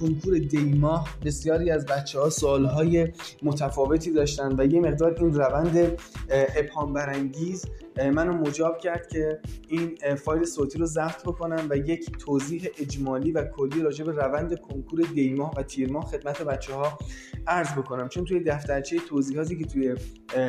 کنکور 0.00 0.38
دیما 0.38 1.04
بسیاری 1.24 1.70
از 1.70 1.86
بچه 1.86 2.18
ها 2.18 2.30
سوال 2.30 2.64
های 2.64 3.08
متفاوتی 3.42 4.10
داشتن 4.10 4.60
و 4.60 4.66
یه 4.66 4.80
مقدار 4.80 5.16
این 5.20 5.34
روند 5.34 6.00
ابهام 6.28 6.92
برانگیز 6.92 7.66
منو 8.14 8.32
مجاب 8.32 8.78
کرد 8.78 9.08
که 9.08 9.40
این 9.68 9.98
فایل 10.16 10.44
صوتی 10.44 10.78
رو 10.78 10.86
ضبط 10.86 11.22
بکنم 11.22 11.66
و 11.70 11.76
یک 11.76 12.18
توضیح 12.18 12.68
اجمالی 12.78 13.32
و 13.32 13.44
کلی 13.44 13.82
راجع 13.82 14.04
به 14.04 14.12
روند 14.12 14.60
کنکور 14.60 15.00
دیما 15.14 15.50
و 15.56 15.62
تیرماه 15.62 16.06
خدمت 16.06 16.42
بچه 16.42 16.74
ها 16.74 16.98
عرض 17.46 17.72
بکنم. 17.72 18.08
چون 18.08 18.24
توی 18.24 18.40
دفترچه 18.40 18.98
توضیحاتی 19.08 19.58
که 19.58 19.64
توی 19.64 19.94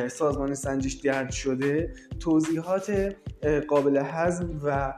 سازمان 0.08 0.54
سنجش 0.54 0.92
درد 0.92 1.30
شده 1.30 1.92
توضیحات 2.20 3.16
قابل 3.68 4.02
هضم 4.04 4.60
و 4.64 4.94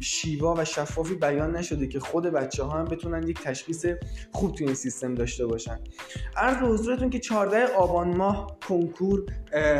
شیوا 0.00 0.54
و 0.58 0.64
شفافی 0.64 1.14
بیان 1.14 1.56
نشده 1.56 1.86
که 1.86 2.00
خود 2.00 2.24
بچه 2.24 2.62
ها 2.62 2.78
هم 2.78 2.84
بتونن 2.84 3.28
یک 3.28 3.40
تشخیص 3.40 3.75
خوب 4.32 4.54
توی 4.54 4.66
این 4.66 4.74
سیستم 4.74 5.14
داشته 5.14 5.46
باشن. 5.46 5.78
عرض 6.36 6.56
به 6.56 6.66
حضورتون 6.66 7.10
که 7.10 7.18
14 7.18 7.66
آبان 7.66 8.16
ماه 8.16 8.58
کنکور 8.68 9.26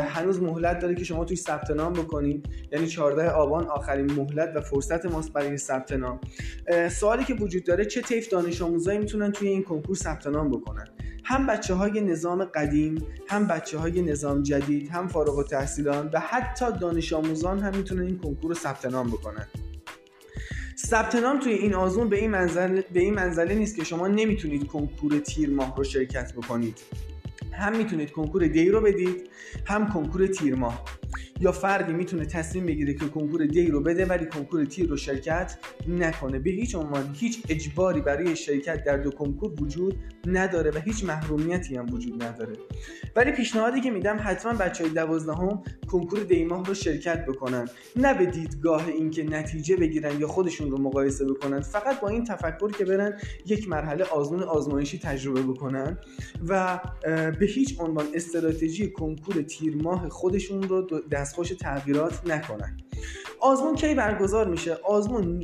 هنوز 0.09 0.41
مهلت 0.41 0.79
داره 0.79 0.95
که 0.95 1.03
شما 1.03 1.25
توی 1.25 1.37
ثبت 1.37 1.71
نام 1.71 1.93
بکنید 1.93 2.49
یعنی 2.71 2.87
14 2.87 3.29
آبان 3.29 3.67
آخرین 3.67 4.11
مهلت 4.11 4.55
و 4.55 4.61
فرصت 4.61 5.05
ماست 5.05 5.33
برای 5.33 5.57
ثبت 5.57 5.91
نام. 5.91 6.19
سوالی 6.91 7.23
که 7.23 7.33
وجود 7.33 7.63
داره 7.63 7.85
چه 7.85 8.01
طیف 8.01 8.29
دانش 8.29 8.61
آموزایی 8.61 8.99
می‌تونن 8.99 9.31
توی 9.31 9.47
این 9.47 9.63
کنکور 9.63 9.95
ثبت 9.95 10.27
نام 10.27 10.51
بکنن؟ 10.51 10.87
هم 11.23 11.47
بچه 11.47 11.73
های 11.73 12.01
نظام 12.01 12.43
قدیم 12.43 13.03
هم 13.27 13.47
بچه 13.47 13.77
های 13.77 14.01
نظام 14.01 14.43
جدید 14.43 14.89
هم 14.89 15.07
فارغ 15.07 15.37
التحصیلان 15.37 16.09
و 16.13 16.19
حتی 16.19 16.65
دانش 16.81 17.13
آموزان 17.13 17.59
هم 17.59 17.77
می‌تونن 17.77 18.01
این 18.01 18.17
کنکور 18.17 18.49
رو 18.49 18.55
ثبت 18.55 18.85
نام 18.85 19.07
بکنن. 19.07 19.47
ثبت 20.85 21.15
نام 21.15 21.39
توی 21.39 21.53
این 21.53 21.73
آزمون 21.73 22.09
به 22.09 22.17
این 22.17 22.31
منزله 22.31 22.83
به 22.93 22.99
این 22.99 23.13
منزله 23.13 23.55
نیست 23.55 23.75
که 23.75 23.83
شما 23.83 24.07
نمی‌تونید 24.07 24.67
کنکور 24.67 25.19
تیر 25.19 25.49
ماه 25.49 25.75
رو 25.77 25.83
شرکت 25.83 26.33
بکنید. 26.33 26.79
هم 27.51 27.77
می‌تونید 27.77 28.11
کنکور 28.11 28.47
دی 28.47 28.69
رو 28.69 28.81
بدید 28.81 29.29
هم 29.65 29.93
کنکور 29.93 30.27
تیر 30.27 30.55
ماه. 30.55 30.85
یا 31.39 31.51
فردی 31.51 31.93
می‌تونه 31.93 32.25
تصمیم 32.25 32.65
بگیره 32.65 32.93
که 32.93 33.05
کنکور 33.05 33.45
دی 33.45 33.67
رو 33.67 33.81
بده 33.81 34.05
ولی 34.05 34.25
کنکور 34.25 34.65
تیر 34.65 34.89
رو 34.89 34.97
شرکت 34.97 35.57
نکنه. 35.87 36.39
به 36.39 36.49
هیچ 36.49 36.75
عنوان 36.75 37.15
هیچ 37.19 37.43
اجباری 37.49 38.01
برای 38.01 38.35
شرکت 38.35 38.83
در 38.83 38.97
دو 38.97 39.11
کنکور 39.11 39.61
وجود 39.61 39.97
نداره 40.25 40.71
و 40.71 40.79
هیچ 40.79 41.03
محرومیتی 41.03 41.75
هم 41.75 41.93
وجود 41.93 42.23
نداره. 42.23 42.53
ولی 43.15 43.31
پیشنهادی 43.31 43.81
که 43.81 43.91
میدم 43.91 44.17
حتما 44.21 44.53
بچه 44.53 44.83
های 44.83 44.93
دوازدهم 44.93 45.61
کنکور 45.87 46.19
دی 46.19 46.43
ماه 46.43 46.65
رو 46.65 46.73
شرکت 46.73 47.25
بکنن. 47.25 47.69
نه 47.95 48.13
به 48.13 48.25
دیدگاه 48.25 48.87
اینکه 48.87 49.23
نتیجه 49.23 49.75
بگیرن 49.75 50.19
یا 50.19 50.27
خودشون 50.27 50.71
رو 50.71 50.77
مقایسه 50.77 51.25
بکنن 51.25 51.59
فقط 51.59 51.99
با 51.99 52.07
این 52.07 52.23
تفکر 52.23 52.71
که 52.71 52.85
برن 52.85 53.19
یک 53.45 53.69
مرحله 53.69 54.03
آزمون 54.03 54.43
آزمایشی 54.43 54.99
تجربه 54.99 55.41
بکنن 55.41 55.97
و 56.47 56.79
به 57.39 57.45
هیچ 57.45 57.79
عنوان 57.79 58.05
استراتژی 58.13 58.91
کنکور 58.91 59.41
تیر 59.41 59.75
ماه 59.75 60.09
خودشون 60.09 60.63
رو 60.63 60.87
دستخوش 61.27 61.49
تغییرات 61.49 62.27
نکنن. 62.27 62.77
آزمون 63.39 63.75
کی 63.75 63.93
برگزار 63.93 64.47
میشه؟ 64.47 64.77
آزمون 64.83 65.39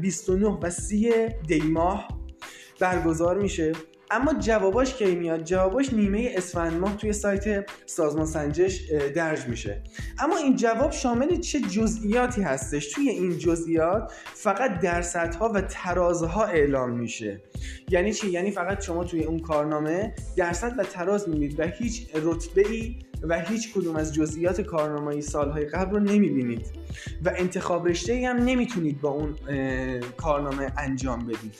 29 0.00 0.46
و 0.46 0.70
30 0.70 1.12
دی 1.46 1.60
ماه 1.60 2.08
برگزار 2.80 3.38
میشه. 3.38 3.72
اما 4.10 4.34
جواباش 4.34 4.94
کی 4.94 5.14
میاد؟ 5.14 5.44
جواباش 5.44 5.92
نیمه 5.92 6.32
اسفند 6.36 6.72
ماه 6.72 6.96
توی 6.96 7.12
سایت 7.12 7.70
سازمان 7.86 8.26
سنجش 8.26 8.80
درج 9.14 9.46
میشه. 9.46 9.82
اما 10.18 10.36
این 10.36 10.56
جواب 10.56 10.92
شامل 10.92 11.40
چه 11.40 11.60
جزئیاتی 11.60 12.42
هستش؟ 12.42 12.92
توی 12.92 13.08
این 13.08 13.38
جزئیات 13.38 14.12
فقط 14.34 14.80
درصدها 14.80 15.52
و 15.54 15.60
ترازها 15.60 16.44
اعلام 16.44 16.90
میشه. 16.90 17.40
یعنی 17.90 18.14
چی؟ 18.14 18.30
یعنی 18.30 18.50
فقط 18.50 18.80
شما 18.80 19.04
توی 19.04 19.24
اون 19.24 19.38
کارنامه 19.38 20.14
درصد 20.36 20.74
و 20.78 20.84
تراز 20.84 21.28
می‌بینید 21.28 21.60
و 21.60 21.62
هیچ 21.62 22.06
رتبه 22.14 22.68
ای 22.68 22.96
و 23.22 23.40
هیچ 23.40 23.72
کدوم 23.74 23.96
از 23.96 24.14
جزئیات 24.14 24.60
کارنامه‌ای 24.60 25.22
سالهای 25.22 25.64
قبل 25.64 25.90
رو 25.90 26.00
نمی‌بینید. 26.00 26.66
و 27.24 27.32
انتخاب 27.36 27.88
رشته 27.88 28.12
ای 28.12 28.24
هم 28.24 28.36
نمی‌تونید 28.36 29.00
با 29.00 29.08
اون 29.08 29.34
کارنامه 30.16 30.72
انجام 30.78 31.26
بدید. 31.26 31.54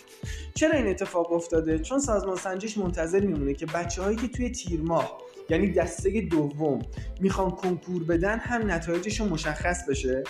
چرا 0.55 0.79
این 0.79 0.87
اتفاق 0.87 1.33
افتاده؟ 1.33 1.79
چون 1.79 1.99
سازمان 1.99 2.37
سنجش 2.37 2.79
منتظر 2.79 3.21
میمونه 3.21 3.55
که 3.55 3.67
بچه 3.67 4.03
هایی 4.03 4.17
که 4.17 4.29
توی 4.29 4.51
تیر 4.51 4.81
ماه 4.81 5.19
یعنی 5.51 5.73
دسته 5.73 6.21
دوم 6.21 6.83
می‌خوان 7.21 7.51
کنکور 7.51 8.05
بدن 8.05 8.39
هم 8.39 8.71
نتایجشون 8.71 9.29
مشخص 9.29 9.89
بشه. 9.89 10.25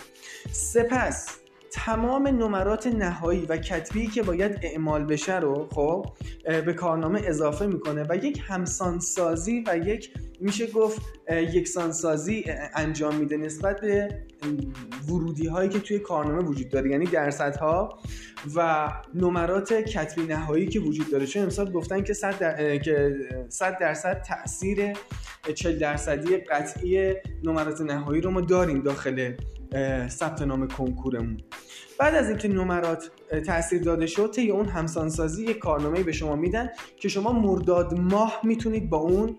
سپس 0.52 1.28
تمام 1.72 2.28
نمرات 2.28 2.86
نهایی 2.86 3.46
و 3.46 3.56
کتبی 3.56 4.06
که 4.06 4.22
باید 4.22 4.58
اعمال 4.62 5.04
بشه 5.04 5.38
رو 5.38 5.68
خب 5.72 6.06
به 6.44 6.72
کارنامه 6.72 7.20
اضافه 7.24 7.66
می‌کنه 7.66 8.06
و 8.08 8.16
یک 8.16 8.42
همسانسازی 8.48 9.64
و 9.66 9.78
یک 9.78 10.14
میشه 10.40 10.66
گفت 10.66 11.02
یکسانسازی 11.30 12.44
انجام 12.74 13.14
میده 13.14 13.36
نسبت 13.36 13.80
به 13.80 14.08
ورودی 15.08 15.46
هایی 15.46 15.68
که 15.68 15.78
توی 15.78 15.98
کارنامه 15.98 16.42
وجود 16.42 16.68
داره. 16.68 16.90
یعنی 16.90 17.04
درصدها 17.04 17.98
و 18.56 18.88
نمرات 19.14 19.72
کتبی 19.72 20.22
نهایی 20.22 20.66
که 20.66 20.80
وجود 20.80 21.10
داره. 21.10 21.26
چون 21.26 21.42
امسال 21.42 21.72
گفتن 21.72 22.02
که 22.02 22.12
100 22.14 22.38
در... 22.38 22.78
که 22.78 23.16
100 23.48 23.78
درصد 23.78 24.22
تاثیر 24.22 24.92
40 25.52 25.78
درصدی 25.78 26.36
قطعی 26.36 27.14
نمرات 27.44 27.80
نهایی 27.80 28.20
رو 28.20 28.30
ما 28.30 28.40
داریم 28.40 28.82
داخل 28.82 29.32
ثبت 30.08 30.42
نام 30.42 30.68
کنکورمون. 30.68 31.40
بعد 31.98 32.14
از 32.14 32.28
اینکه 32.28 32.48
نمرات 32.48 33.10
تاثیر 33.46 33.82
داده 33.82 34.06
شد 34.06 34.30
طی 34.30 34.50
اون 34.50 34.66
همسانسازی 34.66 35.44
یک 35.44 35.58
کارنامه 35.58 36.02
به 36.02 36.12
شما 36.12 36.36
میدن 36.36 36.68
که 36.96 37.08
شما 37.08 37.32
مرداد 37.32 37.98
ماه 37.98 38.40
می‌تونید 38.44 38.90
با 38.90 38.96
اون 38.96 39.36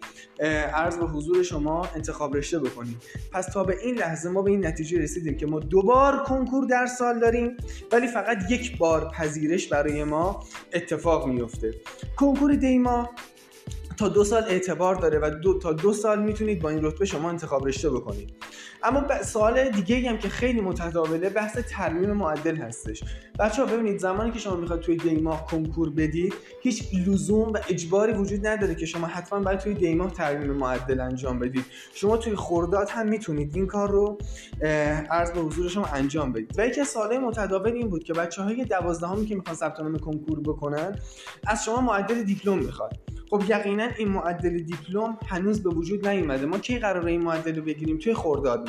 عرض 0.74 0.98
به 0.98 1.06
حضور 1.06 1.44
شما 1.44 1.88
انتخاب 1.96 2.36
رشته 2.38 2.60
بکنید. 2.60 2.98
پس 3.32 3.46
تا 3.46 3.64
به 3.64 3.78
این 3.84 3.96
لحظه 3.96 4.30
ما 4.30 4.42
به 4.42 4.52
این 4.52 4.66
نتیجه 4.66 5.00
رسیدیم 5.00 5.38
که 5.38 5.46
ما 5.46 5.60
دوبار 5.60 6.24
کنکور 6.24 6.66
در 6.66 6.86
سال 6.86 7.20
داریم 7.20 7.58
ولی 7.92 8.08
فقط 8.08 8.52
یک 8.52 8.78
بار 8.78 9.12
پذیرش 9.12 9.68
برای 9.68 10.04
ما 10.04 10.44
اتفاق 10.74 11.28
میفته 11.28 11.74
کنکور 12.16 12.56
دیما 12.56 13.10
تا 14.00 14.08
دو 14.08 14.24
سال 14.24 14.44
اعتبار 14.44 14.96
داره 14.96 15.20
و 15.20 15.30
دو 15.44 15.60
تا 15.60 15.74
دو 15.74 15.94
سال 15.94 16.24
می‌تونید 16.24 16.62
با 16.62 16.70
این 16.70 16.86
رتبه 16.86 17.06
شما 17.06 17.30
انتخاب 17.30 17.68
رشته 17.68 17.90
بکنید. 17.90 18.34
اما 18.84 19.24
سوال 19.24 19.70
دیگه 19.70 20.10
هم 20.10 20.18
که 20.18 20.30
خیلی 20.30 20.62
متداوله 20.62 21.30
بحث 21.30 21.58
ترمیم 21.58 22.12
معدل 22.12 22.56
هستش. 22.56 23.04
بچه 23.40 23.66
ها 23.66 23.74
ببینید 23.74 24.00
زمانی 24.00 24.32
که 24.32 24.40
شما 24.40 24.56
می‌خواد 24.56 24.80
توی 24.80 24.98
دیماه 24.98 25.46
کنکور 25.46 25.90
بدید 25.90 26.34
هیچ 26.62 26.84
لزوم 27.08 27.54
و 27.54 27.58
اجباری 27.70 28.14
وجود 28.14 28.48
نداره 28.48 28.76
که 28.76 28.86
شما 28.86 29.08
حتما 29.08 29.40
باید 29.40 29.60
توی 29.60 29.74
دیماه 29.74 30.12
ترمیم 30.12 30.52
معدل 30.52 31.00
انجام 31.00 31.40
بدید. 31.40 31.66
شما 31.94 32.18
توی 32.18 32.36
خورداد 32.36 32.90
هم 32.90 33.08
می‌تونید 33.08 33.56
این 33.56 33.68
کار 33.68 33.92
رو 33.92 34.18
عرض 35.12 35.32
به 35.32 35.40
حضور 35.40 35.70
شما 35.70 35.86
انجام 35.86 36.32
بدید. 36.32 36.60
و 36.60 36.68
یکی 36.68 36.82
از 36.82 36.88
سوالای 36.88 37.18
متداول 37.18 37.72
این 37.72 37.90
بود 37.90 38.04
که 38.04 38.14
بچه 38.14 38.42
های 38.42 38.66
دوازدهمی 38.66 39.26
که 39.26 39.36
می‌خوان 39.36 39.56
ثبت 39.56 39.80
نام 39.80 40.00
کنکور 40.00 40.40
بکنن 40.40 40.96
از 41.48 41.66
شما 41.66 41.82
معدل 41.82 42.24
دیپلم 42.24 42.58
می‌خواد. 42.58 43.00
خب 43.30 43.44
یقینا 43.50 43.88
این 43.98 44.08
معدل 44.08 44.58
دیپلم 44.58 45.18
هنوز 45.28 45.64
به 45.64 45.70
وجود 45.70 46.08
نیومده. 46.08 46.46
ما 46.46 46.58
کی 46.58 46.80
قراره 46.80 47.12
این 47.12 47.22
معدل 47.22 47.56
رو 47.56 47.62
بگیریم؟ 47.64 47.98
توی 47.98 48.14
خرداد 48.14 48.69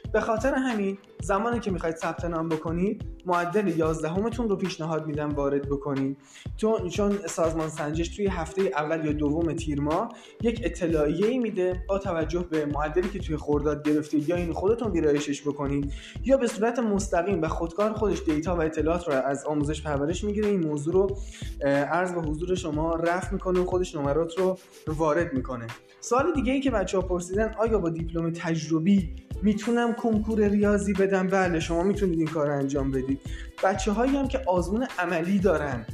به 0.13 0.21
خاطر 0.21 0.53
همین 0.53 0.97
زمانی 1.21 1.59
که 1.59 1.71
می‌خواید 1.71 1.95
ثبت 1.95 2.25
نام 2.25 2.49
بکنید 2.49 3.05
معدل 3.25 3.67
11 3.77 4.09
همتون 4.09 4.49
رو 4.49 4.55
پیشنهاد 4.55 5.07
میدم 5.07 5.29
وارد 5.29 5.69
بکنید. 5.69 6.17
چون 6.57 6.89
چون 6.89 7.17
سازمان 7.27 7.69
سنجش 7.69 8.15
توی 8.15 8.27
هفته 8.27 8.61
اول 8.61 9.05
یا 9.05 9.11
دوم 9.11 9.53
تیر 9.53 9.81
ماه 9.81 10.09
یک 10.41 10.61
اطلاعیه 10.63 11.39
میده 11.39 11.83
با 11.89 11.99
توجه 11.99 12.45
به 12.49 12.65
معدلی 12.65 13.09
که 13.09 13.19
توی 13.19 13.37
خرداد 13.37 13.87
گرفتید 13.87 14.29
یا 14.29 14.35
این 14.35 14.53
خودتون 14.53 14.91
ویرایشش 14.91 15.41
بکنید 15.41 15.93
یا 16.23 16.37
به 16.37 16.47
صورت 16.47 16.79
مستقیم 16.79 17.41
و 17.41 17.47
خودکار 17.47 17.93
خودش 17.93 18.21
دیتا 18.25 18.55
و 18.55 18.61
اطلاعات 18.61 19.07
رو 19.07 19.13
از 19.13 19.45
آموزش 19.45 19.81
پرورش 19.81 20.23
می‌گیره 20.23 20.47
این 20.47 20.67
موضوع 20.67 20.93
رو 20.93 21.17
عرض 21.65 22.11
به 22.13 22.21
حضور 22.21 22.55
شما 22.55 22.95
رفع 22.95 23.33
می‌کنه 23.33 23.59
و 23.59 23.65
خودش 23.65 23.95
نمرات 23.95 24.37
رو 24.37 24.57
وارد 24.87 25.33
می‌کنه. 25.33 25.67
سوال 25.99 26.33
دیگه 26.33 26.53
ای 26.53 26.61
که 26.61 26.71
بچه 26.71 26.97
ها 26.97 27.03
پرسیدن 27.03 27.55
آیا 27.59 27.79
با 27.79 27.89
دیپلم 27.89 28.31
تجربی 28.31 29.15
می‌تونم 29.41 29.93
کنکور 30.03 30.47
ریاضی 30.47 30.93
بدم 30.93 31.27
بله 31.27 31.59
شما 31.59 31.83
می‌تونید 31.83 32.19
این 32.19 32.27
کار 32.27 32.51
انجام 32.51 32.91
بدید. 32.91 33.21
بچه 33.63 33.91
هایی 33.91 34.17
هم 34.17 34.27
که 34.27 34.41
آزمون 34.47 34.87
عملی 34.99 35.39
دارن 35.39 35.85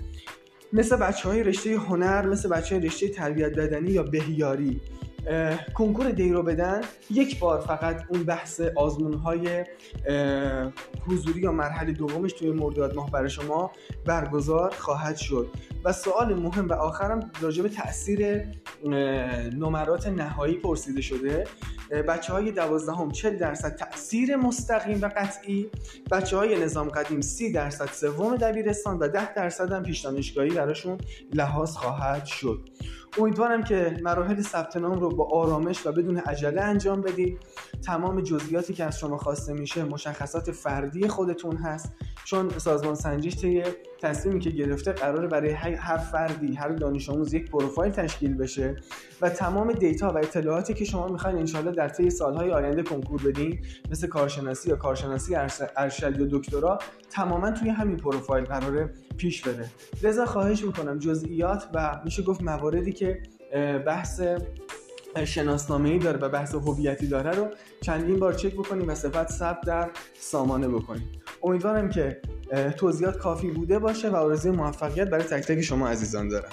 مثل 0.74 0.96
بچه 0.96 1.30
های 1.30 1.44
رشته 1.44 1.78
هنر 1.78 2.26
مثل 2.26 2.50
بچه 2.50 2.76
های 2.76 2.86
رشته 2.88 3.10
تربیت 3.10 3.56
بدنی 3.56 3.92
یا 3.92 4.04
بهیاری 4.04 4.82
کنکور 5.74 6.12
دی 6.12 6.34
رو 6.34 6.44
بدن 6.44 6.82
یک 7.10 7.40
بار 7.40 7.60
فقط 7.60 8.04
اون 8.10 8.24
بحث 8.24 8.62
آزمون 8.76 9.14
های 9.14 9.66
حضوری 11.08 11.42
یا 11.42 11.52
مرحله 11.52 11.92
دومش 11.92 12.34
توی 12.34 12.52
مرداد 12.52 12.96
ماه 12.96 13.12
برای 13.12 13.30
شما 13.30 13.72
برگزار 14.06 14.74
خواهد 14.78 15.18
شد. 15.18 15.50
و 15.88 15.94
سوال 15.94 16.34
مهم 16.34 16.70
و 16.70 16.74
آخرم 16.74 17.32
راجع 17.42 17.64
به 17.64 17.70
تاثیر 17.70 18.44
نمرات 19.54 20.08
نهایی 20.08 20.56
پرسیده 20.56 21.02
شده. 21.02 21.44
بچه 22.08 22.34
های 22.34 22.52
دوازدهم 22.52 23.12
40 23.12 23.38
درصد 23.38 23.76
تاثیر 23.76 24.36
مستقیم 24.36 25.02
و 25.02 25.10
قطعی. 25.18 25.70
بچه 26.12 26.38
های 26.38 26.64
نظام 26.64 26.90
قدیم 26.90 27.22
30 27.22 27.52
درصد 27.52 27.86
سوم 27.86 28.36
دبیرستان 28.36 29.00
و 29.00 29.08
10 29.08 29.34
درصد 29.34 29.72
هم 29.72 29.84
پیش 29.84 30.00
دانشگاهی 30.00 30.50
براشون 30.50 30.98
لحاظ 31.34 31.72
خواهد 31.72 32.26
شد. 32.26 32.70
امیدوارم 33.20 33.64
که 33.64 33.98
مراحل 34.04 34.42
ثبت 34.42 34.78
نام 34.78 35.00
رو 35.00 35.10
با 35.10 35.30
آرامش 35.32 35.88
و 35.88 35.92
بدون 35.92 36.18
عجله 36.18 36.62
انجام 36.62 37.02
بدید. 37.02 37.40
تمام 37.86 38.22
جزئیاتی 38.22 38.74
که 38.74 38.84
از 38.84 39.00
شما 39.00 39.18
خواسته 39.18 39.54
میشه 39.54 39.84
مشخصات 39.84 40.52
فردی 40.52 41.08
خودتون 41.08 41.58
هست. 41.58 41.92
چون 42.28 42.50
سازمان 42.50 42.96
سنجش 42.96 43.36
طی 43.36 43.64
تصمیمی 44.02 44.40
که 44.40 44.50
گرفته 44.50 44.92
قراره 44.92 45.28
برای 45.28 45.52
هر 45.52 45.98
فردی 45.98 46.56
هر 46.56 46.70
دانش 46.70 47.10
آموز 47.10 47.34
یک 47.34 47.52
پروفایل 47.52 47.92
تشکیل 47.92 48.34
بشه 48.34 48.76
و 49.22 49.30
تمام 49.30 49.72
دیتا 49.72 50.12
و 50.12 50.18
اطلاعاتی 50.18 50.74
که 50.74 50.86
شما 50.86 51.08
می‌خواین 51.08 51.38
انشالله 51.38 51.72
در 51.72 51.90
طی 51.90 52.10
سالهای 52.10 52.52
آینده 52.52 52.84
کنکور 52.84 53.22
بدین 53.24 53.60
مثل 53.92 54.08
کارشناسی 54.08 54.70
یا 54.70 54.76
کارشناسی 54.76 55.36
ارشد 55.78 56.20
یا 56.20 56.28
دکترا 56.32 56.80
تماما 57.10 57.52
توی 57.52 57.70
همین 57.70 57.98
پروفایل 57.98 58.46
قراره 58.46 58.94
پیش 59.18 59.48
بره. 59.48 59.70
لذا 60.04 60.26
خواهش 60.26 60.64
می‌کنم 60.64 61.00
جزئیات 61.00 61.70
و 61.74 62.02
میشه 62.06 62.24
گفت 62.24 62.42
مواردی 62.42 62.94
که 62.94 63.24
بحث 63.86 64.22
شناسنامه 65.26 65.90
ای 65.90 66.00
داره 66.00 66.20
و 66.20 66.30
بحث 66.30 66.56
هویتی 66.56 67.08
داره 67.08 67.32
رو 67.32 67.48
چندین 67.82 68.20
بار 68.20 68.34
چک 68.34 68.54
بکنیم 68.54 68.88
و 68.88 68.96
صفت 68.96 69.32
ثبت 69.32 69.62
در 69.62 69.90
سامانه 70.20 70.68
بکنیم. 70.68 71.12
امیدوارم 71.44 71.90
که 71.90 72.22
توضیحات 72.78 73.18
کافی 73.18 73.52
بوده 73.52 73.80
باشه 73.80 74.10
و 74.10 74.16
آرزوی 74.16 74.52
موفقیت 74.52 75.10
برای 75.10 75.24
تک 75.24 75.44
تک 75.44 75.62
شما 75.62 75.88
عزیزان 75.88 76.28
دارم. 76.28 76.52